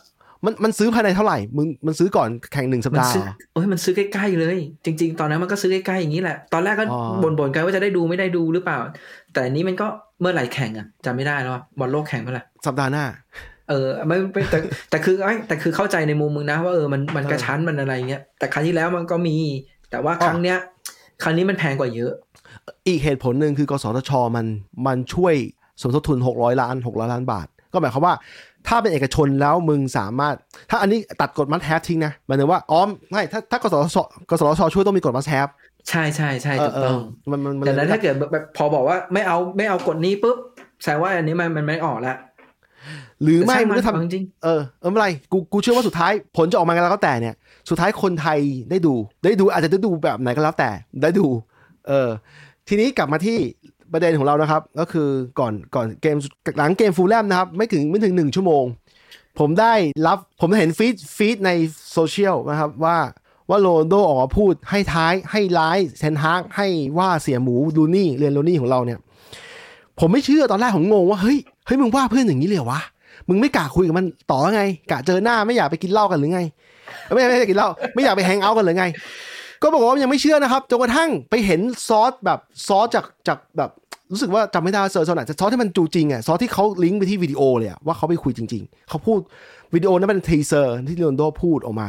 [0.45, 7.01] มันมันซื้อภายในเท่าไหร่มึงมันซื้อก่อนแข่งหนึ่งสัปมันดาห์ซื้อเหรอเอ้ยมันซื้อใกล้ๆเลย จริง ๆ ตอนนั้นมันก็ซื้อใกล้ๆอย่างนี้แหละ ตอนแรกก็อ๋อ
[7.39, 8.79] บ่นๆกันว่าจะได้ดูไม่ได้ดูหรือเปล่า
[9.33, 9.87] แต่อันนี้มันก็
[10.21, 13.05] เมื่อไหร่แข่งอะจำไม่ได้แล้วอะบอลโลกแข่งเมื่อไหร่สัปดาห์หน้า
[13.69, 14.59] เออไม่ไม่แต่
[14.91, 19.37] แต่คือไอ้แต่คือเข้าใจในมุมมึงนะว่าเออมันมันเออกระชั้นมันอะไรเงี้ยแต่ครั้งที่แล้วมันก็มี
[19.91, 20.59] แต่ว่าครั้งเนี้ย
[21.23, 22.13] ครั้งนี้มันแพงกว่าเยอะ
[22.86, 24.46] อีกเหตุผลหนึ่งคือกสทช มัน
[24.86, 25.34] มันช่วย
[25.80, 28.14] สมทบทุน 600 ล้าน 600 ล้านบาท ก็หมายความว่า
[28.68, 30.34] ถ้าเป็นเอกชนแล้วมึงสามารถ
[30.70, 32.80] ถ้าอันนี้ตัดกฎมัดแฮปทิ้งนะหมายถึงว่าอ๋อ
[33.11, 33.96] ไม่ถ้าถ้ากสทช
[34.30, 35.49] กสทชช่วยต้องมีกฎมัดแฮป
[35.88, 40.36] ใช่ใช่ใช่ถูกต้องมันมันมันแต่นั้นเลยถ้าเกิดแบบแบบพอบอกว่าไม่เอาไม่เอากฎนี้ปุ๊บ
[40.82, 42.16] แสดงว่าอันนี้มันมันไม่ออกแล้ว
[43.22, 47.34] หรือไม่แต่ช่างมึงก็เอาทำจริงเออเออไม่เป็นไรกูกูเชื่อว่าสุดท้ายผลจะออกมาไงแล้วก็แต่เนี่ย
[47.70, 48.38] สุดท้ายคนไทย
[48.70, 48.94] ได้ดู
[49.24, 50.70] ได้ดูอาจจะได้ดูแบบไหนก็แล้วแต่
[51.03, 51.26] ได้ดู
[51.89, 52.09] เออ
[52.68, 53.39] ทีนี้กลับมาที่
[53.93, 55.09] ประเด็นของเรานะครับ ก็คือ
[55.39, 56.16] ก่อนก่อนเกม
[56.59, 58.64] หลังเกมฟูแล่มนะครับ ไม่ถึงไม่ถึงหนึ่งชั่วโมง
[59.39, 59.74] ผมได้
[60.07, 61.51] รับผมเห็น feed feed ใน
[61.93, 62.99] โซเชียลนะครับว่า
[63.51, 66.66] ว่าโรนัลโดออกมาพูดให้ท้ายให้ร้ายเทนฮากให้
[66.99, 68.99] ว่าเสียหมูรูนี่เวย์นรูนี่ของเราเนี่ย
[70.01, 72.80] ผมไม่เชื่อตอนแรกผมงงว่าเฮ้ยเฮ้ยมึงว่าเพื่อนอย่างนี้เลยวะ
[73.28, 76.41] มึงไม่กล้าคุยกับมันต่อไงกะเจอหน้าไม่อยากไปกินเหล้ากันหรือไง
[77.14, 78.84] ไม่ไม่ไม่ได้กินเหล้าไม่อยากไป hang out กันหรือไง
[79.63, 83.71] ก็บอกว่ายังไม่เชื่อนะครับจนกระทั่งไปเห็น source แบบ source จากจากแบบ
[84.13, 89.19] รู้สึกว่าจำไม่ได้ว่า source ไหนแต่ซอสที่มันจูจริงอะซอสที่เขาลิงก์ไปที่วิดีโอเลยอะว่าเขาไปคุยจริง ๆ เขาพูด
[89.75, 91.89] วิดีโอนั้นเป็น teaser ที่โรนัลโดพูดออกมา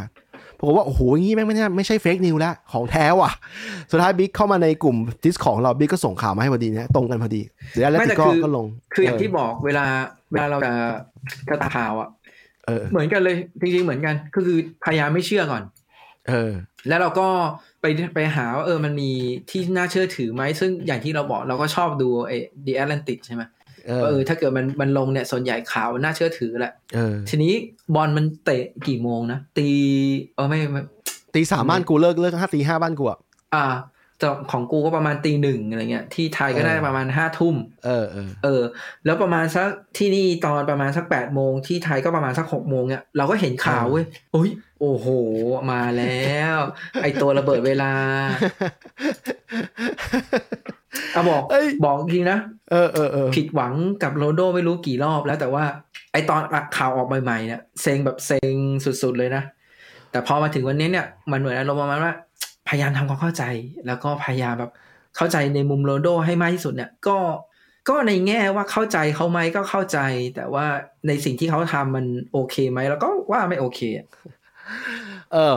[0.60, 3.32] ผมว่า โอ้โหอย่างนี้แม่งไม่ใช่ไม่ใช่ fake news แล้ว ของแท้ว่ะ
[3.92, 7.42] สุดท้ายบิ๊กเข้ามาในกลุ่มดิสของเราบิ๊กก็ส่งข่าวมาให้พอดีนะตรงกันพอดี
[7.74, 9.86] เดี๋ยวแล้วไม่แต่ก็คือก็ลง คืออย่างที่บอกเวลา
[10.32, 10.74] เวลาเราจะ
[11.50, 12.10] จะตามข่าวอะ
[12.66, 15.62] เออเหมือนกันเลย จริงๆเหมือนกัน ก็คือพยายามไม่เชื่อก่อน
[16.28, 16.52] เออ
[16.88, 17.28] แล้วเราก็
[17.82, 19.12] ไปไปหาว่าเออมันมี
[19.50, 23.44] ที่น่าเชื่อถือไหมซึ่งอย่างที่เราบอกเราก็ชอบดูไอ้ The Atlantic ใช่ไหม
[23.88, 27.54] เอว่าอเออถ้าเกิดมันมันลงเนี่ยส่วนใหญ่ข่าวมันน่าเชื่อถือแหละเออทีนี้
[27.96, 29.70] บอลมันเตะกี่โมงนะตี
[30.36, 30.82] เออไม่ไม่
[31.34, 33.20] ตีสามบ้านกูเลิกเลิกห้าตีห้าบ้านกูอะ
[33.56, 33.90] อ่าแต่
[34.52, 37.56] ของกูก็ประมาณตีหนึ่งอะไรเงี้ย ที่ไทยก็ได้เออประมาณห้าทุ่ม
[37.86, 38.64] เออเออ เออ
[39.06, 39.68] แล้วประมาณสัก
[39.98, 44.50] ที่นี่ตอนประมาณสักแปดโมงที่ไทยก็ประมาณสักหกโมงเนี่ยเราก็เห็นข่าวเว้ยโอ้ย
[44.82, 45.08] โอ้โห
[45.72, 46.58] มาแล้ว
[47.04, 47.92] ไอตัวระเบิดเวลา
[51.14, 52.40] เอาบอกเอ้ยบอกจริงนะ
[52.72, 55.64] เออเออเออผิดหวังกับโรนลโดไม่รู้กี่รอบแล้วแต่ว่า
[56.14, 56.42] ไอตอน
[56.78, 58.56] ข่าวออกใหม่ๆเนี่ยเซ็งแบบเซ็ง
[58.86, 59.44] สุดๆเลยนะ
[60.12, 62.14] แต่พอมาถึงวันนี้เนี่ยมันเหมือนอารมณ์ประมาณว่า
[62.70, 63.44] พยายามทำความเข้าใจ
[63.88, 64.72] แล้วก็พยายามแบบ
[65.16, 67.18] เข้าใจในมุมโรโดให้มากที่สุดเนี่ย ก็
[67.90, 70.00] ก็ในแง่ว่าเข้าใจเขาไหมก็เข้าใจ
[70.36, 70.66] แต่ว่า
[71.08, 73.80] ในสิ่งที่เขาทำมันโอเคไหมแล้วก็ว่าไม่โอเค
[75.34, 75.56] เออ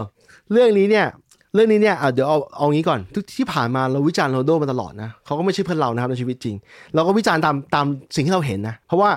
[0.53, 1.07] เรื่องนี้เนี่ย
[1.55, 6.57] เรื่องนี้เนี่ยเดี๋ยวเอาเอางี้ก่อนทุกที่ผ่านมาเราวิจารณ์โรโดมาตลอดนะเขาก็ไม่ใช่เพื่อนเรานะครับในชีวิตจริง
[6.95, 9.11] เราก็วิจารณ์ตามตามสิ่งที่เราเห็นนะ เพราะว่า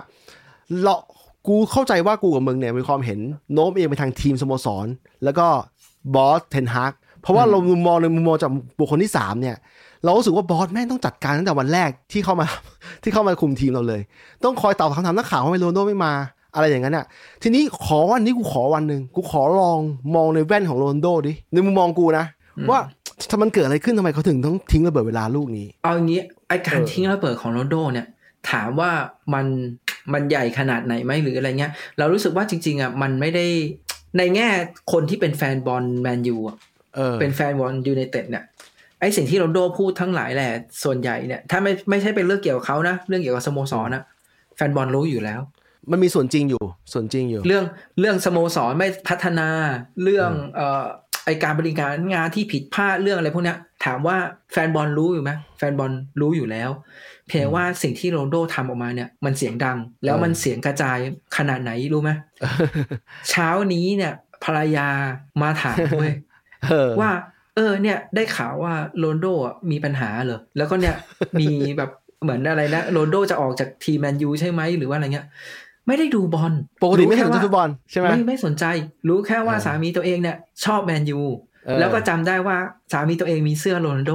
[0.84, 0.96] เรา
[1.48, 3.20] กูเข้าใจว่ากูกับมึงเนี่ยมีความเห็น
[3.54, 4.88] โน้มเองไปทางทีมสโมสร
[5.24, 5.48] แล้วก็
[6.16, 6.94] บอสเทนฮาก
[7.26, 9.56] เพราะว่าเรามุมมองในมุมมองจากบุคคลที่สามเนี่ย
[10.04, 12.46] เรารู้สึกว่าบอสแม่งต้องจัดการตั้งแต่วันแรกที่เข้ามา
[13.04, 14.02] ที่เข้ามาคุมทีมเราเลย
[14.44, 16.14] ต้องคอยตอบคำถามนักข่าวว่าทำไมโรนัลโดไม่มา
[16.56, 17.06] อะไรอย่างนั้นอะ
[17.44, 19.80] ทีนี้ขอวันนี้กูขอวันหนึ่งกูขอลอง
[20.16, 22.26] มองในแว่นของโรนัลโดดิในมุมมองกูนะ
[22.70, 22.80] ว่า
[23.30, 28.08] ถ้ามันเกิดอะไรขึ้นทำไมเขาถึงต้องทิ้งระเบิดเวลาลูกนี้ เอาอย่างนี้ไอการเออทิ้งระเบิดของโรนัลโดเนี่ย
[28.50, 28.92] ถามว่า
[29.34, 29.46] มัน
[30.14, 33.46] มันใหญ่ขนาดไหนไหมหรืออะไรเงี้ย เรารู้สึกว่าจริงๆอะมันไม่ได้
[34.18, 34.48] ในแง่
[34.92, 36.58] คนที่เป็นแฟนบอลแมนยูอะ
[36.96, 38.44] เออเป็นแฟนบอลยูไนเต็ดเนี่ย
[39.00, 40.52] ไอสิ่งที่โรนัลโดพูดทั้งหลายแหละ
[40.84, 44.04] ส่วนใหญ่เนี่ย ถ้าไม่ไม่ใช่เป็นเรื่องเกี่ยวกับเขานะ เรื่องเกี่ยวกับสโมสรนะ
[44.56, 45.40] แฟนบอลรู้อยู่แล้ว
[45.92, 47.64] มันมีส่วนจริงอยู่ส่วนจริงอยู่ เรื่อง
[48.00, 49.48] เรื่องสโมสรไม่พัฒนา
[50.04, 50.86] เรื่องเอ่อ
[51.26, 54.18] ไอการบริการงานที่ผิดพลาดเรื่องอะไรพวกเนี้ยถามว่า
[54.52, 55.92] แฟนบอลรู้อยู่ไหมแฟนบอล
[56.22, 56.70] รู้อยู่แล้ว
[57.28, 60.98] เพียงว่าสิ่งที่โรนลโดทำออกมาเนี่ย มันเสียงดัง แล้วมันเสียงกระจาย
[61.38, 62.12] ขนาดไหนรู้ไหม
[63.30, 64.88] เช้านี้เนี่ยภรรยา
[65.42, 66.35] มาถามเว้ยเออ
[67.02, 67.12] ว่า
[67.56, 70.96] เออ เนี่ย ได้ข่าวว่าโรนลโดอะมีปัญหาเหรอแล้วก็เนี่ย
[71.40, 71.48] มี
[71.78, 71.90] แบบ
[72.24, 75.28] เหมือนอะไรนะโรนลโดจะออกจากทีมแมนยูใช่ไหมหรือว่าอะไรเงี้ย
[75.88, 76.54] ไม่ได้ดูบอล
[76.84, 78.66] ปกติไม่สนใจรู้แค่ว่าฟุตบอลใช่ไหมไม่ไม่สนใจ
[79.08, 81.20] รู้แค่ว่าเออสามีตัวเองเนี่ย ชอบแมนยู
[81.66, 82.58] เออแล้วก็จำได้ว่า
[82.92, 84.12] สามีตัวเองมีเสื้อโรนัลโด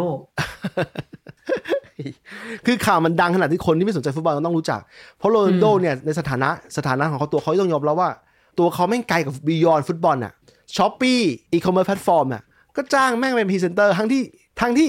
[2.67, 4.81] คือข่าวมันดังขนาดที่คนที่ไม่สนใจฟุตบอลต้องรู้จัก
[5.19, 8.11] เพราะโรนัลโดเนี่ยในสถานะสถานะของเขาตัวเขาต้องยอมรับว่า
[8.59, 10.33] ตัวเขาแม่งไกลกับ beyond ฟุตบอลน่ะ
[10.77, 12.43] Shopee e-commerce platform น่ะ
[12.77, 14.23] ก็จ้างแม่งเป็นพรีเซนเตอร์ทั้งที่
[14.61, 14.89] ทั้งที่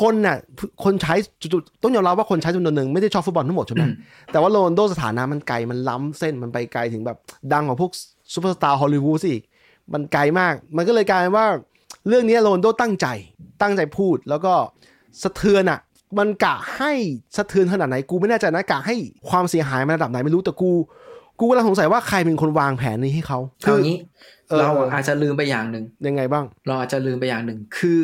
[0.00, 0.36] คนน่ะ
[0.84, 3.92] คนใช้จุดๆต้องยอมรับว่าคนใช้จำนวนหนึ่งไม่ได้ชอบฟุตบอลทั้งหมดใช่ไหมอืม
[4.32, 7.16] แต่ว่าโรนัลโดสถานะมันไกลมันล้ำเส้นมันไปไกลถึงแบบ
[7.52, 7.90] ดังกว่าพวก
[8.32, 9.34] ซูเปอร์สตาร์ฮอลลีวูดสิ
[9.92, 11.46] มันไกลมาก มันก็เลยกลายเป็นว่า
[12.08, 13.06] เรื่องนี้โรนัลโดตั้งใจ
[13.62, 14.54] ตั้งใจพูดแล้วก็
[15.22, 15.80] สะเทือนอะ
[16.18, 16.92] มันกะให้
[17.36, 18.94] สะเทือนขนาดไหนกูไม่แน่ใจนะกะให้
[19.28, 20.70] ความเสียหายมันระดับไหนไม่รู้แต่กู
[21.38, 23.98] กูกำลังสงสัยว่าใครเป็นคนวางแผนนี้ให้เขาเอางี้
[24.48, 28.02] เออเราอาจจะลืมไปอย่างหนึ่งยังไงบ้าง เราอาจจะลืมไปอย่างหนึ่งคือ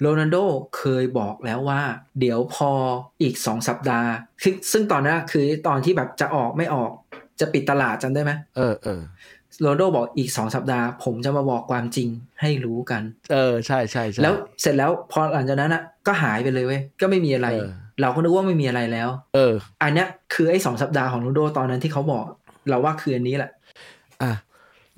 [0.00, 0.36] โรนัลโด
[0.76, 1.80] เคยบอกแล้วว่า
[2.20, 2.70] เดี๋ยวพอ
[3.22, 4.10] อีกสองสัปดาห์
[4.42, 6.90] คือซึ่งตอนนั้นคือตอนที่แบบจะออกไม่ออก
[7.40, 9.00] จะปิดตลาดจำได้ไหมเออเออ
[9.60, 12.08] โรนัลโดบอกอีกสองสัปดาห์ ผมจะมาบอกความจริง
[12.40, 13.02] ให้รู้กัน
[13.32, 22.24] เออใช่ใช่ใช่แล้วเสร็จแล้วพอหลังจากนั้นอะก็หายไปเลยเว้ยก็ไม่มีอะไรเออเราก็นึกว่าไม่มีอะไรแล้ว เออ อันเนี้ยคือไอ้สองสัปดาห์ของโรนัลโดตอนนั้นที่เขาบอก
[22.68, 23.50] เราว่าคืออันนี้แหละ
[24.22, 24.32] อะ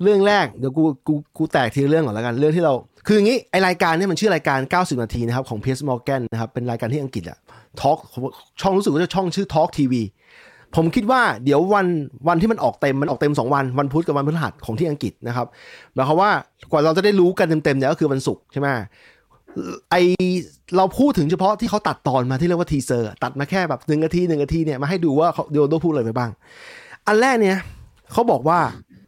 [0.03, 2.73] เรื่องแรกเดี๋ยวกูกูกูแตกทีเรื่องก่อนแล้วกัน เรื่องที่เรา
[3.05, 7.37] คืออย่างนี้ไอรายการเนี่ยมันชื่อรายการ 90 นาทีนะครับของ Piers Morgan นะครับเป็นรายการที่อังกฤษอะ
[7.79, 7.97] talk
[8.61, 9.93] ช่องรู้สึกว่าจะช่องชื่อ Talk TV
[10.75, 11.87] ผมคิดว่าเดี๋ยววัน
[12.27, 15.47] วันที่มันออกเต็มมันออกเต็ม 2 วัน วันพุธกับวันพฤหัสของที่อังกฤษนะครับ
[15.93, 16.31] หมายความว่า
[16.71, 18.67] กว่าเราจะได้รู้กันเต็มๆเนี่ยก็คือวันศุกร์ใช่ไหม
[19.91, 19.95] ไอ
[20.77, 26.31] เราพูดถึงเฉพาะที่เขาตัดตอนมาที่เรียกว่า teaser ตัดมาแค่แบบหนึ่งนาทีหนึ่งนาทีเนี่ยมาให้ดูว่าเขาเดโอโดพูดอะไรไปบ้าง
[27.09, 27.57] อันแรกเนี่ย
[28.11, 28.59] เขาบอกว่า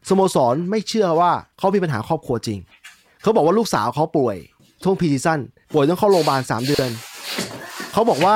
[0.10, 2.60] สโมสรไม่เชื่อว่าเขามีปัญหาครอบครัวจริง
[3.22, 4.38] เขาบอกว่าลูกสาวเขาป่วย
[4.84, 5.40] ช่วง pre-season
[5.74, 6.90] ป่วยต้องเข้าโรงพยาบาลสามเดือน
[7.94, 8.36] เขาบอกว่า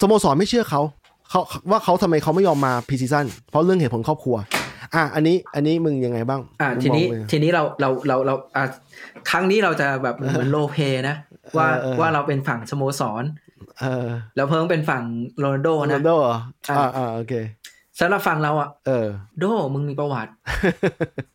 [0.00, 0.82] สโมสรไม่เชื่อเขา
[1.30, 1.40] เขา
[1.70, 4.36] ว่าเขาทำไมเขาไม่ยอมมา pre-season เพราะเรื่องเหตุผลครอบครัว
[4.94, 8.64] อะอันนี้อันนี้มึงยังไงบ้าง อ่ามึงทีนี้มองเลยทีนี้เราเราเราเราอ่า
[9.30, 10.76] ครั้งนี้เราจะแบบเหมือน role play
[11.08, 11.16] นะ
[11.56, 13.24] ว่าเออว่าเราเป็นฝั่งสโมสร
[13.80, 15.04] เออแล้วเพิ่งเป็นฝั่ง
[15.38, 16.36] โรนัลโดนะ โรนัลโดเหรอ
[16.68, 17.34] อะอ่าอ่าโอเค
[18.00, 19.44] สำหรับฝั่งเราอะเออ โด
[19.74, 20.32] มึงมีประวัติ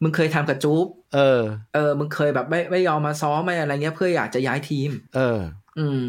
[0.04, 0.86] มึงเคยทำกับจู๊บ
[1.16, 1.42] เออ
[1.76, 5.40] เออ มึงเคยแบบไม่ไม่ยอมมาซ้อมไม่อะไรเงี้ยเพื่ออยากจะย้ายทีม เออ
[5.78, 6.00] อืม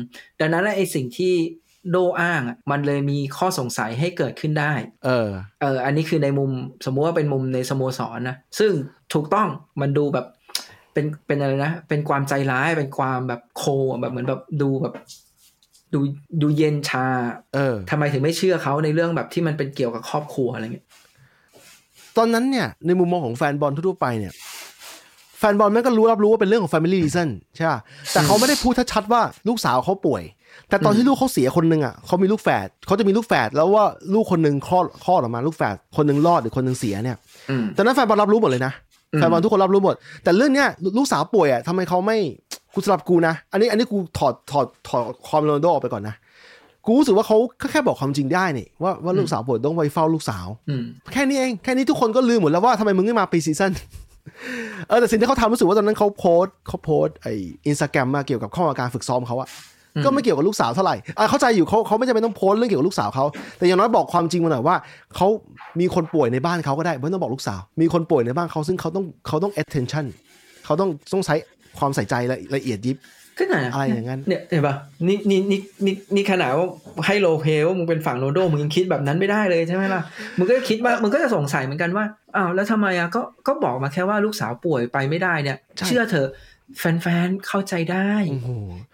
[0.40, 1.34] ดังนั้นไอ้สิ่งที่
[1.90, 4.72] โดอ้างอะมันเลยมีข้อสงสัยให้เกิดขึ้นได้
[5.04, 5.28] เออ
[5.62, 6.50] เออ อันนี้คือในมุม
[6.84, 8.72] สมมุติว่าเป็นมุมในสโมสรนะซึ่ง
[9.14, 9.48] ถูกต้อง
[9.80, 10.26] มันดูแบบ
[10.92, 14.94] เป็นเป็นอะไรนะ เป็นความใจร้ายเป็นความแบบโคอะแบบเหมือนแบบดูแบบ
[15.94, 16.00] ดู
[16.42, 17.06] ดูเย็นชา
[17.54, 20.86] เออทำไมถึงไม่เชื่อเขาในเรื่องแบบที่มันเป็นเกี่ยวกับครอบครัวอะไรเงี้ย
[22.16, 24.32] ตอนนั้นเนี่ย ในมุมมองของแฟนบอลทั่วๆไปเนี่ย
[25.38, 27.80] แฟนบอลแม่งก็รู้รับรู้ว่าเป็นเรื่องของ Family Reason ใช่ป่ะ
[28.12, 30.22] แต่เขาไม่ได้พูดชัดๆว่าลูกสาวเขาป่วย
[30.68, 33.84] แต่ตอนที่ลูกเขาเสียคนหนึ่งอะเขามีลูกแฝดเขาจะมีลูกแฝดแล้วว่า
[34.14, 37.16] ลูกคนหนึ่งคลอดคลอดออกมาลูกแฝดคนหนึ่งรอดหรือคนหนึ่งเสียเนี่ย
[37.50, 38.72] อืมตอนนั้นแฟนบอลรับรู้หมดเลยนะ
[39.12, 40.68] อืมแฟนบอลทุกคนรับรู้หมด แต่เรื่องเนี้ย
[40.98, 42.18] ลูกสาวป่วยอะทำไมเขาไม่
[42.74, 46.14] กูสำหรับกูนะ อันนี้อันนี้กูถอดถอดถอดความโรนัลโดออกไปก่อนนะ
[46.86, 47.36] กูรู้สึกว่าเขา
[47.72, 53.72] แค่บอกความจริงได้นี่ว่าว่าลูกสาวป่วยต้องไปเฝ้าลูกสาวอืมแค่นี้เองแค่นี้ทุกคนก็ลืมหมดแล้วว่าทำไมมึงไม่มา pre-season
[54.88, 57.28] เออแต่สิ่งที่เขาทำรู้สึกว่าตอนนั้นเขาโพสต์เขาโพสต์ไอ
[57.66, 59.48] อินสตาแกรมมาเกี่ยวกับข้อมูลการฝึกซ้อมเขาอะ
[59.96, 63.24] อืมก็ไม่เกี่ยวกับลูกสาวเท่าไหร่อะเข้าใจอยู่เขาเขาไม่จำเป็นต้องโพสต์เรื่องเกี่ยวกับลูกสาวเขา
[63.58, 64.76] แต่อย่างน้อยบอกความจริงมาหน่อยว่า
[65.16, 65.28] เขา
[65.80, 70.06] มีคนป่วยในบ้านเขาก็ได้ไม่ต้องบอกลูกสาว มีคนป่วยในบ้านเขาซึ่งเขาต้องเขาต้อง attention
[70.64, 71.34] เขาต้องต้องใช้
[71.78, 72.96] ความใส่ใจละละเอียดยิบ
[73.38, 74.74] ก็ไหนอะไรอย่างนั้นเนี่ยเห็นปะ
[75.08, 76.66] นี่นี่นี่นี่นี่ขนาดว่า
[77.06, 80.02] ให้โลเพว่ามึงเป็นฝั่งโรนัลโดมึงยังคิดแบบนั้นไม่ได้เลยใช่ไหมล่ะ
[80.38, 82.04] มึงก็คิดว่ามึงก็จะสงสัยเหมือนกันว่า
[82.36, 86.28] อ้าวแล้วทำไมอะก็ก็บอกมาแค่ว่าลูกสาวป่วยไปไม่ได้เนี่ยใช่เชื่อเถอะ
[86.78, 88.50] แฟนๆเข้าใจได้โอ้โห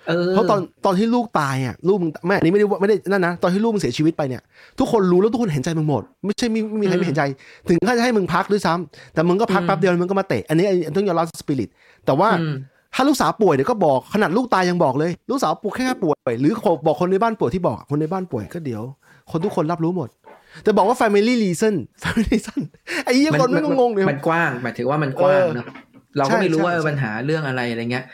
[0.08, 4.42] เออเพราะตอนตอนที่ลูกตายอะลูกมึงแม่อันนี้ไม่ได้ว่าไม่ได้นั่นนะตอนที่ลูกมึงเสียชีวิตไปเนี่ย
[4.78, 7.22] ทุกคนรู้แล้วทุกคนเห็นใจมึงหมด ไม่ใช่ไม่ไม่มีใครไม่เห็นใจ
[7.68, 11.70] ถึงขั้นจะให้มึงพักด้วยซ้ำแต่มึงก็พักอืมแป๊บเดียวมึงก็มาเตะอันนี้อันนี้ต้องยอมรับสปิริต
[12.06, 12.54] แต่ว่าอืม
[12.94, 16.52] ถ้าลูกสาวป่วยเดี๋ยวก็บอกขนาดลูกตายยังบอกเลย ลูกสาวป่วยแค่ป่วย หรือ
[16.86, 18.82] บอกคนในบ้านป่วยที่บอกคนในบ้านป่วยก็เดี๋ยว
[19.30, 20.08] คนทุกคนรับรู้หมด
[20.64, 22.60] แต่บอกว่า family reason family reason
[23.04, 25.66] ไอ้ยี่คนไม่งงเลยมันกว้างหมายถึงว่ามันกว้างเนอะ
[26.16, 28.04] เราก็ไม่รู้ว่าใช่ใช่ปัญหาเรื่องอะไรอะไรเงี้ย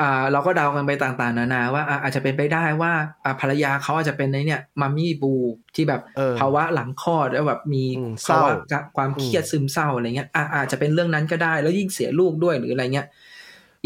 [0.00, 2.92] อ่าเราก็เดากันไปต่างๆ นานาว่าอ่าอาจจะเป็นไปได้ว่า
[3.24, 5.34] อ่าภรรยาเขาอาจจะเป็นในเนี่ยมัมมี่บู
[5.74, 13.08] ที่แบบเออภาวะหลังคลอดแล้วแบบมีอืมเศร้าภาวะความเครียดซึมเศร้าอะไรเงี้ยอ่าอาจจะเป็นเรื่องนั้นก็ได้ แล้วยิ่งเสียลูกด้วยหรืออะไรเงี้ย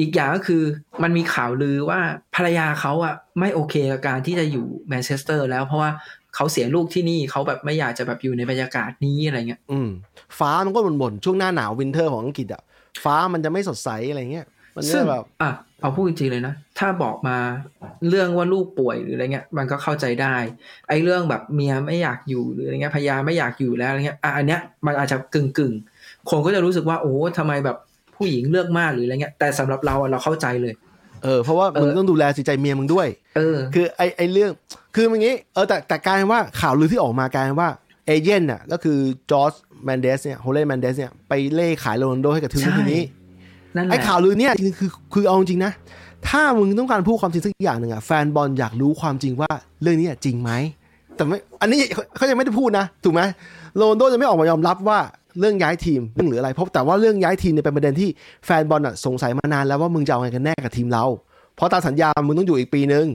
[0.01, 0.63] อีกอย่างก็คือ
[1.03, 2.01] มันมีข่าวลือว่า
[2.37, 5.91] ภรรยาเขาอะไม่โอเคกับการที่จะอยู่แมนเชสเตอร์ แล้วเพราะว่า
[6.35, 12.63] เขาเสียลูกที่นี่เขาแบบไม่อยากจะแบบอยู่ในบรรยากาศนี้อะไรเงี้ย อืฟ้ามันก็หม่นๆช่วงหน้าหนาว winter ของอังกฤษอะ
[13.05, 14.47] ฟ้ามันจะไม่สดใสอะไรเงี้ย
[14.77, 17.37] ซึ่งมันก็แบบอะเอาพูดจริงๆเลยนะ ถ้าบอกมา
[18.09, 20.35] เรื่องว่าลูกป่วยหรืออะไรเงี้ย มันก็เข้าใจได้
[20.89, 27.77] ไอ้เรื่องแบบเมียไม่อยากอยู่หรืออะไรเงี้ยภรรยาไม่อยากอยู่แล้วอะไรเงี้ยอะอันเนี้ยมันอาจจะกึ่งกึ่งๆคนก็จะรู้สึกว่าโอ้ทำไมแบบ
[28.17, 30.75] ผู้หญิงเลือกมากหรืออะไรเงี้ย แต่สำหรับเราอะเราเข้าใจเลย
[31.25, 34.51] เออเพราะว่ามึงเออต้องดูแลจิตใจเมียมึงด้วย เออ คือไอไอเรื่อง
[34.97, 37.71] คือมันงี้ เออแต่แต่กลายเป็นว่าข่าวลือที่ออกมากลายเป็นว่า
[38.07, 38.99] agent น่ะก็คือ
[39.31, 39.53] จอร์จ
[39.85, 43.03] แมนเดสเนี่ยฮอร์เก้ เมนเดสเนี่ยไปเร่ขายโรนัลโดให้กับทีมใช่ทีนี้
[43.77, 45.73] นั่นแหไอละข่าวลือเนี่ยจริงๆคือคือเอาจริงๆนะ
[46.29, 49.51] ถ้ามึงต้องการพูดความจริงสักอย่างหนึ่งอะแฟนบอลอยากรู้ความจริงว่า
[49.83, 50.51] เรื่องนี้อะจริงไหม
[51.17, 51.81] แต่ไม่อันนี้
[52.17, 53.23] เขายังไม่ได้พูดนะถูกไหม
[53.77, 54.99] โรนลโดจะไม่ออกมายอมรับว่า
[55.39, 58.09] เรื่องย้ายทีมเรื่องหรืออะไรเพราะแต่ว่าเรื่องย้ายทีมเนี่ยเป็นประเด็นที่
[58.47, 61.05] แฟนบอลอะสงสัยมานานแล้วว่ามึงจะเอาไงกันแน่กับทีมเรา
[61.57, 63.07] เพราะตามสัญญามึงต้องอยู่อีกปีนึง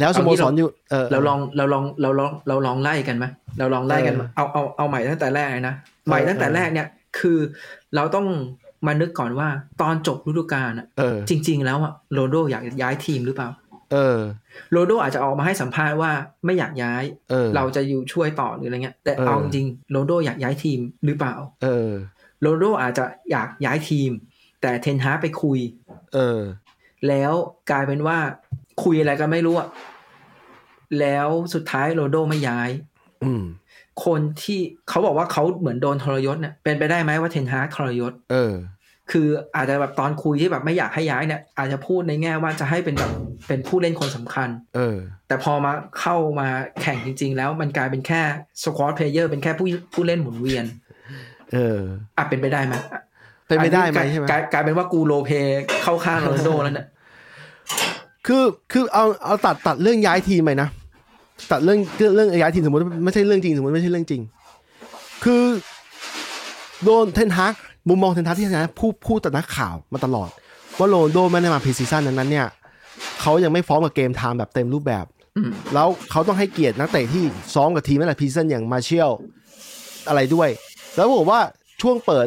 [0.00, 3.24] แล้วสโมสรอยู่เออเราลองเราลองเราลองเราลองไล่กันไหม
[3.58, 5.74] เราลองไล่กันไหมเอาเอาเอาใหม่ตั้งแต่แรกเลยนะ
[6.06, 6.88] ใหม่ตั้งแต่แรกเนี่ย
[7.18, 7.38] คือ
[7.96, 8.26] เราต้อง
[8.86, 9.48] มานึกก่อนว่า
[9.80, 13.48] ตอนจบฤดูกาลอะเออจริง ๆ แล้วอะโรนัลโดอยากย้ายทีมหรือเปล่า
[13.92, 14.18] เออ
[14.72, 16.10] โรนัลโดอาจจะออกมาให้สัมภาษณ์ว่า
[16.44, 21.90] ไม่อยากย้ายเออเราจะอยู่ช่วยต่อหรืออะไรเงี้ยแต่เออเอาจริงๆโรนัลโดอยากย้ายทีมหรือเปล่า เออ
[22.40, 24.10] โรนัลโดอาจจะอยากย้ายทีม
[24.62, 25.58] แต่เทนฮากไปคุย
[26.14, 26.40] เออ
[27.08, 27.32] แล้ว
[27.70, 28.18] กลายเป็นว่า
[28.82, 29.68] คุยอะไรกันไม่รู้อะ
[31.00, 32.70] แล้วสุดท้ายโรนัลโดไม่ย้าย
[33.24, 33.42] อืม
[34.04, 38.54] คนที่เขาบอกว่าเขาเหมือนโดนทรยศเนี่ยเป็นไปได้ไหมว่าเทนฮากทรยศ เออ
[39.10, 43.12] คืออาจจะแบบตอนคุยที่แบบไม่อยากให้ย้ายเนี่ย อาจจะพูดในแง่ว่าจะให้เป็นแบบ
[43.48, 44.96] เป็นผู้เล่นคนสำคัญ เออ
[45.28, 46.48] แต่พอมาเข้ามา
[46.82, 48.22] แข่งจริง ๆ แล้วมันกลายเป็นแค่
[48.62, 50.64] squad player เป็นแค่ผู้ผู้เล่นหมุนเวียน
[51.52, 51.80] เออ
[52.16, 53.02] อะเป็นไปได้ไหมอะ
[53.48, 56.86] เป็นไปได้ไหมอันนี้ใช่ไหมกลายกลายเป็นว่ากู role play เข้าข้างโรนัลโดแล้วเนี่ย
[58.26, 60.68] คือคือเอาเอาตัดตัดเรื่องย้ายทีมไปนะ
[61.50, 61.78] ตัดเรื่อง
[62.14, 64.22] เรื่องย้ายทีมสมมติไม่ใช่เรื่องจริงสมมติไม่ใช่เรื่องจริง
[65.24, 65.44] คือ
[66.84, 67.54] โดนเทนฮัก
[67.88, 70.30] มุมมองเทนฮักที่นะพูดพูดต่อนักข่าวมาตลอด
[70.78, 72.46] ว่าโรนัลโดไม่ได้มา pre-season นั้นเนี่ย
[73.20, 75.06] เขายังไม่พร้อมกับ game time แบบเต็มรูปแบบ
[75.74, 77.24] แล้วเขาต้องให้เกียรตินักเตะที่
[77.54, 79.10] ซ้อมกับทีมนั่นแหละ pre-season อย่างมาเชียล
[80.08, 80.48] อะไรด้วย
[80.94, 81.40] แล้วบอกว่า
[81.82, 82.26] ช่วงเปิด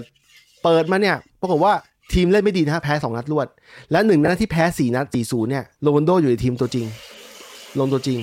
[0.63, 1.73] เปิดมาเนี่ยปรากฏว่า
[2.13, 3.47] ทีมเล่นไม่ดีนะฮะแพ้สองนัดรวด
[3.91, 6.85] และหนึ่งในนัดที่แพ้สี่นัดสี่ศูนย์เนี่ยโรนลโดอยู่ในทีมตัวจริง
[7.79, 8.19] ลงตัวจริง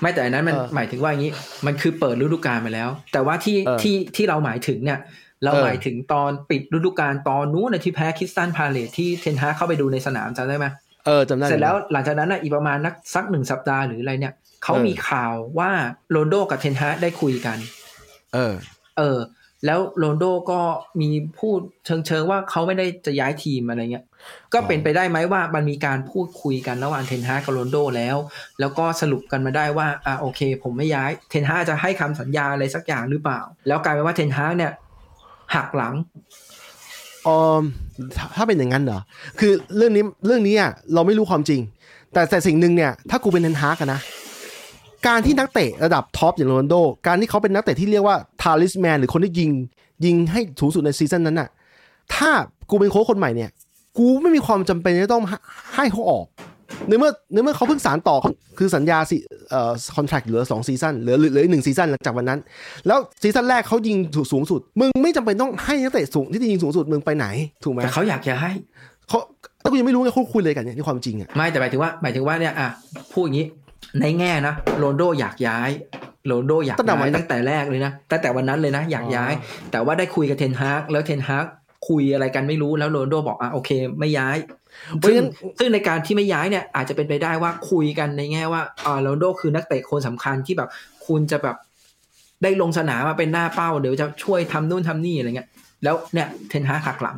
[0.00, 1.32] ไม่แต่อันนั้นมันเออหมายถึงว่าอย่างนี้
[1.66, 4.98] มันคือเปิดฤดูกาลไปแล้ว แต่ว่าที่เออที่ที่เราหมายถึงเนี่ย
[5.44, 10.66] เราเออหมายถึงตอนปิดฤดูกาลตอนนู้นนะที่แพ้คริสตันพาเลทที่เทนฮากเข้าไปดูในสนามจำได้ไหม
[11.06, 14.34] เออจำได้เสร็จแล้วหลังจากนั้นน่ะอีกประมาณนักสักหนึ่งสัปดาห์หรืออะไรเนี่ย
[14.64, 15.70] เขาเออมีข่าวว่า
[16.10, 17.58] โรนลโดกับเทนฮากได้คุยกัน
[18.34, 18.54] เออ
[18.98, 19.18] เออ
[19.66, 20.60] แล้วโรนลโดก็
[21.00, 24.04] มีพูดเชิงเชิงๆว่าเขาไม่ได้จะย้ายทีมอะไรเงี้ย
[24.52, 28.16] ก็เป็นไปได้ไหมว่ามันมีการพูดคุยกันระหว่างเทนฮากกับโรนลโดแล้ว
[28.60, 34.72] แล้วก็สรุปกันมาได้ว่าอ่าโอเค ผมไม่ย้ายเทนฮากจะให้คำสัญญาอะไรสักอย่างหรือเปล่า แล้วกลายเป็นว่าเทนฮากเนี่ย
[35.54, 35.94] หักหลัง
[37.26, 37.62] ออม
[38.16, 39.00] ถ้าถ้าเป็นอย่างนั้นเหรอ
[39.40, 41.60] คือเรื่องนี้เรื่องนี้อะเราไม่รู้ความจริง
[42.12, 44.00] แต่แต่สิ่งหนึ่งเนี่ย ถ้ากูเป็นเทนฮากอะนะ
[45.06, 46.76] การที่นักเตะระดับ top อย่างโรนัลโด
[47.06, 49.50] การที่เขาเป็นนักเตะที่เรียกว่า talisman หรือคนที่ยิง
[50.04, 51.48] ยิงให้สูงสุดใน season นั้นน่ะ
[52.14, 52.30] ถ้า
[52.70, 53.50] กูเป็นโค้ชคนใหม่เนี่ย
[53.98, 55.24] กูไม่มีความจำเป็นจะต้อง
[55.76, 56.26] ให้เขาออก
[56.88, 58.16] ในเมื่อในเมื่อเขาเพิ่งสานต่อ
[58.58, 59.16] คือสัญญาสิ
[59.50, 62.40] เอ่อ contract เหลือสอง season เหลือเหลืออีกหนึ่ง season หลังจากวันนั้น
[62.86, 63.96] แล้ว season แรกเขายิง
[64.32, 67.26] สูงสุด มึงไม่จำเป็นต้องให้นักเตะสูงที่จะยิงสูงสุดมึงไปไหน
[67.64, 68.50] ถูกไหมแต่เขาอยากจะให้
[69.08, 69.18] เขา
[69.60, 72.68] แล้วกูยังไม่รู้ไงเขาคุยเลยกันเนี่ยที่ความจริงอะไม่แต่หมายถึงว่าหมายถึงว่าเนี่ยอะ
[73.12, 73.46] พูดอย่างนี้
[74.00, 75.70] ในแง่นะโรนลโดอยากย้าย
[76.26, 79.32] โรนลโดอยากย้ายตั้งแต่แรกเลยนะตั้งแต่วันนั้นเลยนะอยากย้าย
[79.70, 81.46] แต่ว่าได้คุยกับเทนฮากแล้วเทนฮาก
[81.88, 84.36] คุยอะไรกันไม่รู้แล้วโรนลโดบอกอะโอเค ไม่ย้าย
[84.98, 90.68] เพราะซึ่งฉะนั้นซึ่งในการที่ไม่ย้ายเนี่ยอาจจะเป็นไปได้ว่าคุยกันในแง่ว่าอ่าโรนลโดคือนักเตะคนสำคัญที่แบบ
[91.06, 91.56] คุณจะแบบ
[92.42, 95.48] ได้ลงสนามมาเป็นหน้าเป้าเดี๋ยวจะช่วยทำนู่นทำนี่อะไรเงี้ย
[95.84, 97.16] แล้วเนี่ยเทนฮากหักหลัง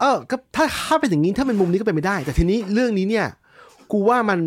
[0.00, 3.26] เออก็ถ้าถ้าเป็นอย่างนี้ถ้าเป็นมุมนี้ก็เป็นไม่ได้ แต่ทีนี้เรื่องนี้เนี่ย
[3.92, 4.40] กูว่ามัน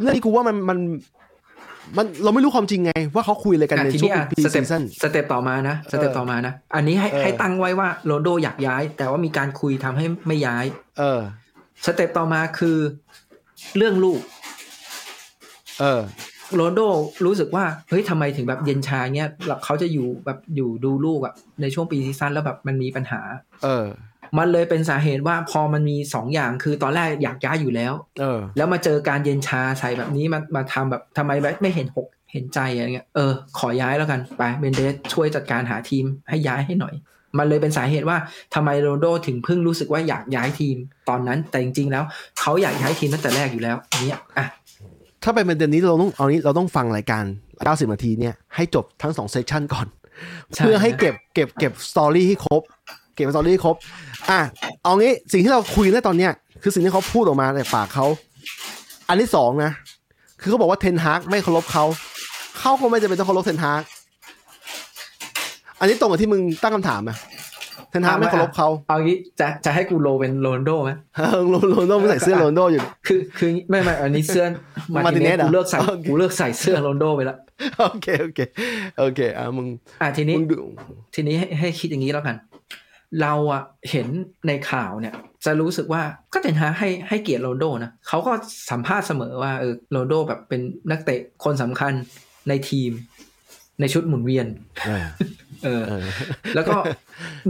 [0.00, 0.78] เรื่องนี้กูว่ามันมัน
[1.96, 10.64] มันเราไม่รู้ความจริงไง ว่าเขาคุยอะไรกันอะในทีนี้อะ ช่วง pre- season step ต่อมานะ step ต่อมานะ อันนี้ให้เออให้ตั้งไว้ว่าโรนัลโดอยากย้าย แต่ว่ามีการคุยทำให้ไม่ย้าย
[10.98, 11.20] เออ
[11.86, 12.76] step ต่อมาคือ
[13.76, 14.20] เรื่องลูก
[15.80, 16.00] เออ
[16.54, 16.80] โรนัลโด
[17.26, 23.20] รู้สึกว่าเฮ้ยทำไมถึงแบบเย็นชาเงี้ยแบบเขาจะอยู่แบบอยู่ดูลูกอะในช่วง pre-season แล้วแบบมันมีปัญหา
[23.64, 23.86] เออ
[24.38, 36.94] มันเลยเป็นสาเหตุว่าพอมันมีสองอย่างคือตอนแรกอยากย้ายอยู่แล้ว เออ แล้วมาเจอการเย็นชาใส่แบบนี้มามาทำแบบทำไมแบบไม่เห็นอกเห็นใจอะไรเงี้ยเออขอย้ายแล้วกันไปเมนเดสช่วยจัดการหาทีมให้ย้ายให้หน่อย
[37.38, 38.18] มันเลยเป็นสาเหตุว่า
[38.54, 40.76] ทำไมโรนัลโดถึงเพิ่งรู้สึกว่าอยากย้ายทีม
[41.08, 42.04] ตอนนั้นแต่จริงๆแล้ว
[42.40, 43.76] เขาอยากย้ายทีมตั้งแต่แรกอยู่แล้ว
[44.06, 44.46] เนี่ยอะ
[45.22, 47.24] ถ้าเป็นประเด็นนี้เราต้องเอานี้เราต้องฟังรายการ
[47.58, 49.86] 90 นาทีเนี่ยให้จบทั้งสอง session ก่อน
[50.54, 52.62] ใช่เพื่อให้เก็บเก็บเก็บ story ให้ครบ
[53.14, 53.76] เก็บ story ให้ครบ
[54.30, 54.40] อะ
[54.82, 56.32] เอางี้สิ่งที่เราคุยในตอนเนี้ย
[56.62, 58.06] คือสิ่งที่เขาพูดออกมาในปากเขา
[59.08, 59.72] อันที่สองนะ
[60.40, 61.84] คือเขาบอกว่าเทนฮากไม่เคารพเขา
[62.58, 63.82] เขาก็ไม่จำเป็นต้องเคารพเทนฮาก
[65.80, 67.10] อันนี้ตรงกับที่มึงตั้งคำถามไหม
[67.90, 74.44] เทนฮากไม่เคารพเขาเอางี้จะจะให้กู role เป็นโรนัลโดไหมเออโรโรนัลโดไม่ใส่เสื้อโรนัลโดอยู่ คือคือไม่ไม่อันนี้เสื้อ
[74.94, 77.36] มาติเน Martinez สเหรอกูเลิกใส่โอเคกูเลิกใส่เสื้อโรนัลโด้ไปแล้ว
[77.80, 78.40] โอเคโอเค
[78.98, 79.66] โอเคอะมึง
[80.02, 80.60] อะทีนี้มึงดู
[81.14, 82.36] ทีนี้ให้ให้คิดอย่างนี้แล้วกัน
[83.22, 84.06] เราอะเห็น
[84.46, 85.14] ในข่าวเนี่ย
[85.44, 88.32] จะรู้สึกว่าก็เทนฮากให้ให้เกียรติโรนลโดนะเขาก็
[88.70, 90.60] สัมภาษณ์เสมอว่าเออโรนลโดแบบเป็น
[90.90, 91.92] นักเตะคนสำคัญ
[92.48, 92.90] ในทีม
[93.80, 94.46] ในชุดหมุนเวียน
[94.86, 95.06] เออ
[95.64, 96.04] เออเออ
[96.54, 96.76] แล้วก็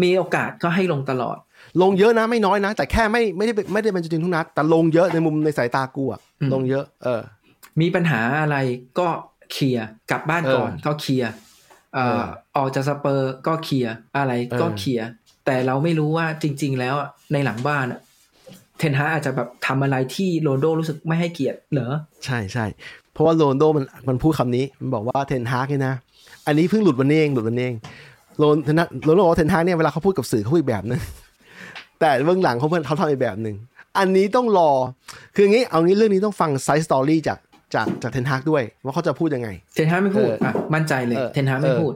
[0.03, 1.37] มีโอกาสก็ให้ลงตลอด
[1.83, 7.21] ลงเยอะนะไม่น้อยนะ แต่แค่ไม่ไม่ได้เป็นไม่ได้เป็นจริงๆทุกนัด แต่ลงเยอะในมุมในสายตากูอะอืมลงเยอะ เออ
[7.81, 8.57] มีปัญหาอะไร
[8.99, 9.09] ก็
[9.53, 11.31] เคลียร์กลับบ้านก่อนเออก็เคลียร์
[11.95, 12.23] เอ่อเออ
[12.57, 15.09] ออกจากสเปอร์ก็เคลียร์อะไรก็เออเคลียร์
[15.47, 18.01] แต่เราไม่รู้ว่าจริง ๆ แล้วอะในหลังบ้านอะ
[18.79, 21.93] เทนฮากอาจจะแบบทำอะไรที่โรนลโดรู้สึกไม่ให้เกียรติเหรอ
[22.25, 22.65] ใช่ใช่
[23.13, 25.95] เพราะว่าโรนลโดมันมันพูดคำนี้ มันบอกว่าเทนฮากเนี่ยนะ
[26.47, 27.77] อันนี้เพิ่งหลุดวันนี้เองหลุดวันนี้เอง
[28.39, 31.01] โรนเทนฮากโรนลโดบอกว่าเทนฮากเนี่ยเวลาเขาพูดกับสื่อเขาพูดอีกแบบนึง
[32.01, 33.57] แต่เบื้องหลังเขาเพื่อนเขาทำอีกแบบหนึ่ง
[33.99, 34.71] อันนี้ต้องรอ
[35.35, 37.39] คืออย่างงี้เอางี้เรื่องนี้ต้องฟัง side story จาก
[37.75, 41.93] จากจากเทนฮากด้วยว่าเขาจะพูดยังไง เทนฮากไม่พูดเอออ่อะมั่นใจเลยเออเทนฮากไม่เออพูด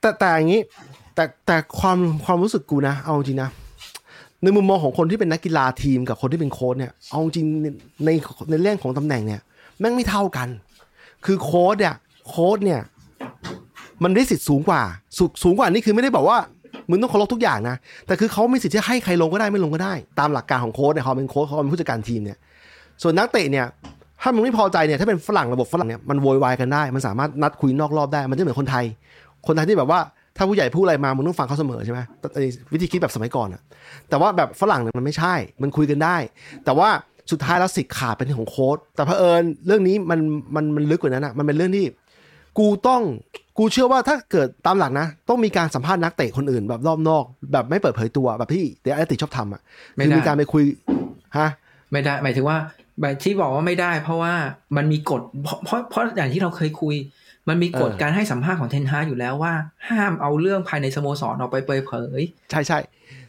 [0.00, 0.60] แต่แต่อย่างนี้
[1.16, 3.50] แต่แต่ความความรู้สึกกูนะ เอาจริงนะ
[4.42, 7.46] ในมุมมองของคนที่เป็นนักกีฬาทีมกับคนที่เป็นโค้ชเนี่ย เอาจริง
[8.04, 8.10] ใน
[8.50, 9.40] ในเรื่องของตำแหน่งเนี่ย
[9.80, 10.48] แม่งไม่เท่ากัน
[11.24, 11.94] คือโค้ชเนี่ย
[12.28, 12.80] โค้ชเนี่ย
[14.02, 14.80] มันได้สิทธิ์สูงกว่า
[15.18, 16.38] สูสูงกว่านี่คือไม่ได้บอกว่า
[16.90, 17.76] มึงต้องเคารพทุกอย่างนะ
[18.06, 22.38] แต่คือเขามีสิทธิ์ที่ให้ใครลงก็ได้ไม่ลงก็ได้ ตามหลักการของโค้ชเนี่ยเขาเป็นโค้ชเขาเป็นผู้จัดการทีมเนี่ย
[23.02, 23.66] ส่วนนักเตะเนี่ย
[24.22, 28.84] ถ้ามึงไม่พอใจเนี่ยถ้าเป็นฝรั่งระบบฝรั่งเนี่ยมันโวยวายกันได้ มันสามารถนัดคุยนอกรอบได้ มันจะเหมือนคนไทย
[29.46, 30.00] คนไทยที่แบบว่า
[30.36, 32.40] ถ้าผู้ใหญ่พูดอะไรมามึงต้องฟังเขาเสมอใช่ไหมแต่แต่
[32.72, 33.62] วิธีคิดแบบสมัยก่อนอะ
[34.08, 36.16] แต่ว่าแบบฝรั่งเนี่ยมันไม่ใช่ มันคุยกันได้
[36.64, 36.88] แต่ว่า
[37.30, 40.20] สุดท้ายแล้วสิทธิ์ขาดเป็นของโค้ชแต่เผอิญเรื่องนี้มัน
[40.56, 41.86] มันมันลึกกว่านั้นอะมันเป็นเรื่องที่
[42.58, 43.02] กูต้อง
[43.58, 49.60] กูเชื่อว่าถ้าเกิดตามหลักนะ ต้องมีการสัมภาษณ์นักเตะคนอื่นแบบรอบนอก แบบไม่เปิดเผยตัวแบบที่เดอะติชอบทำอะ
[49.94, 50.64] ไม่คือได้มีการไปคุย
[51.38, 51.48] ฮะ
[51.92, 52.58] ไม่ได้หมายถึงว่า
[53.00, 54.34] แบบที่บอกว่าไม่ได้ เพราะว่า
[54.76, 56.94] มันมีกฎเพราะเพราะเพราะอย่างที่เราเคยคุย
[57.48, 59.52] มันมีกฎเออการให้สัมภาษณ์ของเทนฮากอยู่แล้วว่า
[59.88, 62.20] ห้ามเอาเรื่องภายในสโมสรออกไปเปิดเผย
[62.50, 62.78] ใช่ใช่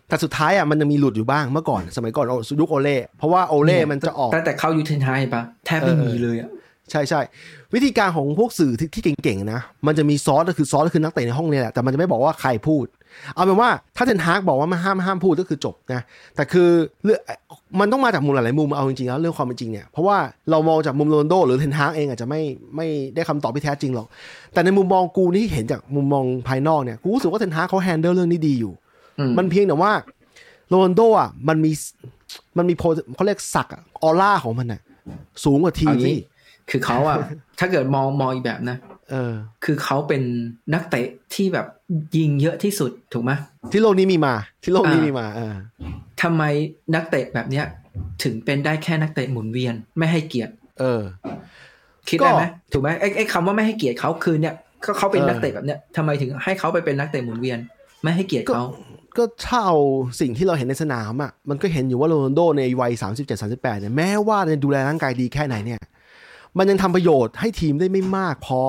[0.07, 2.25] แต่สุดท้ายอะมันจะมีหลุดอยู่บ้างเมื่อก่อน สมัยก่อน
[2.59, 6.49] ยุคโอเล่เพราะว่าโอเล่มันจะออกตั้งแต่เข้ายูเทนฮากเห็นปะแทบไม่เออมีเลยอะ
[6.91, 7.21] ใช่ใช่
[7.73, 12.85] วิธีการของพวกสื่อที่ที่เก่งๆนะมันจะมี source ก็คือ source ก็คือนักเตะในห้องเนี่ยแหละแต่มันจะไม่บอกว่าใครพูด
[13.35, 16.01] เอาเป็นว่าถ้าเทนฮากบอกว่าไม่ห้ามห้ามพูดก็คือจบนะ
[16.35, 16.69] แต่คือ
[17.03, 17.19] เรื่อง
[17.79, 20.17] มันต้องมาจากมุมหลายๆมุมเอาจริงๆแล้วเรื่องความเป็นจริงเนี่ยเพราะว่า
[20.51, 22.41] เรามองจากมุมโรนลโด หรือเทนฮากเองอาจจะไม่
[22.75, 24.07] ไม่ได้คำตอบที่แท้จริงหรอก
[24.53, 28.73] แต่ในมุมมองกูนี่เห็นจากมุมมองภายนอกเนี่ยกูรู้สึกว่าเทนฮากเขา handle เรื่องนี้ดีอยู่
[29.19, 29.91] อืมมันเพียงแต่ว่า
[30.69, 31.71] โรนลโดอะมันมี
[32.57, 32.83] มันมีโพ
[33.15, 34.81] เขาเรียกศักดิ์อะออร่าของมันอะ
[35.43, 36.17] สูงกว่าทีมเอางี้ที่
[36.69, 37.17] คือเขาอะ
[37.59, 38.77] ถ้าเกิดมองมองอีกแบบนะ
[39.11, 40.21] เออ คือเขาเป็น
[40.73, 41.67] นักเตะที่แบบ
[42.15, 43.31] ยิงเยอะที่สุดถูกไหม
[43.71, 45.53] ที่โลกนี้มีมา ที่โลกนี้อ่ามีมีมาเออ
[46.21, 46.43] ทำไม
[46.95, 47.65] นักเตะแบบเนี้ย
[48.23, 51.01] ถึงเป็นได้แค่นักเตะหมุนเวียนไม่ให้เกียรติ เออ
[52.09, 54.55] คิดได้ไหมก็ถูกไหมไอ้ไอ้คำว่าไม่ให้เกียรติเขาคือเนี่ย
[54.85, 57.59] ก็เขาเป็นเออนักเตะแบบเนี้ยทำไมถึงให้เขาไปเป็นนักเตะหมุนเวียน
[58.03, 58.67] ไม่ให้เกียรติเขา
[59.17, 59.77] ก็ถ้าเอา
[60.21, 65.79] สิ่งที่เราเห็นในสนามอะมันก็เห็นอยู่ว่าโรนัลโดในวัย 37 38เนี่ยแม้ว่าจะดูแลร่างกายดีแค่ไหนเนี่ย
[66.57, 68.61] มันยังทำประโยชน์ให้ทีมได้ไม่มากพอ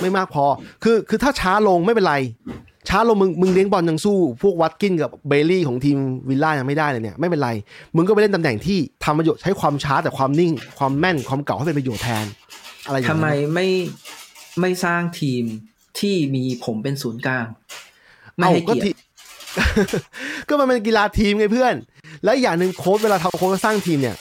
[0.00, 0.44] ไม่มากพอ
[0.82, 2.16] คือคือถ้าช้าลงไม่เป็นไร
[2.88, 5.98] ช้าลงมึงมึงเลี้ยงบอลยังสู้ พวกวัตกินกับเบลลี่ของทีม
[6.28, 7.50] วิลล่ายังไม่ได้เลยเนี่ยไม่เป็นไร
[7.96, 12.26] มึงก็ไปเล่นตำแหน่งที่ทำประโยชน์ใช้ความช้าแต่ความนิ่ง ความแม่นความเก่าให้เป็นประโยชน์แทน
[12.86, 13.68] อะไรอย่างทำเงี้ยไมไม่
[14.60, 15.44] ไม่สร้างทีม
[15.98, 17.46] ที่มีผมเป็นศูนย์กลาง
[18.36, 18.98] ไม่เอาให้ก็เกียรทีติ
[20.48, 21.74] ก็มันเป็นกีฬาทีมไงเพื่อน
[22.24, 24.16] และอีกอย่างหนึ่งโค้ชเวลาทำโค้ชสร้างทีมเนี่ย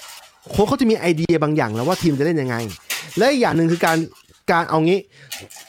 [0.50, 2.56] โค้ชเขาจะมีไอเดียบางอย่างแล้วว่าทีมจะเล่นยังไง
[3.18, 3.98] และอีกอย่างหนึ่งคือการ
[4.52, 5.00] การเอางี้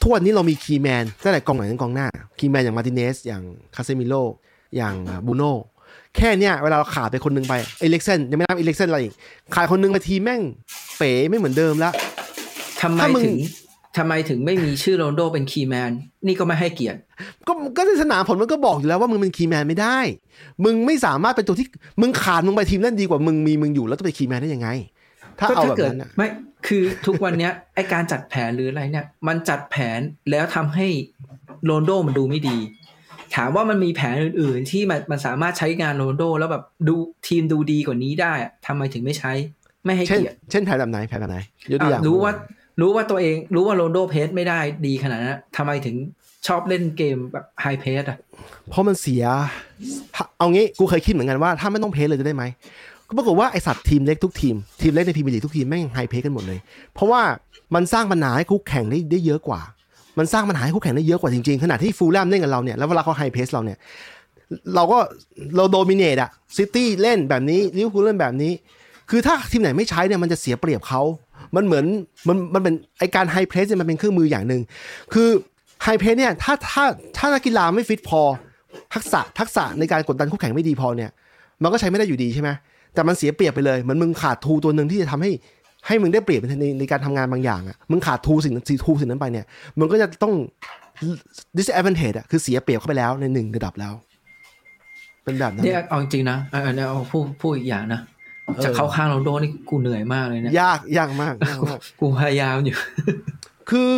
[0.00, 2.06] ทุกวันนี้เรามี key man ตั้งแต่กองหลังถึงกองหน้า
[2.38, 3.42] key man อย่างมาร์ติเนซอย่าง
[3.74, 4.14] คาเซมิโร่
[4.76, 4.94] อย่าง
[5.26, 5.54] บรูโน่
[6.16, 9.14] แค่เนี้ยเวลาเราขาดไปคนหนึ่งไปเอริกเซนยังไม่นับเอริกเซนอะไรอีก
[9.54, 10.40] ขาดคนหนึ่งไปทีมแม่ง
[10.98, 13.38] เป๋ไม่เหมือนเดิมละทำไมถ้ามึงถึง
[13.96, 15.90] ทำไมถึงไม่มีชื่อโรนลโดเป็น key man
[16.26, 16.98] นี่ก็ไม่ให้เกียรติ
[17.46, 19.98] ก็ก็ในสนามผลมันก็บอกอยู่แล้วว่ามึงเป็น key man ไม่ได้
[20.64, 21.66] มึงไม่สามารถเป็นตัวที่
[22.00, 24.68] มึงขาดมึงไปทีมเล่นดีกว่ามึงมีมึงอยู่แล้วจะเป็น key man ได้ยังไง
[25.38, 26.28] ถ้าก็เอาถ้าแบบเกิดนั้นอะไม่
[26.66, 30.00] คือทุกวันเนี้ยไอการจัดแผนหรืออะไรเนี่ย มันจัดแผน
[30.30, 30.86] แล้วทำให้
[31.64, 32.58] โรนลโดมันดูไม่ดี
[33.36, 36.94] ถามว่ามันมีแผนอื่น ๆ ที่มันมันสามารถใช้งานโรนลโดแล้วแบบดู
[37.26, 39.32] ทีมดูดีกว่านี้ได้อะทำไมถึงไม่ใช้
[39.84, 41.38] ไม่ให้เช่นเกียรติเช่นแผนแบบไหนแผนแบบไหน
[41.70, 42.32] ยกตัวอย่างอะรู้ว่า
[42.80, 45.96] รู้ว่าตัวเองรู้ว่าโรนโดเพสไม่ได้ดีขนาดนั้นทำไมถึง
[46.46, 48.18] ชอบเล่นเกมแบบไฮเพสอะ
[48.70, 49.24] เพราะมันเสีย
[50.38, 52.44] เอางี้กูเคยคิดเหมือนกันว่าถ้าไม่ต้องเพย์เลยจะได้ไหม
[53.08, 56.58] ก็ปรากฏว่าไอสัตว์ทีมเล็กทุกทีม ทีมเล็กในพรีเมียร์ลีกทุกทีมแม่งไฮเพย์กันหมดเลย
[56.94, 57.22] เพราะว่า
[57.74, 59.60] มันสร้างปัญหาให้คู่แข่งได้ได้เยอะกว่า
[60.18, 63.78] มันสร้างปัญหาให้คู่แข่งได้เยอะกว่าจริงๆ ขนาดที่ฟูลแลมเล่นกับเราเนี่ยแล้วเวลาเขาไฮเพสเราเนี่ย
[64.74, 64.98] เราก็
[65.56, 68.52] เรา dominate อะซิตี้เล่นแบบนี้ลิเวอร์พูลเล่นแบบนี้
[69.10, 71.02] คือถ้าทีมไหนไม่ใช้เนี่ยมันจะเสียเปรียบเขา
[71.56, 71.84] มันเหมือน
[72.28, 74.62] มันมันเป็นไอการ high press เนี่ยมันเป็นเครื่องมืออย่างหนึ่ง
[75.14, 75.28] คือ
[75.82, 76.84] high press เนี่ยถ้าถ้า
[77.16, 78.20] ถ้านักกีฬาไม่ฟิตพอ
[78.94, 81.10] ทักษะทักษะในการกดดันคู่แข่งไม่ดีพอเนี่ย
[81.62, 82.50] มันก็ใช้ไม่ได้อยู่ดีใช่ไหม
[82.94, 85.30] แต่มันเสียเปรียบไปเลยเหมือนมึงขาด tool ตัวหนึ่งที่จะทำให้
[85.86, 89.44] ให้มึงได้เปรียบในในในการทำงานบางอย่างอะมึงขาดทูสิ่งสิ่งทูสิ่งนั้นไปเนี่ย
[89.78, 90.32] มึงก็จะต้อง
[91.56, 93.92] disadvantage อะคือเสียเปรียบเข้าไปแล้วในหนึ่งระดับแล้ว
[95.24, 98.00] เป็นแบบนั้นเนี่ยเอาจริงนะเอาเอาเอาพูดพูดอีกอย่างนะ
[98.64, 102.76] จะเข้าข้างโรนลโดนี่กูเหนื่อยมากเลยเนี่ยยากยากมากยากมากกูพยายามอยู่
[103.70, 103.92] คือ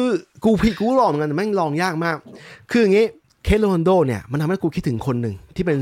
[0.44, 2.16] กูผิดกูลองเหมือนกันแต่แม่งลองยากมาก
[2.70, 3.06] คืออย่างงี้
[3.44, 5.77] เคสโรนัลโด้เนี่ยมันทำให้กูคิดถึงคนหนึ่งที่เป็น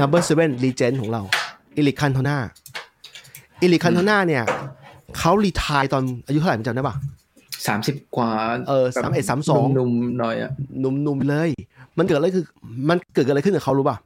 [0.00, 1.22] number seven legend ของเรา
[1.76, 4.42] เอริคคันโตน่าเอริคคันโตน่าเนี่ย
[5.18, 6.94] เขารีทายตอนอายุเท่าไหร่มึงจำได้ปะ
[7.66, 8.30] สามสิบกว่า
[8.68, 10.50] เออ31 32หนุ่มๆหน่อยอะ
[10.80, 11.50] หนุ่มๆเลย
[11.98, 12.44] มันเกิดอะไรคือ
[12.88, 13.96] มันเกิดอะไรขึ้นกับเขารู้ป่ะ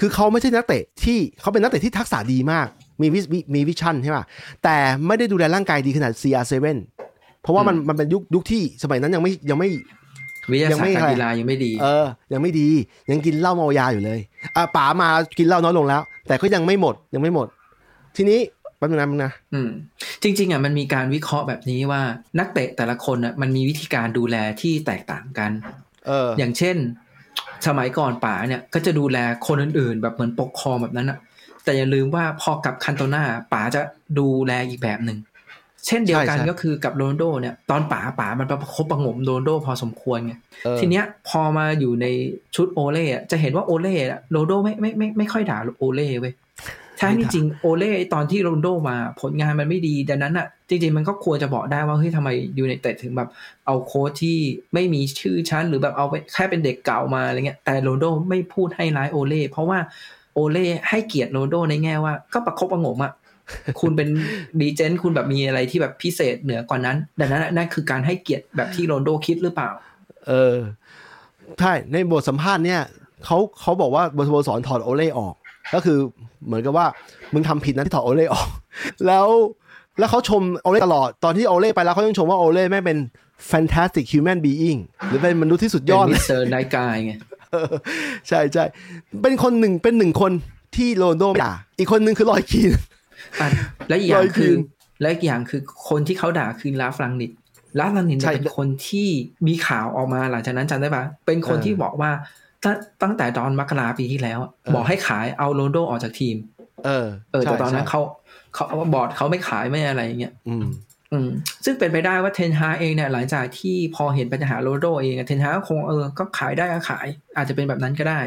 [0.00, 2.66] คือเขาไม่ใช่นักเตะที่เขาเป็นนักเตะที่ทักษะดีมาก
[3.00, 4.24] มีวิมีมีวิชั่นใช่ป่ะ
[4.64, 4.76] แต่
[5.06, 6.54] ไม่ได้ดูแลร่างกายดีขนาด CR7
[7.42, 9.68] เพราะว่ามันมันเป็นยุคยุคที่สมัยนั้นยังไม่ยังไม่
[10.50, 12.68] วิทยายังศาสไม่ตร์การอะไรกีฬายังไม่ดี เออ ยังไม่ดี
[13.10, 14.20] ยังกินเหล้าเมายาอยู่เลย
[14.56, 15.08] อะป๋ามา
[15.38, 17.46] กินเหล้าน้อยลงแล้ว แต่ก็ยังไม่หมดยังไม่หมด
[18.16, 18.40] ทีนี้
[18.80, 19.70] แป๊บนึงนะมึงนะอืม
[20.22, 22.02] จริง ๆอะมันมีการวิเคราะห์แบบนี้ว่า
[22.38, 25.50] นักเตะแต่ละคนอะมันมีวิธีการดูแลที่แตกต่างกัน
[26.06, 26.76] เออ อย่างเช่น
[27.66, 31.18] สมัยก่อนป๋าเนี่ยก็จะดูแลคนอื่นๆ แบบเหมือนปกครองแบบนั้นอะ
[31.64, 33.82] แต่อย่าลืมว่าพอกับคันโตนาป๋าจะ
[34.18, 35.18] ดูแลอีกแบบหนึ่ง
[35.86, 40.34] เช่นเดียวกันใช่ใช่ก็คือกับโรนลโดเนี่ยตอนป๋าป๋ามันประคบประหงมโรนลโดพอสมควรไง
[40.64, 42.06] เออทีเนี้ยพอมาอยู่ใน
[42.56, 46.32] ชุดโอเล่อะจะเห็นว่าโอเล่อะโรนลโดไม่ไม่ไม่ไม่ค่อยด่าโอเล่เว้ย
[47.00, 52.28] แท้ที่จริงโอเล่ตอนที่โรนลโดมาผลงานมันไม่ดีดังนั้นอะจริงๆมันก็ควรจะบอกได้ว่าเฮ้ยทำไม
[52.58, 53.28] ยูไนเต็ดถึงแบบ
[53.66, 54.38] เอาโค้ชที่
[54.74, 59.78] ไม่มีชื่อชั้น หรือแบบเอาไปแค่เป็นเด็กเก่ามาอะไรเงี้ยแต่โรนลโดไม่พูดให้ร้ายโอเล่เพราะว่า
[60.34, 63.12] โอเล่ให้เกียรติโรนลโดในแง่ว่าก็ประคบประหงมอะ
[63.80, 64.08] คุณเป็น
[64.60, 69.70] ดีเจนคุณแบบมีอะไรที่แบบพิเศษเหนือกว่านั้น ดังนั้นอะนั่นคือการให้เกียรติแบบที่โรนลโดคิดหรือเปล่า
[70.26, 70.56] เออ
[71.60, 72.82] ใช่ในบทสัมภาษณ์เนี่ย
[73.24, 75.34] เขาเขาบอกว่าบทสโมสรถอดโอเล่ออก
[75.74, 75.98] ก็คือ
[76.46, 76.86] เหมือนกับว่า
[77.32, 78.48] มึงทำผิดนะที่ถอดโอเล่ออก
[79.06, 79.26] แล้ว
[79.98, 82.98] แล้วเขาชมโอเล่ตลอดตอนที่โอเล่ไปแล้วเขายังชมว่าโอเล่แม่งเป็น
[83.50, 87.12] fantastic human being หรือเป็นมนุษย์ที่สุดยอดเลย mister nice guy ไง
[87.52, 87.72] เออ
[88.28, 88.64] ใช่ใช่
[89.22, 90.32] เป็นคนหนึ่งเป็นหนึ่งคน
[90.76, 92.70] ที่โรนลโดไม่ด่า อีกคนหนึ่งคือรอยคีน
[93.40, 93.48] อะ
[93.88, 94.58] และอีกอย่าร้งอยคือคืน
[95.00, 97.30] และอีกอย่างคือคนที่เขาด่าคือลาฟลังนิด
[97.78, 99.08] ลาฟลังนิดใช่เนี่ยเป็นคนที่
[99.46, 102.10] มีข่าวออกมาหลังจากนั้นจำได้ปะเป็นคนเออที่บอกว่า
[102.64, 106.36] ตั้งตั้งแต่ตอนมกราปีที่แล้วอะเออบอกให้ขายเอาโรนลโดออกจากทีม
[106.86, 108.00] เออ เออแต่ใช่ตอนนั้นใช่เขา
[108.54, 108.64] เขา
[108.94, 110.66] บอร์ดเขาไม่ขายไม่อะไรอย่างเงี้ยอืม
[111.12, 111.28] อืม
[111.64, 117.06] ซึ่งเป็นไปได้ว่าเทนฮาเองเนี่ยหลังจากที่พอเห็นปัญหาโรนลโดเองอะเทนฮาก็คงเออก็ขายได้ก็ขาย
[117.36, 118.20] อาจจะเป็นแบบนั้นก็ได้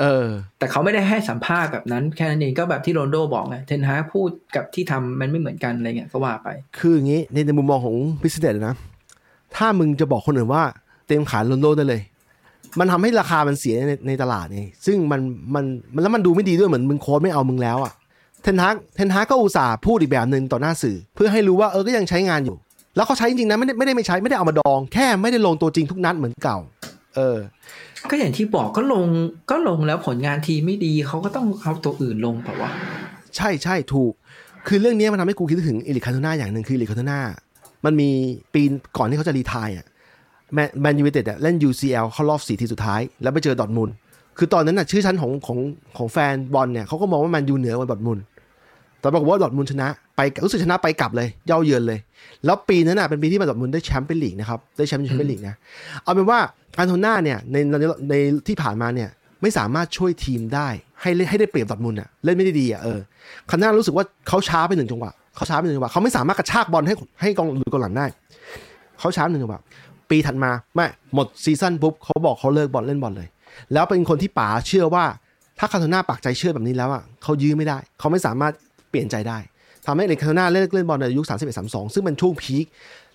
[0.00, 0.26] เออ
[0.58, 6.48] แต่เขาไม่ได้ให้สัมภาษณ์แบบนั้น แค่นั้นเองก็แบบที่โรนลโดบอกไงเทนฮาพูดกับที่ทำมันไม่เหมือนกันอะไรเงี้ยก็ว่าไป
[6.78, 8.76] คืออย่างนี้ในในมุมมองของพิสเดตนะ
[9.56, 10.62] ถ้ามึงจะบอกคนอื่นว่า
[11.06, 12.00] เต็มขายโรนลโดได้เลย
[12.78, 15.20] มันทำให้ราคามันเสียในในตลาดไงซึ่งมัน
[15.54, 15.64] มัน
[15.94, 17.92] มันแล้วมันดูไม่ดีด้วยเหมือนมึงโค้ดไม่เอามึงแล้วอะ
[18.42, 22.56] เทนฮักเทนฮักก็อุตส่าห์พูดอีกแบบหนึ่งต่อหน้าสื่อ เพื่อให้รู้ว่าเออก็ยังใช้งานอยู่
[22.96, 26.58] แล้วเขาใช้จริงๆนะไม่ได้ไม่ได้ไม่ใช้ไม่ได้เอามาดอง แค่ไม่ได้ลงตัวจริงทุกนัดเหมือนเก่า
[27.16, 27.38] เออ
[28.10, 29.06] ก็อย่างที่บอกก็ลง
[29.50, 32.70] ก็ลงแล้วผลงานทีมไม่ดีเขาก็ต้องเอาตัวอื่นลงเปล่าวะ
[33.36, 34.12] ใช่ใช่ถูก
[34.68, 37.18] คือเรื่องนี้มันทำให้กูคิดถึงเอริคคันโตน่าอย่างหนึ่งคือเอริคคันโตน่า
[37.84, 38.10] มันมี
[38.54, 38.62] ปี
[38.96, 39.86] ก่อนที่เขาจะ retire อะ
[40.54, 43.94] แมนแมนยูไนเต็ดอะเล่น UCL เข้ารอบสี่ทีมสุดท้าย แล้วไปเจอดอร์ทมุนด์
[44.38, 45.58] คือตอนนั้นน่ะชื่อชั้นของของ
[45.96, 48.24] ของแฟนบอลเนี่ยเขาก็มองว่าแมนยูเหนือกว่าดอร์ทมุนด์
[49.00, 51.98] แต่ปรากฏว่าดอร์ทมุนด์ชนะ ไปรู้สึกชนะไปกลับเลยเหย้าเยือนเลย
[52.44, 55.54] แล้วปีนั้นน่ะเป็นปีที่มาดอร์ทมุนด์ได้แชมป์เป็นลีกนะครับได้แชมป์แชมเปี้ยนลีกนะ
[56.02, 56.38] เอาเป็นว่า
[56.78, 58.14] คันโตน่าเนี่ยในในใน
[58.48, 59.08] ที่ผ่านมาเนี่ย
[59.42, 60.68] ไม่สามารถช่วยทีมได้
[61.00, 63.00] ให้เล่นให้ได้เปรียบดอร์ทมุนด์อะเล่นไม่ได้ดีอะเออ
[63.50, 68.06] คันโตน่ารู้สึกว่าเขาช้าไปหนึ่งจังหวะเขาช้าไปหนึ่งจังหวะเขาไม่สามารถกระชากบอลให้ให้กองหรือกองหลังได้
[68.98, 69.60] เขาช้าหนึ่งจังหวะ
[70.10, 73.28] ปีถัดมาไม่หมดซีซั่นปุ๊บเขาบอกเขาเลิกบอลเล่นบอลเลย
[73.72, 75.04] แล้วเป็นคนที่ป๋าเชื่อว่า
[75.58, 78.52] ถ้าคันโตน่าปักใจเชื่อแบบนี้แล้วอะเขายื้อไม่ได้ เขาไม่สามารถ
[78.90, 79.38] เปลี่ยนใจได้
[79.86, 82.64] ทำให้เอริค คันโตน่าเล่นเล่นบอลในยุค31 32ซึ่งเป็นช่วง peak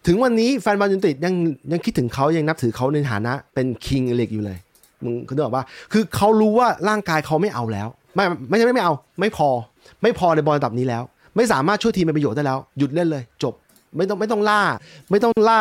[0.08, 1.34] ถึงวันนี้แฟนบอลยูไนเต็ดยัง
[1.72, 4.58] ยังคิดถึงเขายังนับถือเขาในฐานะเป็น king เอริคอยู่เลย
[5.04, 9.50] มึงคุณบอกว่า คือเขารู้ว่าร่างกายเขาไม่เอาแล้ว ไม่ไม่ใช่ไม่เอา ไม่พอ
[10.04, 11.04] ไม่พอในบอลระดับนี้แล้ว
[11.36, 13.54] ไม่สามารถช่วยทีมเป็นประโยชน์ได้แล้ว หยุดเล่นเลย จบ
[13.98, 14.62] ไม่ต้องไม่ต้องล่า
[15.12, 15.60] ไม่ต้องล่า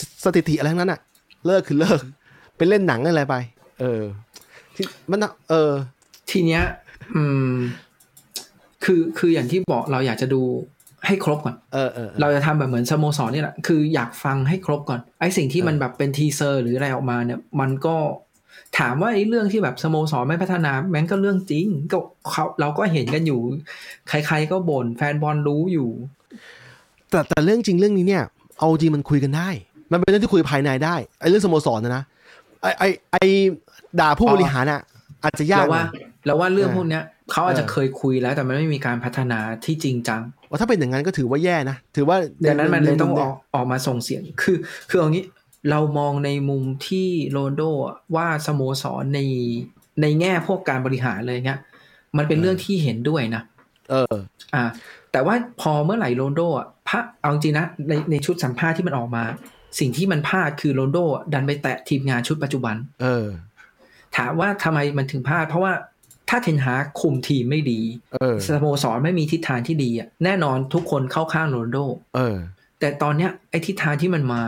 [0.00, 1.00] สสถิติอะไรทั้งนั้นอะ
[1.46, 2.00] เลิกคือเลิก
[2.56, 3.34] ไปเล่นหนังอะไรไป
[3.80, 4.02] เออ
[4.74, 5.72] ที่มันน่ะเออ
[6.30, 6.62] ทีเนี้ย
[7.14, 7.52] อืม
[8.84, 10.42] คือคืออย่างที่บอกเราอยากจะดู
[11.06, 17.96] ให้ครบก่อน เออเออเออเราจะทำแบบเหมือนสโมสรนี่แหละ คืออยากฟังให้ครบก่อน ไอ้สิ่งที่มันแบบเป็น teaser หรืออะไรออกมาเนี่ย มันก็
[18.78, 21.98] ถามว่าไอ้เรื่องที่แบบสโมสรไม่พัฒนาแม่งก็เรื่องจริง ก็
[22.30, 23.40] เขาเราก็เห็นกันอยู่
[24.08, 25.88] ใครๆก็บ่นแฟนบอลรู้อยู่
[27.10, 28.24] แต่แต่เรื่องจริงเรื่องนี้เนี่ย
[28.58, 29.48] เอาจริงมันคุยกันได้
[29.92, 32.04] มันเป็นเรื่องที่คุยภายในได้ไอ้เรื่องสโมสรนะนะ
[32.62, 33.24] ไอ้ไอ้ไอ้
[34.00, 34.80] ด่าผู้บริหารอะ
[35.22, 35.88] อาจจะยากแล้วหน่ว่าอย
[36.26, 44.56] แล้วว่าเรื่องเออพวกเนี้ยเขาอาจจะเออเคยคุยแล้วแต่มันไม่มีการพัฒนาที่จริงจังว่าถ้าเป็นอย่างนั้นก็ถือว่าแย่นะถือว่าดังนั้นมันเลยต้องอใอกออกมาส่งเสียงคือ
[44.90, 45.24] คือเอางี้
[45.70, 49.20] เรามองในมุมที่โรนลโดอะว่าสโมสรใน
[50.02, 51.60] ในแง่พวกการบริหารเลยเงี้ย
[52.16, 53.42] มันเป็นเรื่องที่เห็นด้วยนะ
[53.90, 54.14] เออ
[54.54, 54.64] อ่า
[55.12, 59.24] แต่ว่าพอเมื่อไหร่โรนัลโด้อะพอเอาจริงนะในในชุดสัมภาษณ์ที่มันออกมา
[59.78, 63.26] สิ่งที่มันพลาดคือโรนลโดอะดันไปแตะทีมงานชุดปัจจุบัน เออ
[64.16, 65.72] ถามว่าทำไมมันถึงพลาด เพราะว่า
[66.28, 67.80] ถ้าเทนฮากคุมทีมไม่ดี
[68.14, 71.78] เออสโมสรไม่มีทิศทางที่ดีอะแน่นอนทุกคนเข้าข้างโรนลโด
[72.16, 72.36] เออ
[72.80, 74.40] แต่ตอนเนี้ยไอ้ทิศทางที่มันมา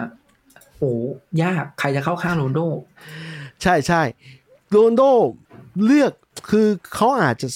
[0.78, 0.92] โอ้
[1.42, 2.60] ยากใครจะเข้าข้างโรนลโด
[3.62, 4.02] ใช่ใช่
[4.70, 5.02] โรนลโด
[5.84, 6.12] เลือก
[6.50, 7.48] คือเขาอาจจะ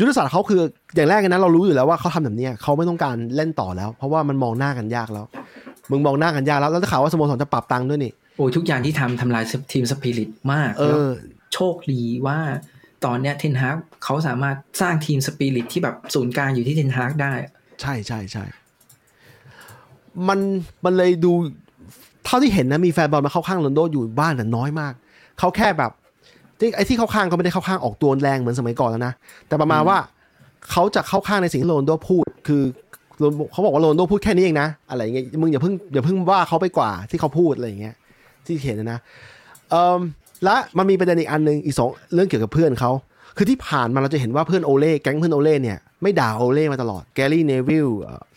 [0.00, 0.60] ยุทธศาสตร์เขาคือ
[0.94, 5.26] อย่างแรกเลยนะเรารู้อยู่แล้วว่าเขาทำแบบเนี้ยเขาไม่ต้องการเล่นต่อแล้ว เพราะว่ามันมองหน้ากันยากแล้ว
[5.90, 11.10] มึงมองหน้ากันยากแล้วแล้วถ้าข่าวว่าสโมสรจะปรับตังค์ด้วยนี่โอ้ยทุกอย่างที่ทำทำลายทีมสปิริตมากเอแล้วอ
[11.54, 12.38] โชคดีว่า
[13.04, 17.32] ตอนเนี้ยเทนฮากเขาสามารถสร้างทีมสปิริตที่แบบศูนย์กลางอยู่ที่เทนฮากได้
[17.80, 18.44] ใช่ใช่ใช่
[20.28, 20.38] มัน
[20.84, 21.32] มันเลยดู
[22.24, 24.92] เท่าที่เห็นนะมีแฟนบอลมาเข้าข้างโรนลโดอยู่บ้านแต่น้อยมาก
[25.38, 25.90] เขาแค่แบบ
[26.58, 29.12] ที่ไอ้ที่เข้าข้างก็ไม่ได้เข้าข้างออกตัวแรงเหมือนสมัยก่อนแล้วนะ
[29.48, 29.96] แต่ประมาณว่า
[30.70, 32.87] เขาจะเข้าข้างในสิ่งที่โรนลโดพูด คือโรน
[33.52, 37.94] เขาบอกว่าโรนลโดพูดแค่นี้เองนะอะไรอย่างเงี้ยมึงอย่าเพิ่งอย่าเพิ่งว่าเขาไปกว่าที่เขาพูดอะไรอย่างเงี้ย
[38.46, 38.98] ที่เห็นนะนะ
[39.70, 40.00] เอ่อ
[40.44, 42.92] และมันมีประเด็นอีกอันหนึ่งอีกสองเรื่องเกี่ยวกับเพื่อนเขา
[43.36, 47.88] คือที่ผ่านมาเราจะเห็นว่าเพื่อนโอเล่แก๊งเพื่อนโอเล่เนี่ยไม่ด่าโอเล่มาตลอดแกรี่เนวิล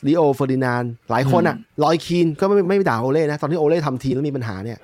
[0.08, 4.78] ล์ ริโอเฟอร์ดินานด์หลายคนอะรอยคีนก็ไม่ไม่ด่าโอเล่นะตอนที่โอเล่ทำทีมแล้วมีปัญหาเนี่ย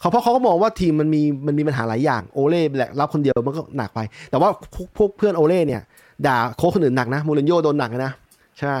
[0.00, 4.00] เขาเพราะเขาก็มองว่าทีมมันมีมันมีปัญหาหลายอย่างโอเล่แหละรับคนเดียวมันก็หนักไป
[4.30, 5.82] แต่ว่าพวกพวกเพื่อนโอเล่เนี่ย
[6.26, 8.12] ด่าโค้ชคนอื่นหนักนะมูรินโญ่โดนหนักนะ
[8.56, 8.74] ใช่ไหม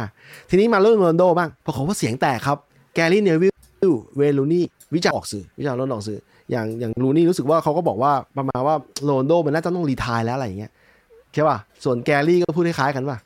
[0.50, 2.58] ทีนี้มาเรื่องโรนลโดบ้างปรากฏว่าเสียงแตกครับ
[2.94, 3.48] แกรี่เนวิ
[3.90, 4.64] ลเวรูนี่ย์
[4.94, 6.18] วิจารณ์ออกสื่อ วิจารณ์ล้นออกสื่อ
[6.50, 8.74] อย่างอย่างลูนี่รู้สึกว่าเขาก็บอกว่าประมาณว่า
[9.04, 10.72] โรนลโดมันน่าจะต้อง retire แล้วอะไรอย่างเงี้ย
[11.34, 13.18] ใช่ป่ะ ส่วนแกรี่ก็พูดคล้ายๆกันป่ะ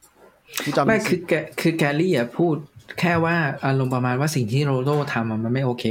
[0.64, 2.54] กูจำไม่คือแกคือแกลลี่อะพูด
[3.00, 5.84] แค่ว่าอารมณ์ประมาณว่าสิ่งที่โรนลโดทำอะมันไม่โอเค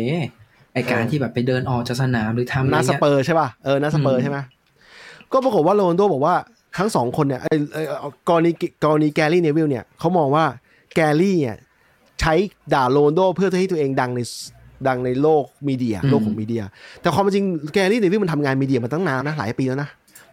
[0.73, 4.37] ไอการที่แบบไปเดินออกจากสนามหรือทำอะไรนัดเงี้ยสเปอร์ใช่ป่ะเออนัดสเปอร์ใช่ไหม
[5.33, 6.35] ก็ปรากฏว่าโรนลโดบอกว่า
[6.77, 7.81] ทั้งสองคนเนี่ยไอ้ไอ้
[8.29, 8.51] กรณี
[8.83, 10.45] กรณีแกรี่เนวิลเนี่ยเขามองว่า
[10.95, 11.57] แกรี่เนี่ย
[12.21, 12.33] ใช้
[12.73, 14.19] ด่าโรนลโดเพื่อให้ตัวเองดังใน
[14.87, 16.63] ดังในโลก media โลกของ media
[17.01, 19.89] แต่ความเป็นจริงแกรี่เนวิลมันทำงาน media มาตั้งนานนะหลายปีแล้วนะ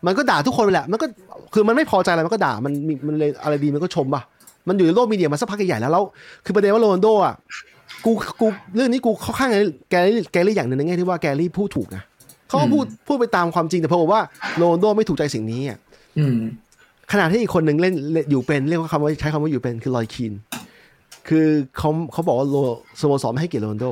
[0.06, 1.06] มันก็ด่าทุกคนไปแหละมันก็
[1.54, 4.22] คือมันไม่พอใจอะไรมันก็ด่ามันมีมันเลยอะไรดีมันก็ชมป่ะ
[4.68, 6.04] มันอยู่ในโลก media มาสักพักใหญ่ๆแล้วแล้ว
[6.44, 7.34] คือประเด็นว่าโรนลโดอะ
[8.04, 8.46] กูกู
[8.76, 9.50] เรื่องนี้กูเข้าข้าง
[9.90, 12.02] แกรี่แกรี่อย่างหนึ่งในแง่ที่ว่าแกรี่พูดถูกนะ
[12.48, 14.20] เขาก็พูดพูดไปตามความจริงแต่พอบอกว่า
[14.56, 15.78] โรนลโดไม่ถูกใจสิ่งนี้อะ
[16.18, 16.38] อืม
[17.12, 17.94] ขณะที่อีกคนหนึ่งเล่น
[18.30, 20.32] อยู่เป็นเรียกว่าคำว่าใช้คำว่าอยู่เป็นคือรอยคีน
[21.28, 21.46] คือ
[21.78, 22.56] เขาเขาบอกว่าโร
[23.00, 23.86] สโมสรไม่ให้เกียรติโรนโด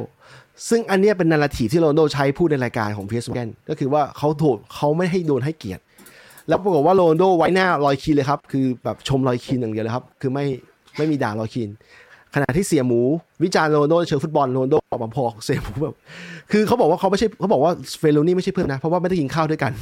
[0.69, 5.83] ซึ่งอันนี้เป็น narrative ที่โรนโดใช้พูดในรายการของเพีเอสแกนก็คือว่าเขาถูกเขาไม่ให้โดนให้เกียรติ
[6.49, 10.45] แล้วปรากฏว่าโรนโดไว้หน้าลอยคีนเลยครับ คือแบบชมลอยคีนอย่างเดียวเลยครับ คือไม่
[10.97, 11.69] ไม่มีด่าลอยคีน
[12.35, 13.01] ขณะที่เสียหมู
[13.45, 15.95] วิจารณ์โรนโดเชิงฟุตบอลโรนโดออกมาพอกเสียหมูแบบ
[16.53, 19.73] คือเขาบอกว่าเขาไม่ใช่เขาบอกว่าเฟโลนี่ไม่ใช่เพื่อนนะเพราะว่าไม่ได้กินข้าวด้วยกัน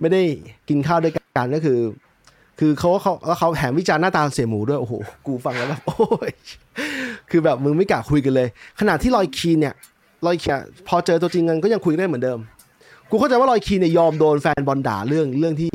[0.00, 0.22] ไม่ได้
[0.68, 1.78] กินข้าวด้วยกันก็คือ
[2.60, 4.94] คือเขาเขาแล้วเขาแถมวิจารณ์หน้าตาเสียหมูด้วย โอ้โห
[5.26, 6.32] กูฟังแล้วแบบโอ้ย
[7.30, 8.48] คือแบบมึงไม่กล้าคุยกันเลย
[8.80, 9.74] ขณะที่ลอยคีนเนี่ย
[10.26, 12.38] ลอยคีนพอเจอตัวจริงกันก็ยังคุยกันได้เหมือนเดิม
[13.10, 15.70] กูเข้าใจว่ารอยคีนเนี่ยยอมโดนแฟนบอลด่าเรื่องเรื่องที่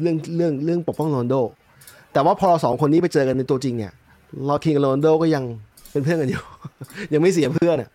[0.00, 1.34] เรื่องเรื่องเรื่องปกป้องโรนโด
[2.12, 3.92] แต่ว่าพอเราสองคนนี้ไปเจอกันในตัวจริงเนี่ย
[4.48, 5.44] รอยคีนกับโรนโดก็ยัง
[5.92, 6.42] เป็นเพื่อนกันอยู่
[7.12, 7.88] ยังไม่เสียเพื่อนอะ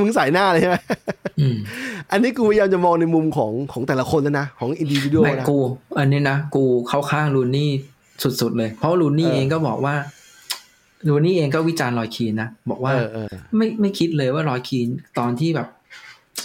[0.00, 0.76] มึงใส่หน้าเลยใช่ไหม
[1.40, 1.56] อืม
[2.10, 5.58] อันนี้กูพยายามจะมองในมุมของของแต่ละคนแล้วนะ ของอินดิวิ u ไม่นะกู
[5.98, 7.70] อันนี้นะ กูเข้าข้างรูนี่ย์
[8.40, 9.94] สุดๆเลย เพราะรูนี่ย์เออเองก็บอกว่า
[11.04, 15.68] รูนี่ย์เองก็วิจารณ์รอยคีนนะ บอกว่าเออเออไม่ไม่คิดเลยว่ารอยคีนตอนที่แบบ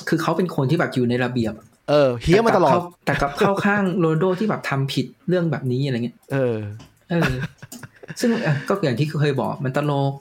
[0.07, 1.53] คือเขาเป็นคนที่แบบอยู่ในระเบียบ
[1.89, 6.57] เออเฮี้ยมาตลอด แต่กลับเข้าแต่กับเข้าข้างโรนลโดที่แบบทำผิดเรื่องแบบนี้อะไรเงี้ยเออ
[7.09, 7.31] เออ
[8.19, 10.11] ซึ่งเอ่อก็อย่างที่เคยบอกมันตลก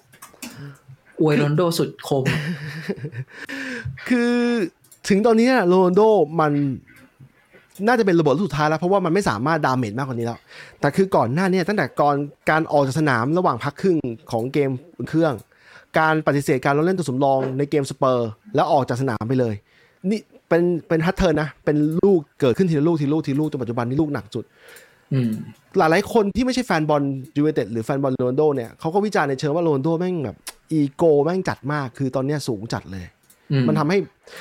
[1.20, 2.24] อวยโรนลโดสุดคม
[4.08, 4.32] คือ
[5.08, 6.00] ถึงตอนนี้โรนลโด
[6.40, 6.52] มัน
[7.86, 10.38] น่าจะเป็นระเบิดสุดท้ายแล้ว เพราะว่ามันไม่สามารถ damage มากกว่านี้แล้ว
[10.80, 12.16] แต่คือก่อนหน้าเนี้ตั้งแต่ก่อน
[12.50, 13.96] การออกจากสนามระหว่างพักครึ่ง
[14.30, 15.34] ของเกมอุ่นเครื่อง
[15.98, 19.54] การปฏิเสธการลงเล่นตัวสำรองในเกมสเปอร์ แล้วออกจากสนามไปเลย
[20.10, 24.44] นี่เป็นเป็น pattern นะ เป็นลูกเกิดขึ้นทีละลูกทีละลูกทีละลูกจนปัจจุบันนี้ลูกหนักสุด
[25.12, 25.30] อืม
[25.78, 27.02] หลายๆคนที่ไม่ใช่แฟนบอล
[27.36, 30.36] ยูไนเต็ดหรือแฟนบอลโรนลโดเนี่ยเขาก็วิจารณ์ในเชิงว่าโรนลโดแม่งแบบ
[30.72, 33.04] อีโก้แม่งจัดมากคือตอนเนี้ยสูงจัดเลย
[33.52, 33.98] อืมมันทำให้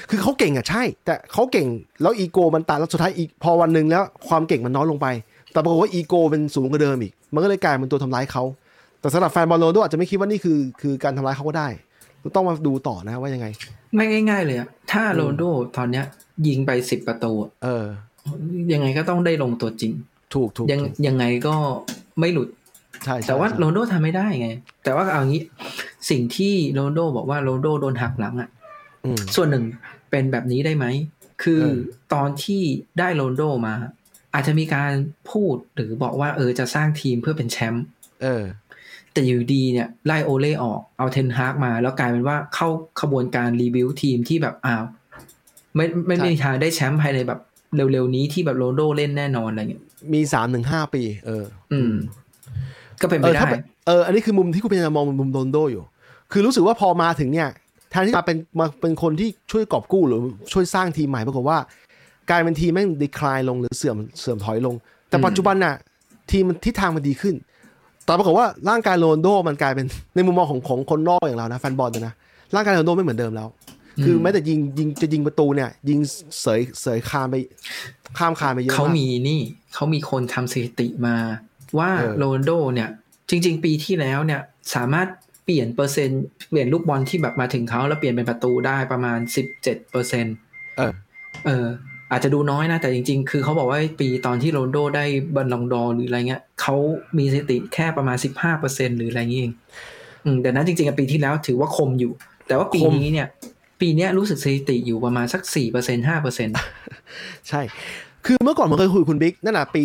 [0.10, 1.68] คือเขาเก่งอะใช่ แต่เขาเก่ง
[2.02, 5.08] แล้วอีโก้มันจัดแล้วสุดท้ายอีกพอวันหนึ่งแล้วความเก่งมันน้อยลงไป
[5.52, 8.44] แต่ปรากฏว่าอีโก้เป็นสูงกว่าเดิมอีก มันก็เลยกลายเป็นตัวทำร้ายเขา
[9.00, 11.68] แต่สำหรับแฟนบอลโรนลโดอาจจะไม่คิดว่านี่คือคือการทำร้ายเขาก็ได้
[12.36, 13.48] ต้องมาดูต่อนะว่ายังไง
[13.96, 15.44] ไม่ง่าย ๆ เลยอะถ้าโรนลโด
[15.78, 16.06] ตอนเนี้ย
[16.48, 17.86] ยิงไปสิบประตูอะเออ
[18.74, 19.92] ยังไงก็ต้องได้ลงตัวจริง
[20.34, 21.56] ถูกถูกยังถูกยังไงก็
[22.20, 22.48] ไม่หลุด
[23.04, 24.50] ใช่ใช่แต่ว่าใช่โรนลโดทำไม่ได้ไง
[24.84, 25.44] แต่ว่าเอางี้
[26.10, 28.50] สิ่งที่โรนลโดบอกว่าโรนลโดโดนหักหลังอะ
[29.06, 29.66] อืมส่วนหนึ่ง
[30.12, 30.86] เป็นแบบนี้ได้ไหม
[31.44, 31.80] คือเออ
[32.14, 32.62] ตอนที่
[33.00, 33.74] ได้โรนลโดมา
[34.34, 34.92] อาจจะมีการ
[35.32, 37.86] พูดหรือบอกว่าเออจะสร้างทีมเพื่อเป็นแชมป์
[38.24, 38.44] เออ
[39.14, 42.68] แต่อยู่ดีเนี่ยไล่โอเล่ออกเอาเทนฮากมา แล้วกลายเป็นว่าเข้า
[43.02, 44.84] ขบวนการ rebuild ทีมที่แบบอ้าว
[45.76, 47.40] ไม่ไม่ใช่ไม่มีทางได้แชมป์ภายในแบบ
[47.76, 51.94] เร็วๆนี้ที่แบบโรนลโดเล่นแน่นอนอะไรเงี้ยมีสามถึงห้าปี เออ อืม
[53.04, 55.84] ก็เป็นเอไปอได้ถ้าเป็นเอออันนี้คือมุมที่คุณพยายามมองมุมโรนลโดอยู่
[56.32, 57.50] คือรู้สึกว่าพอมาถึงเนี่ย
[57.90, 60.20] แทนที่จะเป็นมาเป็นคนที่ช่วยกอบกู้หรือ
[60.54, 61.58] ช่วยสร้างทีมใหม่ปรากฏว่า
[62.30, 64.76] กลายเป็นทีมแม่งดีคลายลงหรือเสื่อมเสื่อมถอยลง
[65.10, 65.76] แต่อืมปัจจุบันน่ะ
[66.32, 67.36] ทีมมันทิศทางมันดีขึ้น
[68.06, 69.86] แต่ปรากฏว่าร่างกายโรนลโดมันกลายเป็น
[70.16, 72.14] ในมุมมองของของคนนอกอย่างเรานะแฟนบอลนะ
[72.56, 73.48] ร่างกายโรนลโดไม่เหมือนเดิมแล้ว
[74.04, 76.00] คือแม้แต่ยิงยิงจะยิงประตูเนี่ย ยิง
[76.42, 77.36] เสยเสยคานไป
[78.18, 79.42] ข้ามคานไปเยอะเขามากมีนี่
[79.74, 81.16] เขามีคนทำสถิติมา
[81.78, 82.90] ว่าเออโรนลโดเนี่ย
[83.30, 84.42] จริง ๆ ปีที่แล้วเนี่ย
[84.76, 85.08] สามารถ
[85.46, 90.36] เปลี่ยนเปอร์เซ็นต์เปลี่ยนลูกบอลที่แบบมาถึงเขาแล้วเปลี่ยนเป็นประตูได้ประมาณสิบเจ็ดเปอร์เซ็นต์
[90.78, 90.94] เออ
[91.46, 91.66] เออ
[92.12, 95.06] อาจจะดูน้อยนะ แต่จริง ๆ คือเขาบอกว่าปีตอนที่โรนัลโดได้
[95.36, 96.76] บัลลงดอร์หรืออะไรเงี้ยเขา
[97.18, 99.54] มีสถิติแค่ประมาณสิบห้าเปอร์เซ็นต์หรืออะไรเงี้ยเอง
[100.26, 102.12] อืมแต่นั้นจริงๆอะปีที่แล้วถือว่าคมอยู่
[102.48, 103.28] แต่ว่าปีคมนี้เนี่ย
[103.82, 106.50] ปีเนี้ยรู้สึกสถิติอยู่ประมาณสักสี่เปอร์เซ็นต์ห้าเปอร์เซ็นต์
[107.50, 107.62] ใช่
[108.26, 109.84] คือเมื่อก่อนผมเคยคุยกับคุณบิ๊กนั่นแหละปี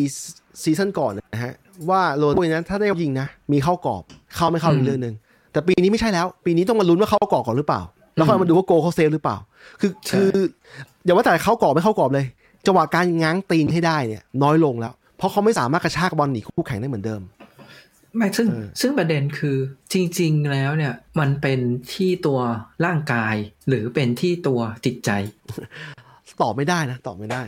[0.62, 1.55] ซีซั่นก่อนนะฮะ
[1.90, 4.02] ว่าโรนลโดนั้นถ้าได้ยิงนะ มีเข้ากรอบ
[4.36, 5.14] เข้าไม่เข้าอีกเรื่องหนึ่ง
[5.52, 7.80] แต่ปีนี้ไม่ใช่แล้ว ปีนี้ต้องมาลุ้นว่าเข้ากรอบก่อนหรือเปล่า
[8.14, 9.36] แล้วค่อยมาดูว่าโกเขาเซฟหรือเปล่า
[9.80, 10.30] คือคือ
[11.05, 12.26] อย่าว่าแต่เข้ากรอบไม่เข้ากรอบเลย
[12.66, 17.22] จังหวะการง้างตีนให้ได้เนี่ย น้อยลงแล้ว เพราะเขาไม่สามารถกระชากบอลหนีคู่แข่งได้เหมือนเดิม
[18.16, 19.56] ไม่ซึ่งเออซึ่งประเด็นคือ
[19.92, 21.60] จริง ๆ แล้วเนี่ย มันเป็น
[21.94, 22.40] ที่ตัว
[22.84, 23.34] ร่างกาย
[23.68, 25.10] หรือเป็นที่ตัวจิตใจ
[26.42, 27.42] ตอบไม่ได้นะ ตอบไม่ได้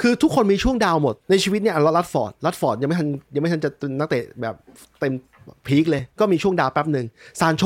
[0.00, 4.54] คือทุกคนมีช่วง down หมดในชีวิตเนี่ยแรชฟอร์ดแรชฟอร์ดยังไม่ทันยังไม่ทันจะเป็นนักเตะแบบ
[5.00, 5.12] เต็ม
[5.66, 7.06] peak เลย ก็มีช่วง down แป๊บหนึ่ง
[7.40, 7.62] ซานโช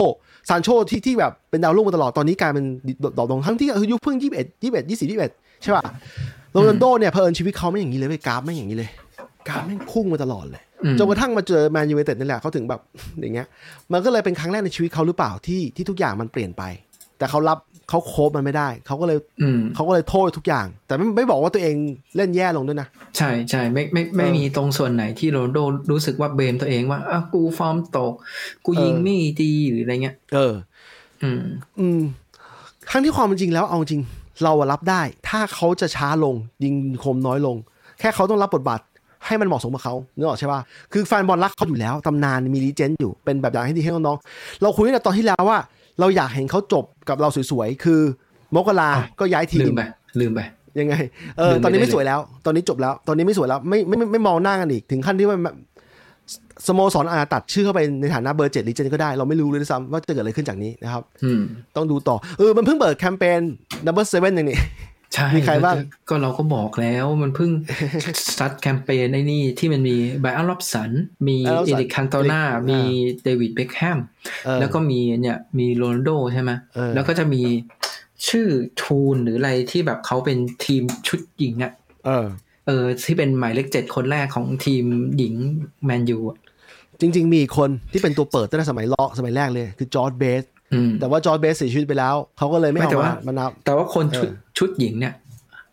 [0.49, 2.65] ซานโชที่ที่แบบเป็นดาวรุ่งมาตลอดตอนนี้กลายเป็น
[3.19, 5.33] ดอกลงทั้งที่อายุเพิ่งยี่สิบเอ็ดยี่สิบเอ็ดยี่สิบยี่สิบเอ็ด
[5.63, 5.83] ใช่ป่ะ
[6.53, 8.91] โรนัลโดเนี่ยเผอิญชีวิตเขาไม่อย่างนี้เลยเว้ยกราฟไม่อย่างนี้เลย
[9.49, 12.81] กราฟแม่งพุ่งมาตลอดเลยอืมจนกระทั่งมาเจอแมนยูไนเต็ดนี่แหละเขาถึงแบบ
[13.21, 13.47] อย่างเงี้ย
[13.93, 16.63] มันก็เลยเป็นครั้งแรกในชีวิตเขาหรือเปล่าที่ที่ทุกอย่างมันเปลี่ยนไป
[17.19, 17.59] แต่เขารับ
[17.89, 21.77] เขาโคบมันไม่ได้เขาก็เลยอืมเขาก็เลยโทษทุกอย่าง แต่ไม่ไม่บอกว่าตัวเอง
[22.17, 25.59] เล่นแย่ลงด้วยนะ ใช่ใช่ไม่ไม่ไม่เออมีตรงส่วนไหนที่โรนลโด
[25.91, 28.13] รู้สึกว่าเบมตัวเองว่าอะกูฟอร์มตก
[28.65, 30.55] กูยิงเออไม่ดีหรืออะไรเงี้ย เออ
[31.23, 31.41] อืม
[31.81, 32.01] อืม
[32.91, 34.03] ทั้งที่ความเป็นจริงแล้วเอาจริง
[34.45, 36.35] เราอะรับได้ ถ้าเขาจะช้าลง
[36.65, 36.75] ยิง
[37.05, 37.57] คมน้อยลง
[37.99, 38.81] แค่เขาต้องรับบทบาท
[39.27, 40.61] ให้มันเหมาะสมกับเขานึกออกใช่ป่ะ
[40.93, 45.59] คือแฟนบอลรักเขาอยู่แล้ว ตำนานมีลีเจนด์อยู่ เป็นแบบอย่างให้ดีให้น้องๆ เราคุยกันแต่ตอนที่แล้วว่า
[46.01, 48.01] เราอยากเห็นเขาจบกับเราสวยๆ คือ
[48.55, 49.83] มกราอะก็ย้ายทีลืมมไป
[50.21, 50.41] ลืมไป
[50.81, 50.95] ยังไง
[51.39, 55.39] เออลืมไปตอนนี้ไม่ได้เลยสวยแล้ว ตอนนี้จบแล้ว ตอนนี้ไม่สวยแล้วไม่ไม่ไม่ไม่มองหน้ากันอีกถึงขั้นที่ว่า
[56.67, 61.41] สโมสรอาจจะตัดชื่อเข้าไปในฐานะเบอร์เจ็ดลีเจนก็ได้ เราไม่รู้เลยด้วยซ้ำว่าจะเกิดอะไรขึ้นจากนี้นะครับอืม
[61.77, 63.41] ต้องดูต่อเออมันเพิ่งเปิดแคมเปญ
[63.87, 64.59] number seven อย่างนี้
[65.15, 67.51] ใช่มีใครบ้างก็ก็เราก็บอกแล้วมันเพิ่ง
[68.33, 70.91] สตาร์ทแคมเปญไอ้นี่ที่มันมีไบอันล็อบสัน
[71.29, 72.89] มี Bryan Robson เอริกคันโตนา มีเอ่อ
[73.25, 73.99] เดวิดเบคแฮม
[74.45, 77.43] เออแล้วก็มีเนี่ยมีโรนัลโดใช่ไหมเออแล้วก็จะมี
[78.29, 78.47] ชื่อ
[78.83, 81.73] ทูนหรืออะไรที่แบบเขาเป็นทีมชุดหญิงอะ
[82.07, 82.27] เออ
[82.67, 84.85] เออที่เป็นหมายเลขเจ็ดคนแรกของทีม
[85.19, 85.35] หญิง
[85.85, 86.39] แมนยูอะ
[87.01, 90.58] จริง ๆ มีอีกคนที่เป็นตัวเปิดตั้งแต่สมัยลอกสมัยแรกเลย คือจอร์จเบสต์อืม
[91.01, 95.15] แต่ว่าจอร์จเบสต์เสียชีวิตไปแล้ว เขาก็เลยไม่ไม่เอาแต่มาว่ามานับ แต่ว่าคนชุดเออชุดหญิงเนี่ย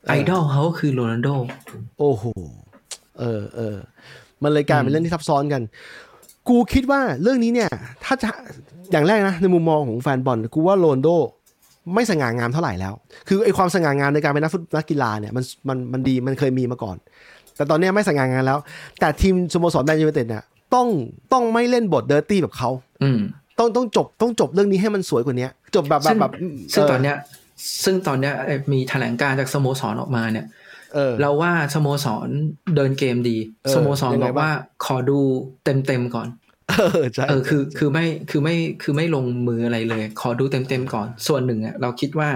[0.07, 1.27] ไอดอลเขาก็คือโรนัลโด
[1.99, 2.23] โอ้โห
[3.19, 3.75] เออเออ
[4.43, 5.61] มันเลยกลายเป็นเรื่องที่ซับซ้อนกัน
[6.49, 7.69] กูคิดว่าเรื่องนี้เนี่ย
[8.03, 8.29] ถ้าจะ
[8.91, 11.09] อย่างแรกนะ ในมุมมองของแฟนบอล กูว่าโรนัลโด
[11.93, 12.93] ไม่สง่างามเท่าไหร่แล้ว
[13.27, 16.97] คือไอความสง่างามในการเป็นนักฟุตนักกีฬาเนี่ยมันมันมันดีมันเคยมีมาก่อน
[17.55, 18.59] แต่ตอนเนี้ยไม่สง่างามแล้ว
[18.99, 20.43] แต่ทีมสโมสรแมนยูไนเต็ดเนี่ย
[20.75, 20.87] ต้อง
[21.33, 22.69] ต้องไม่เล่นบท dirty แบบเขา
[23.03, 23.19] อืม
[23.59, 26.31] ต้องต้องจบต้องจบเรื่องนี้ให้มันสวยกว่านี้จบแบบแบบแบบ
[26.73, 27.15] ซึ่งตอนเนี้ย
[27.83, 30.45] ซึ่งตอนเนี้ยเอ่อมีแถลงการณ์จากสโมสรออกมาเนี่ย
[30.95, 32.29] เออเราว่าสโมสร
[32.75, 34.55] เดินเกมดีเออสโมสรยังบไงอกว่าบ้าง
[34.85, 35.19] ขอดู
[35.65, 36.27] เต็มเต็มๆก่อน
[36.69, 42.29] เออใช่เออคือคือไม่คือไม่คือไม่ลงมืออะไรเลย ขอดูเต็มเต็มๆก่อน ส่วนหนึ่งอะเราคิดว่า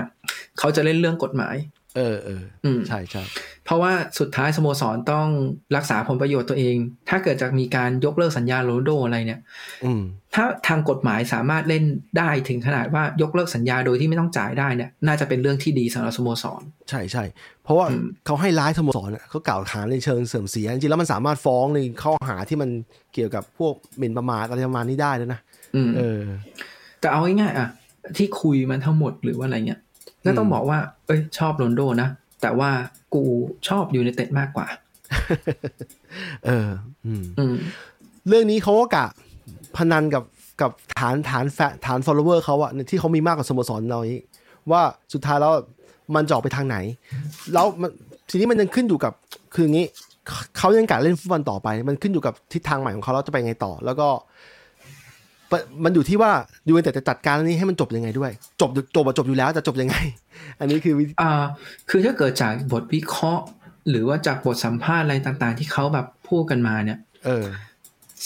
[0.60, 1.56] เขาจะเล่นเรื่องกฎหมาย
[1.98, 3.24] เออเอออืมใช่ใช่
[3.70, 5.28] เพราะว่าสุดท้ายสโมสรต้อง
[5.76, 6.76] รักษาผลประโยชน์ตัวเอง
[7.10, 9.42] ถ้าเกิดจะมีการยกเลิกสัญญาโรนลโดอะไรเนี่ย
[9.86, 10.02] อืม
[10.36, 11.84] ถ้าทางกฎหมายสามารถเล่น
[12.18, 17.24] ได้ถึงขนาดว่ายกเลิกสัญญาโดยที่ไม่ต้องจ่ายได้เนี่ย น่าจะเป็นเรื่องที่ดีสำหรับสโมสร ใช่ใช่
[17.64, 22.70] เพราะว่าอืมเขาให้ร้ายสโมสรอะเขากล่าวหาในเชิงเสื่อมเสียจริงๆแล้วมันสามารถฟ้องในข้อหาที่มัน
[23.14, 25.40] เกี่ยวกับพวกหมิ่นประมาทอะไรประมาณนี้ได้แล้วนะ
[25.76, 26.22] อืมเออ
[27.00, 27.68] แต่เอาง่ายๆอะ
[28.18, 29.82] ที่คุยมันทั้งหมดหรือว่าอะไรเงี้ย
[30.26, 32.10] ก็ต้องอืมบอกว่า เอ้ย ชอบโรนลโดนะ
[32.42, 32.72] แต่ว่า
[33.14, 33.24] กู
[33.68, 34.68] ชอบยูไนเต็ดมากกว่า
[36.46, 36.70] เออ
[37.06, 37.56] อืมอืม
[38.28, 39.06] เรื่องนี้เขาก็กะ
[39.78, 40.24] พนันกับ
[40.62, 44.22] กับฐานฐานแฟฐาน follower เขาอะที่เขามีมากกว่าสโมสรเรานี้
[44.72, 44.82] ว่า
[45.14, 45.54] สุดท้ายแล้ว
[46.16, 46.78] มันจะออกไปทางไหน
[47.54, 47.92] แล้วมัน
[48.30, 49.14] ทีนี้มันยังขึ้นอยู่กับ
[49.54, 49.86] คืออย่างนี้
[50.28, 54.22] เขาเขายังกะเล่นฟุตบอลต่อไป มันขึ้นอยู่กับทิศทางใหม่ของเขาแล้วจะไปไงต่อ แล้วก็ปะ
[55.84, 56.32] มันอยู่ที่ว่า
[56.68, 58.32] ยูเวนเต็ดจะจัดการเรื่องนี้ให้มันจบยังไงด้วย
[58.62, 59.96] จบจบอะจบอยู่แล้วจะจบยังไง
[60.60, 61.32] อันนี้คือวิธีอ่า
[61.90, 63.44] คือถ้าเกิดจากบทวิเคราะห์
[63.90, 67.46] หรือว่าจากบทสัมภาษณ์อะไรต่างๆ ที่เขาแบบพูดกันมาเนี่ย เออ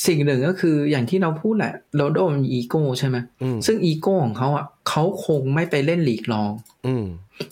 [0.08, 6.52] สิ่งหนึ่งก็คืออย่างที่เราพูดแหละโรนัลโดมันมีอีโก้ใช่ไหมอืมซึ่งอีโก้ของเขาอะเขาคงไม่ไปเล่นลีกรอง
[6.88, 7.06] อืม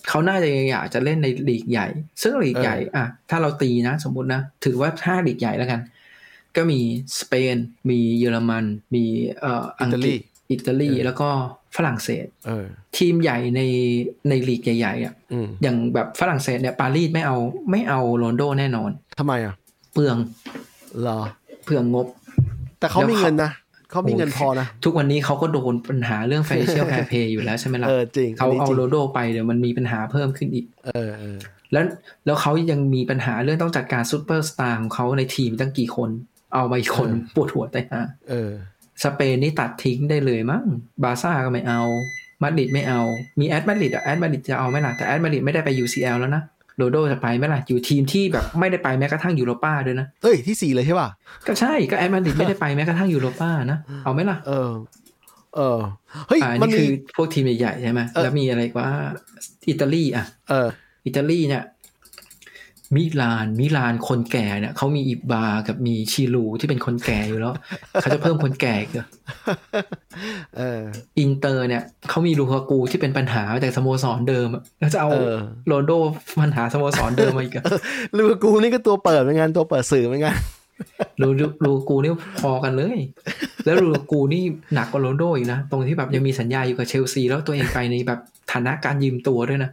[0.10, 1.88] เขาน่าจะอยากจะเล่นในลีกใหญ่
[2.22, 5.80] ซึ่งลีกใหญ่ อะ ถ้าเราตีนะ สมมุตินะถือว่าห้าลีกใหญ่แล้วกัน
[6.58, 6.80] ก็มี
[7.20, 7.56] สเปน
[7.90, 8.66] มีเยอรมัน
[8.96, 9.04] มี
[9.42, 10.20] เอ่ออังกฤษ
[10.52, 11.30] อิตาลีแล้วก็
[11.76, 12.66] ฝรั่งเศสเออ
[12.98, 13.62] ทีมใหญ่ใน
[14.30, 17.38] ในลีกใหญ่ๆอะอืมอย่างแบบฝรั่งเศสเนี่ยปารีสไม่เอา
[17.72, 19.56] ไม่เอาโรนัลโดแน่นอนทำไมอะ
[19.94, 20.18] เปลือง
[21.02, 21.20] เหรอ
[21.66, 22.08] เปลืองงบ
[22.80, 23.52] แต่เขาแล้วมีเขาเงินนะ
[23.92, 31.38] เขามีเงินพอนะ ทุกวันนี้เขาก็โดนปัญหาเรื่อง financial fair play อยู่แล้วใช่ไหมล่ะเออจริงเขานนี้เอาจริงโรนัลโดไปเดี๋ยวมันมีปัญหาเพิ่มขึ้นอีกเออเออ
[31.72, 31.84] แล้ว
[32.26, 36.10] แล้วเขายังมีปัญหาเรื่องต้องจัดการซูเปอร์สตาร์ของเขาในทีมตั้งกี่คน
[36.54, 38.52] เอาไปคนปวดหัวแต่ฮะเออ
[39.04, 40.64] สเปนนี่ตัดทิ้งได้เลยมั้ง
[41.04, 41.82] บาร์ซ่าก็ไม่เอา
[42.42, 43.02] มาดริดไม่เอา
[43.40, 46.44] มีแอตมาดริดอะแอตมาดริดจะเอาไหมล่ะแต่แอตมาดริดไม่ได้ไป UCL แล้วนะ
[46.78, 51.10] โรนัลโดจะไปไหมล่ะอยู่ทีมที่แบบไม่ได้ไปแม้กระทั่งยูโรป้าด้วยนะเอ้ยที่สี่เลยใช่ป่ะ
[51.48, 54.72] ก็ใช่ก็แอตมาดริดไม่ได้ไปแม้กระทั่งยูโรป้านะเอาไหมล่ะเออ
[55.56, 55.80] เออ
[56.28, 58.88] เฮ้ยอ่ามันนี่มีคือพวกทีมใหญ่ๆใช่ไหมเออแล้วมีอะไรอีกว่า
[59.70, 60.68] อิตาลีอะเออ
[61.06, 61.64] อิตาลีเนี่ย
[62.96, 67.54] มิลาน มิลานคนแก่เนี่ยเขามีอิบบากับมีชิรูด์ที่เป็นคนแก่อยู่แล้ว
[68.02, 69.08] เขาจะเพิ่มคนแก่อีกเหรอ
[70.58, 70.82] เออ
[71.20, 75.36] อินเตอร์เนี่ยเขามีลูกากูที่เป็นปัญหาจากสโมสรเดิมอะแล้วจะเอาเออ
[75.68, 75.92] โรนัลโด
[76.42, 77.64] ปัญหาสโมสรเดิมมาอีกอะ
[78.16, 80.36] ลูกากูนี่ก็ตัวเปิดเหมือนกันตัวเปิดสื่อเหมือนกัน
[81.22, 82.12] ลูลูลูกากูนี่
[82.42, 82.98] พอกันเลย
[83.66, 84.44] แล้วลูกากูนี่
[84.74, 88.20] หนักกว่าโรนัลโดอีกนะ ตรงที่แบบยังมีสัญญาอยู่กับเชลซี แล้วตัวเองไปในแบบ
[88.52, 89.72] ฐานะการยืมตัวด้วยนะ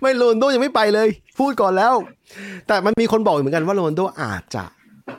[0.00, 1.94] ไม่โรนัลโดยังไม่ไปเลย พูดก่อนแล้ว
[2.66, 4.64] แต่มันมีคนบอกอยู่เหมือนกันว่าโรนัลโดอาจจะ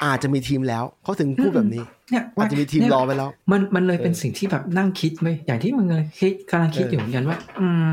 [0.06, 7.88] อาจจะมีทีมแล้วเขาถึงพูดแบบนี้เนี่ยอาจจะมีทีมเนี่ยรอไปแล้ว มันมันเลยเป็นเออสิ่งที่แบบนั่งคิดไหมอย่างที่มึงเลยคิดกำลังคิดเออออยู่เหมือนกันว่า อืม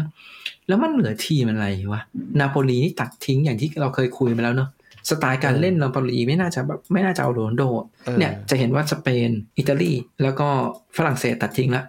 [0.69, 2.03] แล้วมันเหลือทีมอะไรวะ
[2.41, 4.69] นาโปลีนี่ตัดทิ้งอย่างที่เราเคยคุยมาแล้วเนอะ
[5.11, 7.63] สไตล์การเล่นนาโปลีไม่น่าจะแบบไม่น่าจะเอาโรนัลโด
[8.07, 9.93] ออเนี่ยจะเห็นว่าสเปน อิตาลี
[10.23, 10.49] แล้วก็
[10.97, 11.85] ฝรั่งเศสตัดทิ้งละ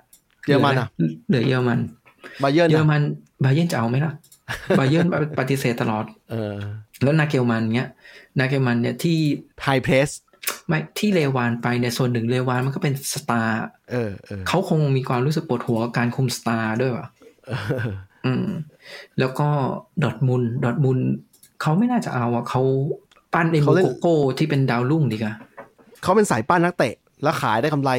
[0.48, 0.88] เยอรมันอะ
[1.27, 1.80] เหลือเยอรมัน
[2.44, 3.02] บาเยิร์นเยอรนะมัน
[3.44, 4.14] บาเยิร์นจะเอาไหมล่ะ
[4.80, 5.07] บาเยิร์น
[5.40, 6.56] ปฏิเสธตลอด เออ
[7.03, 7.90] แล้วนาเกลส์มันน์เนี้ย
[8.40, 9.18] นาเกลส์มันน์เนี่ยที่
[9.64, 10.10] high press
[10.68, 13.60] ไม่ที่เลวานไปในยส่วนหนึ่งเลวานมันก็เป็นสตาร์
[13.91, 17.07] เออเออเขาคงมีความรู้สึกปวดหัวกับการคุมสตาร์ด้วยว่ะ
[17.48, 17.52] เอ
[17.88, 17.90] อ
[18.26, 18.48] อืม
[19.19, 19.49] แล้วก็
[20.03, 20.99] ดอร์ทมุนด์ดอร์ทมุนด์
[21.61, 22.61] เขาไม่น่าจะเอาอะเขา
[23.34, 25.34] ปั้นเอ็มโกโก้ที่เป็นดาวรุ่งดีกว่า
[26.03, 27.91] เขาเป็นสายปั้นนักเตะ แล้วขายได้กำไร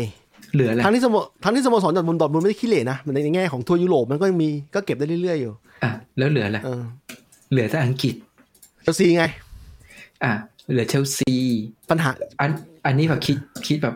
[0.54, 6.82] เหลืออะไรทั้งที่สโมทั้งที่สโมสรดอร์ทมุนด์ดอร์ทมุนด์ไม่ได้ขี้เหร่นะมันในแง่ของถ้วยยุโรปมันก็ยังมีก็เก็บได้เรื่อยๆอยู่ อะแล้วเหลืออะไรเออ
[7.50, 8.14] เหลือแต่อังกฤษ
[8.82, 9.24] เชลซีไง
[10.24, 10.32] อะ
[10.70, 11.32] เหลือเชลซี
[11.90, 12.10] ปัญหา
[12.40, 12.50] อัน
[12.86, 13.94] อันนี้แบบคิดคิดแบบ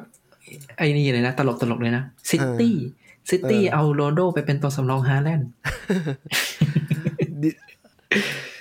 [0.76, 2.74] ไอ้นี่เลยนะ ตลกตลกเลยนะซิตี้
[3.30, 5.48] ซิตี้เออเอาโรนัลโดไปเป็นตัวสำรองฮาแลนด์
[8.10, 8.53] เออ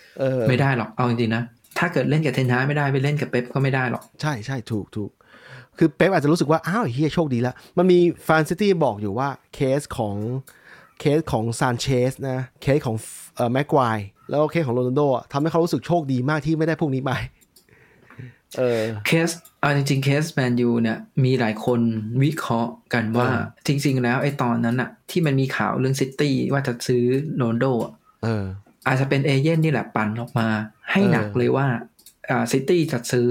[0.49, 1.43] ไม่ได้หรอกเอาจริงๆนะ
[1.79, 5.11] ถ้าเกิดเล่นกับเทนฮากไม่ได้ไปเล่นกับเป๊ปก็ไม่ได้หรอก ใช่ใช่ถูกถูก
[5.77, 10.15] คือเป๊ปอาจจะรู้สึกว่า อ้าวเฮียโชคดีแล้ว มันมีแฟนซิตี้บอกอยู่ว่าเคสของ
[10.99, 12.95] เคสของซานเชซนะเคสของ
[13.35, 13.99] เอ่อแม็กควาย
[14.29, 17.11] แล้วก็เคสของโรนัลโดอะทำให้เขารู้สึกโชคดีมากที่ไม่ได้พวกนี้ไป
[18.57, 19.29] เออเคส
[19.59, 21.79] เอาจริงๆ เคสแมนยูเนี่ยมีหลายคน
[22.23, 27.03] วิเคราะห์กันว่าเออจริง ๆ แล้วไอ้ตอนนั้นอะที่มันมีข่าวเรื่องซิตี้ว่าจะซื้อ
[27.37, 30.47] โรนัลโดอะเอออาจจะเป็นเอเย่นต์นี่แหละปั่นออกมา
[30.91, 31.67] ให้หนักเออเลยว่า
[32.29, 33.27] อ่าซิตี้จะซื้อ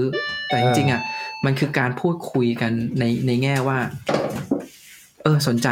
[0.49, 1.01] แต่จริงๆอะ
[1.45, 3.79] มันคือการพูดคุยกันในในแง่ว่า
[5.23, 5.69] เออสนใจ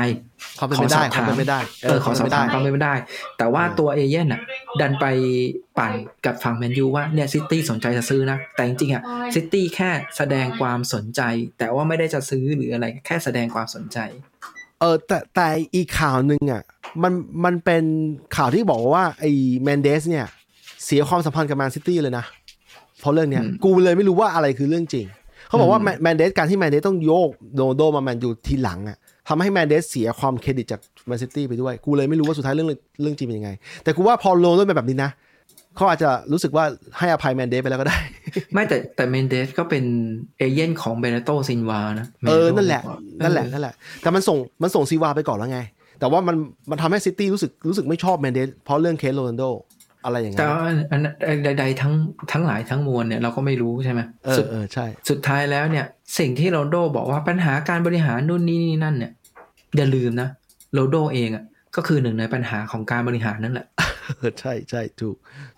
[0.58, 4.42] ความเป็นไปได้ขอสอบความเป็นไปได้ เออขอสอบถามความเป็นไปได้เป็นไปได้ แต่ว่าเออตัวเอเย่นต์อะ
[4.82, 5.06] ดันไป
[5.80, 5.94] ปั่น
[6.26, 9.04] กับฝั่งแมนยูว่าเนี่ยซิตี้สนใจจะซื้อนะ แต่จริงๆอะ
[9.36, 11.22] ซิตี้แค่แสดงความสนใจ
[11.60, 13.98] แต่ว่าไม่ได้จะซื้อหรืออะไร แค่แสดงความสนใจ
[14.80, 16.64] เออแต่แต่อีกข่าวหนึ่งอะ
[17.04, 17.14] มัน
[17.46, 17.84] มันเป็น
[18.36, 19.32] ข่าวที่บอกว่าไอ้
[19.64, 20.26] เมนเดสเนี่ย
[20.86, 22.26] เสียความสัมพันธ์กับแมนซิตี้เลยนะ
[23.00, 25.06] เพราะเรื่องเนี้ยอืมกูเลยไม่รู้ว่าอะไรคือเรื่องจริง
[25.48, 28.98] เขาบอกว่าอืมแมนเดสการที่แมนเดสต้องโยกโรนัลโดมาแมนยูทีหลังอะ
[29.28, 32.70] ทำให้แมนเดสเสียความเครดิตจากแมนซิตี้ไปด้วย กูเลยไม่รู้ว่าสุดท้ายเรื่อง
[33.02, 33.52] เรื่องจริงเป็นยังไง
[33.84, 35.12] แต่กูว่าพอโรนลโดเป็นแบบนี้นะ
[35.76, 36.66] เขาอาจจะรู้สึกว่า
[36.98, 37.98] ให้อภัยแมนเดสไปแล้วก็ได้
[38.54, 39.84] ไม่แต่แต่เมนเดสก็เป็น
[40.38, 45.60] เอเย่นต์ของแบร์นาร์โดซิลวานะ เออ นั่นแหละเออนั่นแหละ นั่นแหละ แต่มันส่งมันส่งซิลวาไปก่อนแล้วไง
[46.02, 46.36] แต่ว่ามัน
[46.70, 49.44] มันทำให้ซิตี้รู้สึกรู้สึกไม่ชอบเมนเดสเพราะเรื่องเคสโรนัลโด
[50.06, 50.60] อะไรอย่างเงี้ยแต่ว่า
[50.92, 51.94] อันอันใดๆทั้ง
[52.32, 55.86] ทั้งหลายทั้งมวลเนี่ยเราก็ไม่รู้ใช่ไหมเอสุอดเออใช่ สุดท้ายแล้วเนี่ย
[56.20, 59.12] สิ่งที่โรนัลโดบอกว่าปัญหาการบริหารนู่นนี่นี่นั่นเนี่ย
[59.78, 60.30] อย่าลืมนะ
[60.74, 61.44] โรนัลโดเองอะ
[61.76, 63.68] ก็คือหนึ่งในปัญหาของการบริหารนั่นแหละ
[64.18, 65.16] เออใช่ใช่ถูก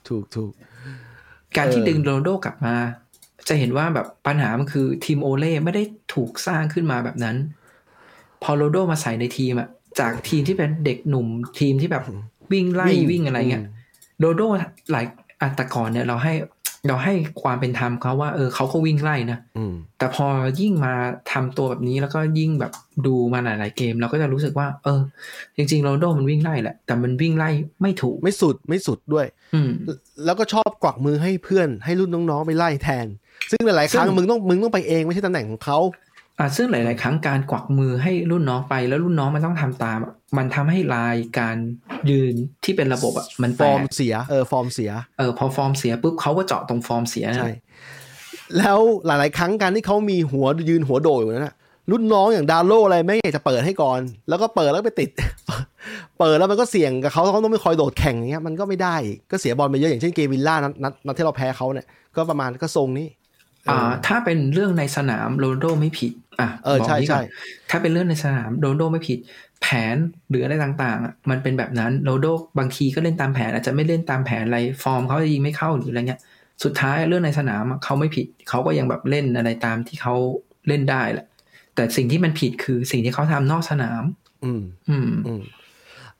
[0.07, 0.52] ถูกถูก
[1.57, 2.76] การที่เออดึงโรนลโดกลับมา
[3.49, 5.84] จะเห็นว่าแบบปัญหามันคือทีมโอเล่ไม่ได้
[6.14, 7.36] ถูกสร้างขึ้นมาแบบนั้น
[8.44, 11.28] พอโรนลโดมาใส่ในทีมอะ จากทีมที่เป็นเด็กหนุ่ม
[11.60, 12.03] ทีมที่แบบ
[12.52, 13.64] วิ่งไล่วิ่งอะไรเงี้ย
[14.20, 14.41] โรนลโด
[14.91, 15.06] หลาย
[15.41, 16.34] อัตก่อนเนี่ยเราให้
[16.88, 20.28] เราให้ความเป็นธรรมเขาว่าเออเขาก็วิ่งไล่นะอืมแต่พอ
[20.61, 20.94] ยิ่งมา
[21.32, 22.72] ทำตัวแบบนี้แล้วก็ยิ่งแบบ
[23.06, 24.99] ดูมาหลาย ๆ เกม เราก็จะรู้สึกว่า เออ
[25.56, 27.49] จริงๆโรนลโดมันวิ่งไล่แหละ แต่มันวิ่งไล่
[27.82, 29.70] ไม่ถูก ไม่สุดไม่สุดด้วย อืม
[30.26, 33.06] แล้วก็ชอบกวักมือให้เพื่อนให้รุ่นน้อง ๆ ไปไล่แทน
[33.52, 35.80] ซึ่งหลายๆครั้งซึ่งมึงต้องมึงต้องไปเองไม่ใช่ตำแหน่งของเขา
[36.40, 41.58] อะซึ่งหลาย ๆ ครั้งการกวักมือให้รุ่นน้องไปแล้วรุ่นน้องมันต้องทำตามอะมันทำให้ลายการ
[42.10, 42.34] ยืน
[42.64, 47.62] ที่เป็นระบบอะมันฟแตอร์มกเสียเออฟอร์มเสียเออพอฟอร์มเสียปุ๊บเขาก็เจาะตรงฟอร์มเสียนั่นใช่แหละ
[48.58, 51.56] แล้วหลาย ๆ ครั้งการที่เขามีหัวยืนหัวโดดอยู่นั้นนะ
[51.92, 54.00] รุ่นน้องอย่างดาวโลอะไรไม่อยากจะเปิดให้ก่อน
[54.30, 55.10] แล้วก็เปิดแล้วก็ไปติด
[56.20, 63.08] เปิดแล้วมันก็เสี่ยงกับเขาเขาต้องไม่คอยโดดแข่งอย่างเงี้ยมันก็ไม่ได้อีกก็เสียบอลไปเยอะอย่างเช่นเกมวิลล่านัดนัดนัดที่เราแพ้เขาเนี่ยก็ประมาณก็ทรงนี้
[63.70, 67.30] อ่า ถ้าเป็นเรื่องในสนามโรนลโดไม่ผิด อะเออบอกใช่นี้ก่อนใช่
[67.70, 69.20] ถ้าเป็นเรื่องในสนามโรนลโดไม่ผิด
[69.62, 69.96] แผน
[70.30, 72.28] หรืออะไรต่างๆอะมันเป็นแบบนั้นโรนัลโด
[72.60, 76.22] บางทีก็เล่นตามแผน อาจจะไม่เล่นตามแผนอะไรฟอร์มเขาจะยิงไม่เข้าหรืออะไรเงี้ย
[76.64, 80.16] สุดท้ายเรื่องในสนามอะเขาไม่ผิดเขาก็ยังแบบเล่นอะไรตามที่เขา
[80.68, 81.26] เล่นได้แหละ
[81.76, 84.04] แต่สิ่งที่มันผิดคือสิ่งที่เขาทำนอกสนาม
[84.44, 85.42] อืม อืมอืม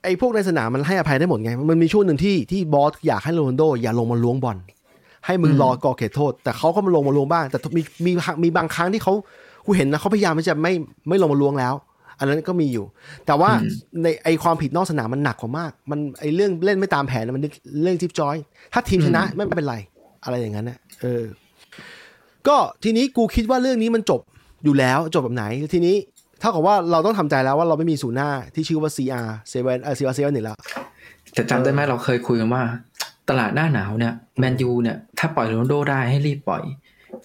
[0.04, 4.58] ไอ้พวกในสนามมันให้อภัยได้หมดไง มันมีช่วงหนึ่งที่ที่บอสอยากให้โรนัลโด อย่าลงมาล้วงบอล
[5.26, 8.12] ให้มึงอืมรอก่อเขตโทษ แต่เขาก็มาลงมาล้วงบ้าง แต่มีมี
[8.44, 9.14] มีบางครั้งที่เขา
[9.66, 10.74] กูเห็นนะเขาพยายามที่จะไม่
[11.10, 11.74] ไม่ลงมาล้วงแล้ว
[12.20, 12.86] อันนั้นก็มีอยู่
[13.26, 13.50] แต่ว่า
[14.04, 17.44] ในไอความผิดนอกสนามมันหนักกว่ามาก มันไอเรื่องเล่นไม่ตามแผนนะมัน
[17.84, 18.36] เรื่องทิปจอย
[18.74, 19.76] ถ้าทีมชนะไม่เป็นไร
[20.24, 21.24] อะไรอย่างนั้นนะเออ
[22.48, 24.22] ก็ทีนี้กูคิดว่าเรื่องนี้มันจบ
[24.64, 25.96] อยู่แล้วจบแบบไหนทีนี้
[26.40, 30.58] เท่ากับว่าเราต้องทำใจแล้วว่าเราไม่มีศูนย์หน้าที่ชื่อว่า CR 7เออ CR 7นี่แล้ว
[31.34, 32.64] แต่จำได้ไหมเราเคยคุยกันว่า
[33.30, 36.64] ตลาดหน้าหนาวเนี่ยแมนยูเนี่ย ถ้าปล่อยโรนลโดได้ให้รีบปล่อย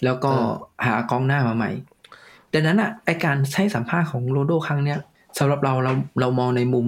[0.04, 1.70] แล้วก็เออหากองหน้ามาใหม่
[2.54, 4.98] ดังนั้นอะไอการให้สัมภาษณ์ของโรนลโดครั้งเนี้ย
[5.38, 6.86] สำหรับเราเราเรามองในมุม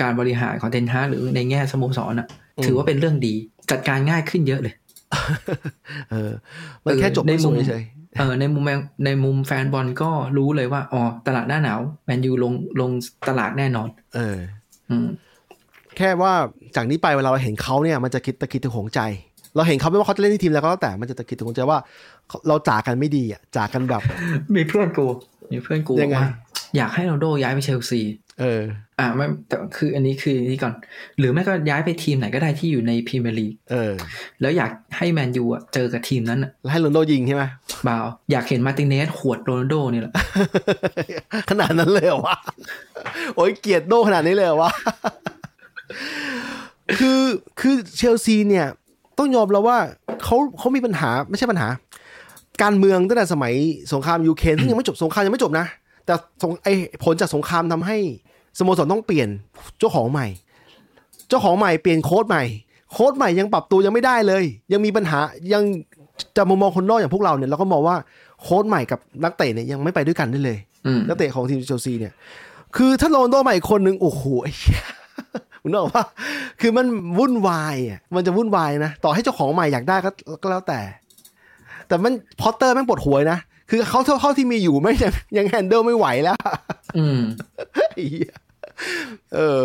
[0.00, 2.28] การบริหารของเทนฮาหรือในแง่สโมสรอะ
[2.64, 3.34] ถือว่าเป็นเรื่องดี
[3.70, 4.74] จัดการง่ายขึ้นเยอะเลย
[6.10, 6.30] เออ
[6.84, 7.82] มันแค่จบในไม่สมุวมยเฉย
[8.18, 12.90] เออในมุมแมนในมุมแฟนบอลก็รู้เลยว่าอ๋อตลาดหน้าหนาวแมนยูลงลง
[13.28, 14.36] ตลาดแน่นอน เออ
[14.90, 15.06] อืม
[15.96, 16.32] แค่ว่า
[16.76, 19.00] จากนี้ไปเวลาเราเห็นเขาเนี่ยมันจะคิดตะคิดตะหวงใจ
[19.56, 21.78] เราเห็นเขาไม่ว่าเขาจะเล่นที่ทีมแล้วก็แล้วแต่มันจะตะคิดตะหวงใจว่า
[22.48, 24.02] เราจากกันไม่ดีอะจากกันแบบ
[24.54, 25.06] มีเพื่อนกู
[25.52, 26.28] มีเพื่อนกูยังไงว่า
[26.76, 28.00] อยากให้โรนลโดย้ายไปเชลซี
[28.40, 28.62] เออ
[28.98, 30.74] อ่าไม่แต่คืออันนี้คือนี่ก่อน
[31.18, 33.92] หรือไม่ก็ย้ายไปทีมไหนก็ได้ที่อยู่ในพรีเมียร์ลีก เออ
[34.40, 37.44] แล้วอยากให้แมนยูอะเจอกับทีมนั้นอะแล้วให้โรนัลโดยิงใช่ไหม
[37.88, 40.12] บ่าวอยากเห็นมาร์ติเนซขวดโรนัลโดนี่แหละ
[41.50, 42.36] ขนาดนั้นเลยเหรอวะ
[43.36, 44.70] โอ้ยเกลียดโดขนาดนี้เลยเหรอวะ
[46.98, 47.22] คือ
[47.60, 48.66] คือเชลซีเนี่ย
[49.20, 49.78] ต้องยอมแล้วว่า
[50.24, 51.68] เขาเขามีปัญหาไม่ใช่ปัญหา
[52.62, 53.54] การเมืองตั้งแต่สมัย
[53.92, 55.66] สงครามยูเครนซึ่งยังไม่จบสงครามยังไม่จบนะ
[56.06, 56.68] แต่สงไอ
[57.04, 57.96] ผลจากสงครามทำให้
[58.58, 59.28] สโมสรต้องเปลี่ยน
[59.78, 60.26] เจ้าของใหม่
[61.28, 62.44] เจ้าของใหม่เปลี่ยนโค้ดใหม่
[62.92, 65.18] โค้ดใหม่ยังปรับตัวยังไม่ได้เลย ยังมีปัญหา
[65.52, 65.62] ยัง
[66.36, 67.96] จะมุมมองคนนอกอย่างพวกเราเนี่ยเราก็มองว่า
[68.42, 72.12] โค้ดใหม่กับนักเตะเนี่ยยังไม่ไปด้วยกันได้เลยอืมนักเตะของทีมเชลซีเนี่ย
[72.76, 74.52] คือถ้าโรนลโดมาอีกคนหนึ่งโอ้โหไอ้
[75.60, 76.04] เหี้ยมึงนึกออกว่า
[76.60, 76.86] คือมัน
[77.18, 80.10] วุ่นวายอะมันจะวุ่นวายนะ ต่อให้เจ้าของใหม่อยากได้ก็
[80.42, 80.80] ก็แล้วแต่
[81.88, 83.38] แต่มันพอตเตอร์แม่งปวดหัวนะ
[83.70, 86.38] คือเขาเท่าเท่าที่มีอยู่ไม่ยังยัง handle ไม่ไหวแล้ว
[86.98, 87.20] อืม
[87.94, 88.34] ไอ้เหี้ย
[89.34, 89.62] เออ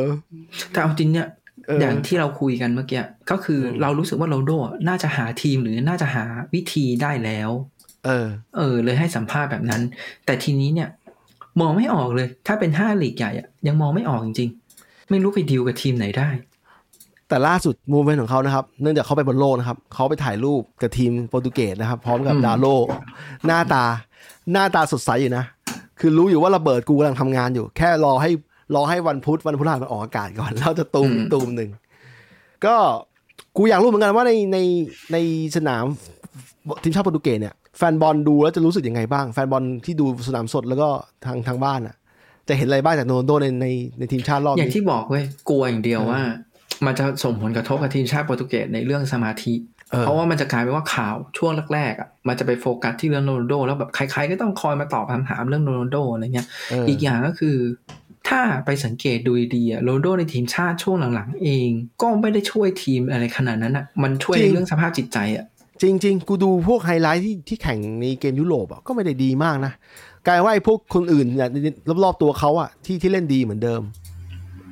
[0.71, 1.27] แต่เอาจริงเนี่ย
[1.67, 3.01] เออออย่างที่เราคุยกันเมื่อกี้
[3.31, 4.51] ก็คืออเรารู้สึกว่าโรนลโด
[4.87, 6.23] น่าจะหาทีมหรือน่าจะหา
[6.53, 7.49] วิธีได้แล้ว
[8.05, 8.27] เออ
[8.57, 9.81] เออ เลยให้สัมภาษณ์แบบนั้น
[10.25, 10.89] แต่ทีนี้เนี่ย
[11.61, 14.64] มองไม่ออกเลย ถ้าเป็นห้าลีกใหญ่อะยังมองไม่ออกจริงๆ
[15.09, 16.29] ไม่รู้ไปดีลกับทีมไหนได้
[17.29, 22.65] แต่ล่าสุดมูเมนต์ของเขานะครับ เนื่องจากเขาไปบนโลกนะครับ เขาไปถ่ายรูปกับทีมโปรตุเกสนะครับ พร้อมกับอืมดาโล
[23.45, 23.83] หน้าตา
[24.51, 25.43] หน้าตาสดใสอยู่นะ
[25.99, 28.31] คือรู้อยู่ว่าระเบิดกูกำลังทำงานอยู่ แค่รอให้
[28.75, 31.69] รอให้วันพุธวันพฤหัสมันออกอากาศก่อน แล้วจะตูมตูมหนึ่ง
[32.65, 32.75] ก็
[33.57, 34.57] กูอยากรู้เหมือนกันว่าในใน
[35.13, 35.17] ใน
[35.55, 35.85] สนาม
[36.83, 40.89] ทีมชาติโปรตุเกสเนี่ยแฟนบอลดูแล้วจะรู้สึกยังไงบ้าง แฟนบอลที่ดูสนามสดแล้วก็
[41.25, 41.95] ทางทางบ้านอะ
[42.49, 43.67] จะเห็นอะไรบ้างจากโรนัลโดในใน
[43.99, 46.21] ในทีมชาติรอบอย่างนี้ที่บอกเว้ยกลัวอย่างเดียวว่า
[46.85, 49.53] มันจะส่งผลกระทบกับทีมชาติโปรตุเกสในเรื่องสมาธิ
[49.91, 57.57] เออเพราะว่ามันจะกลายเป็นว่าข่าวช่วงแรกๆอะมันจะไปโฟกัสที่เรื่องโรนัลโด แล้วแบบใครๆก็ต้องคอยมาตอบคำถามเรื่องโรนัลโดอะไรเงี้ยเอออีกอย่างก็คือ
[58.29, 61.69] ถ้าไปสังเกตดูดีๆอะโรนัลโดในทีมชาติช่วงหลังๆ เอง
[62.01, 65.45] ก็ไม่ได้ช่วยทีมอะไรขนาดนั้นอะมันช่วยในเรื่องสภาพจิตใจอะ
[65.81, 69.73] จริง ๆ กูดูพวกไฮไลท์ที่ที่แข่งในเกมยุโรปอะก็ไม่ได้ดีมากนะ
[70.27, 71.49] กลายว่าไอ้พวกคนอื่นเนี่ย
[72.03, 73.81] รอบๆตัวเขาอะที่ที่เล่นดีเหมือนเดิม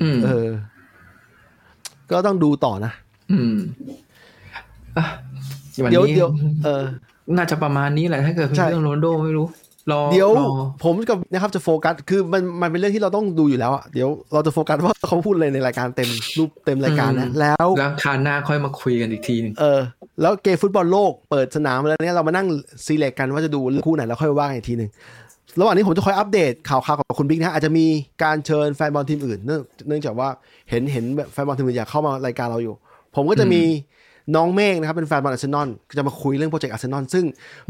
[0.02, 0.48] อืมเออ
[2.12, 2.92] ก็ต้องดูต่อนะ
[3.32, 3.58] อืม
[4.98, 5.06] อะ
[5.84, 6.30] วันเดี๋ยวนี้เดี๋ยว
[6.64, 6.84] เออ
[7.38, 9.48] น่าจะประมาณนี้แหละถ้าเกิดเป็นใช่เรื่องโรนัลโดไม่รู้
[9.92, 10.50] รอเดี๋ยวรอ
[10.84, 19.80] ผมกับนะครับจะโฟกัสคือมันมันเป็นเรื่องที่เราต้องดูอยู่แล้วอะเดี๋ยวเราจะโฟกัสว่าเขาพูดอะไรในรายการเต็มรูปเต็มรายการนะแล้วแล้วคราวหน้าค่อยมาคุยกันอีกทีหนึงเออ
[20.22, 22.48] แล้วเกมฟุตบอลโลกเปิดสนามแล้วเนี่ยเรามานั่ง
[22.86, 24.90] select กันว่าจะดูคู่ไหนแล้วค่อยว่ากันอีกทีหนึ่ง
[25.60, 27.86] ระหว่างนี้ผมจะคอยอัปเดตข่าวๆกับคุณบิ๊กนะฮะอาจจะมี
[28.24, 30.30] การเชิญแฟนบอลทีมอื่น เนื่องเนื่องจากว่า
[30.70, 32.76] เห็นเห็นแบบแฟนบอลทีมอื่นอยากเข้ามารายการเราอยู่
[33.16, 33.62] ผมก็จะมี
[34.36, 37.26] น้องเมฆนะครับเป็นแฟนบอลอาร์เซนอลก็จะมาคุยเรื่อง project อาร์เซนอลซึ่ง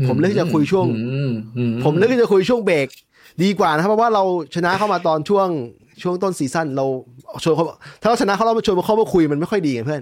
[0.08, 2.88] ผมเลือกที่จะคุยช่วงอืมอืมผมเลือกที่จะคุยช่วงเบรก
[3.44, 4.24] ดีกว่านะครับเพราะว่าเรา
[4.56, 5.48] ชนะเข้ามาตอนช่วง
[6.02, 6.86] ช่วงต้น season เรา
[7.44, 7.66] ชวนเขา
[8.02, 10.02] ถ้าเราชนะเขาเรามาชวนเขามาคุยมันไม่ค่อยดีไงเพื่อน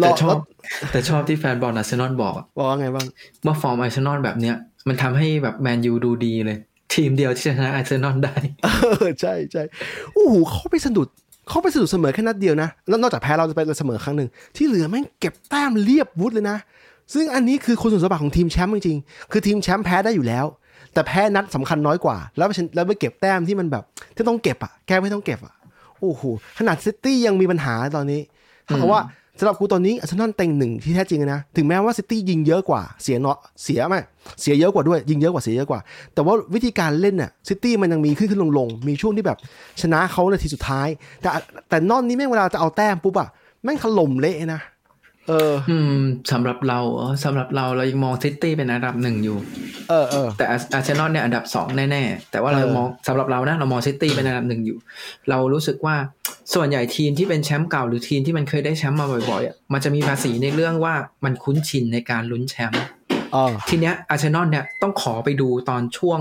[0.00, 0.36] แต่ชอบเรา
[0.92, 3.06] แต่ชอบที่แฟนบอลอาร์เซนอลบอกอะบอกว่าไงบ้าง
[3.46, 4.56] ว่าฟอร์มอาร์เซนอลแบบเนี้ย
[4.88, 6.58] มันทำให้แบบแมนยูดูดีเลย
[6.92, 8.68] ทีมเดียวที่ชนะอาร์เซนอลได้เอ
[9.04, 9.62] อใช่ใช่
[10.14, 11.08] โอ้โหเขาไปสะดุด
[11.48, 12.68] เขาไปสะดุดเสมอแค่นัดเดียวนะ
[13.02, 16.58] นอกจากแพ้เราจะไปเสมอครั้งหนึ่งที่เหลือแม่งเก็บแต้มเรียบวุธเลยนะ
[17.14, 20.46] ซึ่งอันนี้คือคุณสมบัติของทีมแชมป์จริงๆคือทีมแชมป์แพ้ได้อยู่แล้ว
[20.92, 25.54] แต่แพ้นัดสำคัญน้อยกว่า แล้วไปแล้วไปเก็บแต้มที่มันแบบที่ต้องเก็บอะแก้ไม่ต้องเก็บอะ
[26.00, 26.22] โอ้โห
[26.58, 28.20] ขนาดซิตี้ยังมีปัญหาตอนนี้
[28.64, 33.96] เพราะว่าสำหรับกูตอนนี้อาร์เซนอลเต็งหนึ่งที่แท้จริงนะ ถึงแม้ว่าซิตี้ยิงเยอะกว่าเสียเนาะเสียไหม
[34.40, 35.80] เสียเยอะกว่าด้วย ยิงเยอะกว่าเสียเยอะกว่า
[36.14, 39.38] แต่ว่าวิธีการเล่นน่ะซิตี้มันยังมีขึ้นขึ้นลงลงมีช่วงที่แบบ
[39.80, 40.88] ชนะเขานาทีสุดท้าย
[41.22, 41.28] แต่
[41.68, 43.28] แต่ตอนนี้แม่งเวลาจะเอาแต้มปุ๊บอะ
[43.64, 44.60] แม่งถล่มเละนะ
[45.28, 45.98] เออ อืม
[46.32, 49.38] สำหรับเราเออสำหรับเราเรายังมองซิตี้เป็นอันดับหนึ่งอยู่
[49.88, 54.78] เออเออแต่อาร์เซนอลเนี่ยอันดับสองแน่ๆแต่ว่าเราเออมองสำหรับเรานะเรามองซิตี้เป็นอันดับหนึ่งอยู่
[55.28, 55.96] เรารู้สึกว่า
[56.54, 60.94] ส่วนใหญ่ทีมที่เป็นแชมป์เก่าหรือทีมที่มันเคยได้แชมป์มาบ่อยๆอะมันจะมีภาษีในเรื่องว่า
[61.24, 62.82] มันคุ้นชินในการลุ้นแชมป์
[63.32, 66.20] เออทีเนี้ยอาร์เซนอลเนี่ยต้องขอไปดูตอนช่วง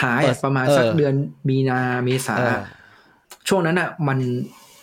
[0.00, 1.14] ท้ายอะเออประมาณสักเออเดือน
[1.48, 2.60] มีนาเมษาเออ
[3.48, 4.18] ช่วงนั้นอะมัน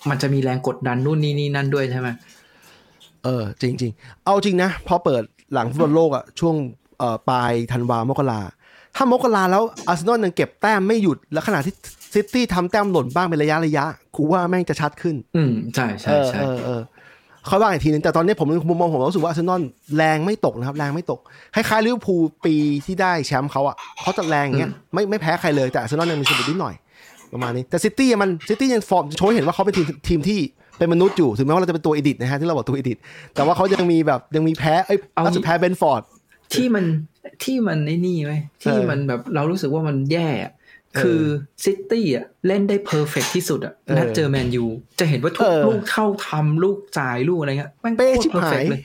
[0.09, 2.09] มันจะมีแรงกดดันนู่นนี่นี่นั่นด้วยใช่ไหม
[3.25, 5.23] เออจริงจริงๆเอาจริงนะ พอเปิด
[5.53, 6.55] หลังฟุตบอลโลกอะช่วง
[6.99, 8.41] เอ่อปลายธันวามกรา
[8.95, 11.73] ถ้ามกราแล้วอาร์เซนอลยังเก็บแต้มไม่หยุด แล้วขณะที่
[12.13, 13.85] ซิตี้ทำแต้มหล่นบ้างเป็นระยะระยะ
[14.15, 16.81] กูว่าแม่งจะชัดขึ้น อืมใช่ใช่เออใช่เออเออ
[17.49, 19.61] ค่อยว่าอีกทีนึงแต่ตอนนี้ผมมุมมองผมรู้สึกว่าอาร์เซนอล
[19.97, 21.19] แรงไม่ตกนะครับ แรงไม่ตก
[21.55, 22.55] คล้ายๆลิเวอร์พูลปี
[22.85, 26.75] ที่ได้แชมป์เขาอะเขาจะแรงอย่างเงี้ยไม่ไม่แพ้ใครเลยแต่อาร์เซนอลยังมีสะดุดนิดหน่อย
[27.33, 30.39] ประมาณนี้แต่ซิตี้มันซิตี้ยังฟอร์มโชว์ให้เห็นว่าเขาเป็นทีมทีมที่
[30.79, 32.97] เป็นมนุษย์อยู่ถึงแม้ว่าเราจะเป็นตัว edit นะฮะที่เราบอกตัว edit
[33.33, 36.01] แต่ว่าเขายังมีแบบยังมีแพ้เอ้ยอาจจะแพ้เบรนท์ฟอร์ด
[36.53, 36.85] ที่มัน
[37.43, 40.53] ที่มันไอ้นี่ไว้ยที่เออมันแบบเรารู้สึกว่ามันแย่อะ
[40.95, 41.21] เออคือ
[41.65, 44.65] ซิตี้อะเล่นได้ perfect ที่สุดอะเออนัดเจอแมนยู
[44.99, 48.81] จะเห็นว่าทุกเออลูกเข้าทำลูกจ่ายลูกอะไรเงี้ยแม่งเป๊ะโคตรชิบหาย perfect เลย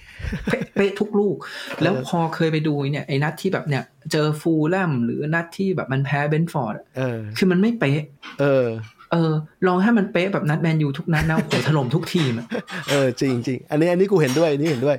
[0.47, 1.37] เป๊ะเป๊ะทุกลูก
[1.83, 8.01] แล้วพอเคยไปดูเนี่ยไอ้นัดที่แบบเนี่ย เจอฟูลแลมหรือนัดที่แบบมันแพ้เบนฟอร์ดอะเออคือมันไม่เป๊ะ
[8.41, 8.67] เออ
[9.15, 9.33] เออ
[9.67, 12.47] ลองให้มันเป๊ะแบบนัดแมนยูทุกนัดนะโอ้โหถล่มทุกทีมอะ
[12.91, 14.97] เออจริงจริงอันนี้อันนี้กูเห็นด้วยอันนี้เห็นด้วย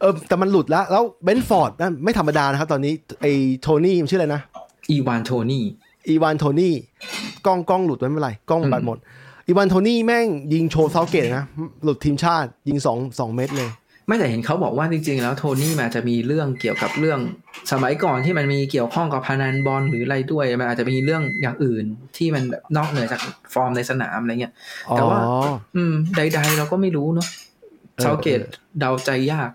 [0.00, 4.42] เออแต่มันหลุดแล้วแล้วเบนฟอร์ดนั่นไม่ธรรมดานะครับ ตอนนี้ไอ้โทนี่มันชื่ออะไรนะ
[4.90, 5.64] อีวานโทนี่
[6.08, 6.74] อีวานโทนี่
[7.46, 8.98] กล้องกล้องหลุดไว้ไม่เป็นไรกล้องอืมบัดหมด
[9.46, 11.44] อีวานโทนี่แม่งยิงโชว์เซาเกตนะ
[11.84, 13.70] หลุดทีมชาติยิงสองสองเม็ดเลย
[14.06, 17.20] ไม่แต่เห็นเขาบอกว่าจริง ๆ แล้วโทนี่มันอาจจะมีเรื่องเกี่ยวกับเรื่อง
[17.72, 21.84] สมัยก่อนที่มันมีเกี่ยวข้องกับพนันบอลหรืออะไรด้วยมันอาจจะมีเรื่องอย่างอื่น
[22.16, 23.20] ที่มันแบบนอกเหนือจาก
[23.54, 24.54] ฟอร์มในสนามอะไรเงี้ย
[24.96, 27.28] แต่ว่าอ๋ออืม ใด ๆ เราก็ไม่รู้เนาะ
[27.96, 28.40] เออเซาธ์เกต
[28.78, 29.50] เดาใจยาก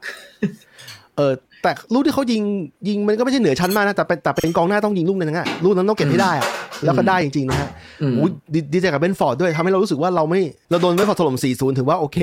[1.18, 1.34] เเออ
[1.64, 2.42] แต่ลูกที่เขายิง
[2.88, 6.48] ยิงมันก็ไม่ใช่เหนือชั้นมากนะแต่เป็นแต่เป็นกองหน้าต้องยิงลูกนึงอะลูกนั้นต้องเก็บให้ได้อะ
[6.86, 7.70] แล้วก็ได้จริงๆนะฮะ
[8.02, 12.18] อืมโอ้ยดีดีใจกับเบนฟอร์ดด้วยทำให้เรารู้สึกว่าเราไม่เราโดนเบนฟอร์ดถล่ม 4-0 ถือว่าโอเค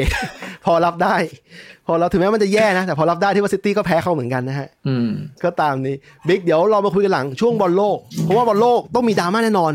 [0.65, 1.15] พอรับได้
[1.87, 5.09] พอเราถึงแม้มันจะแย่นะ แต่พอรับได้ที่ว่าซิตี้ก็แพ้เขาเหมือนกันนะฮะอืม
[5.45, 5.97] ก็ตามนี้
[6.29, 9.73] บิ๊กเดี๋ยวเรามาคุยกันหลังช่วงบอลโลก เพราะว่าบอลโลกต้องมีดราม่าแน่นอน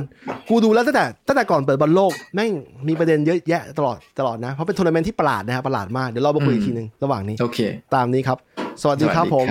[0.49, 2.51] กูดูแล้วตั้งแต่ตั้งแต่ก่อนเปิดบอลโลกแม่ง
[2.87, 7.59] มีประเด็นเยอะแยะตลอดตลอดนะเพราะเป็นทัวร์นาเมนต์ที่ประหลาดนะฮะประหลาดมากเดี๋ยวเรามาคุยอีกทีหนึ่งระหว่างนี้โอเค
[7.95, 8.37] ตามนี้ครับ
[8.83, 9.47] สวัสดีครับผม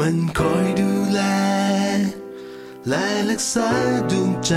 [0.00, 1.20] มันคอยดูแล
[2.88, 3.70] และรักษา
[4.10, 4.54] ดวงใจ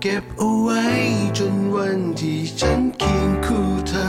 [0.00, 0.84] เก็บเอาไว้
[1.38, 4.08] จนวันที่ฉันเคียงคู่เธอ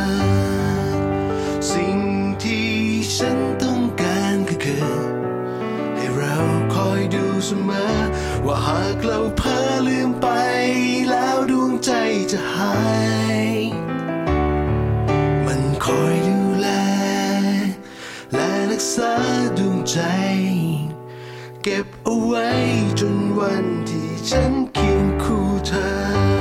[1.71, 1.97] สิ่ง
[2.43, 2.71] ที่
[3.17, 4.85] ฉันต้องการก็คือ
[5.95, 6.37] ให้เรา
[6.75, 7.87] คอยดูเสมอ
[8.45, 10.27] ว่าหากเราเพ้อลืมไป
[11.09, 11.91] แล้วดวงใจ
[12.31, 12.73] จะหา
[13.21, 13.22] ย
[18.95, 19.13] ษา
[19.57, 19.99] ดวงใจ
[21.63, 22.47] เก็บเอาไว้
[22.99, 26.32] จนวันที่ฉันเคียงคู่เธอ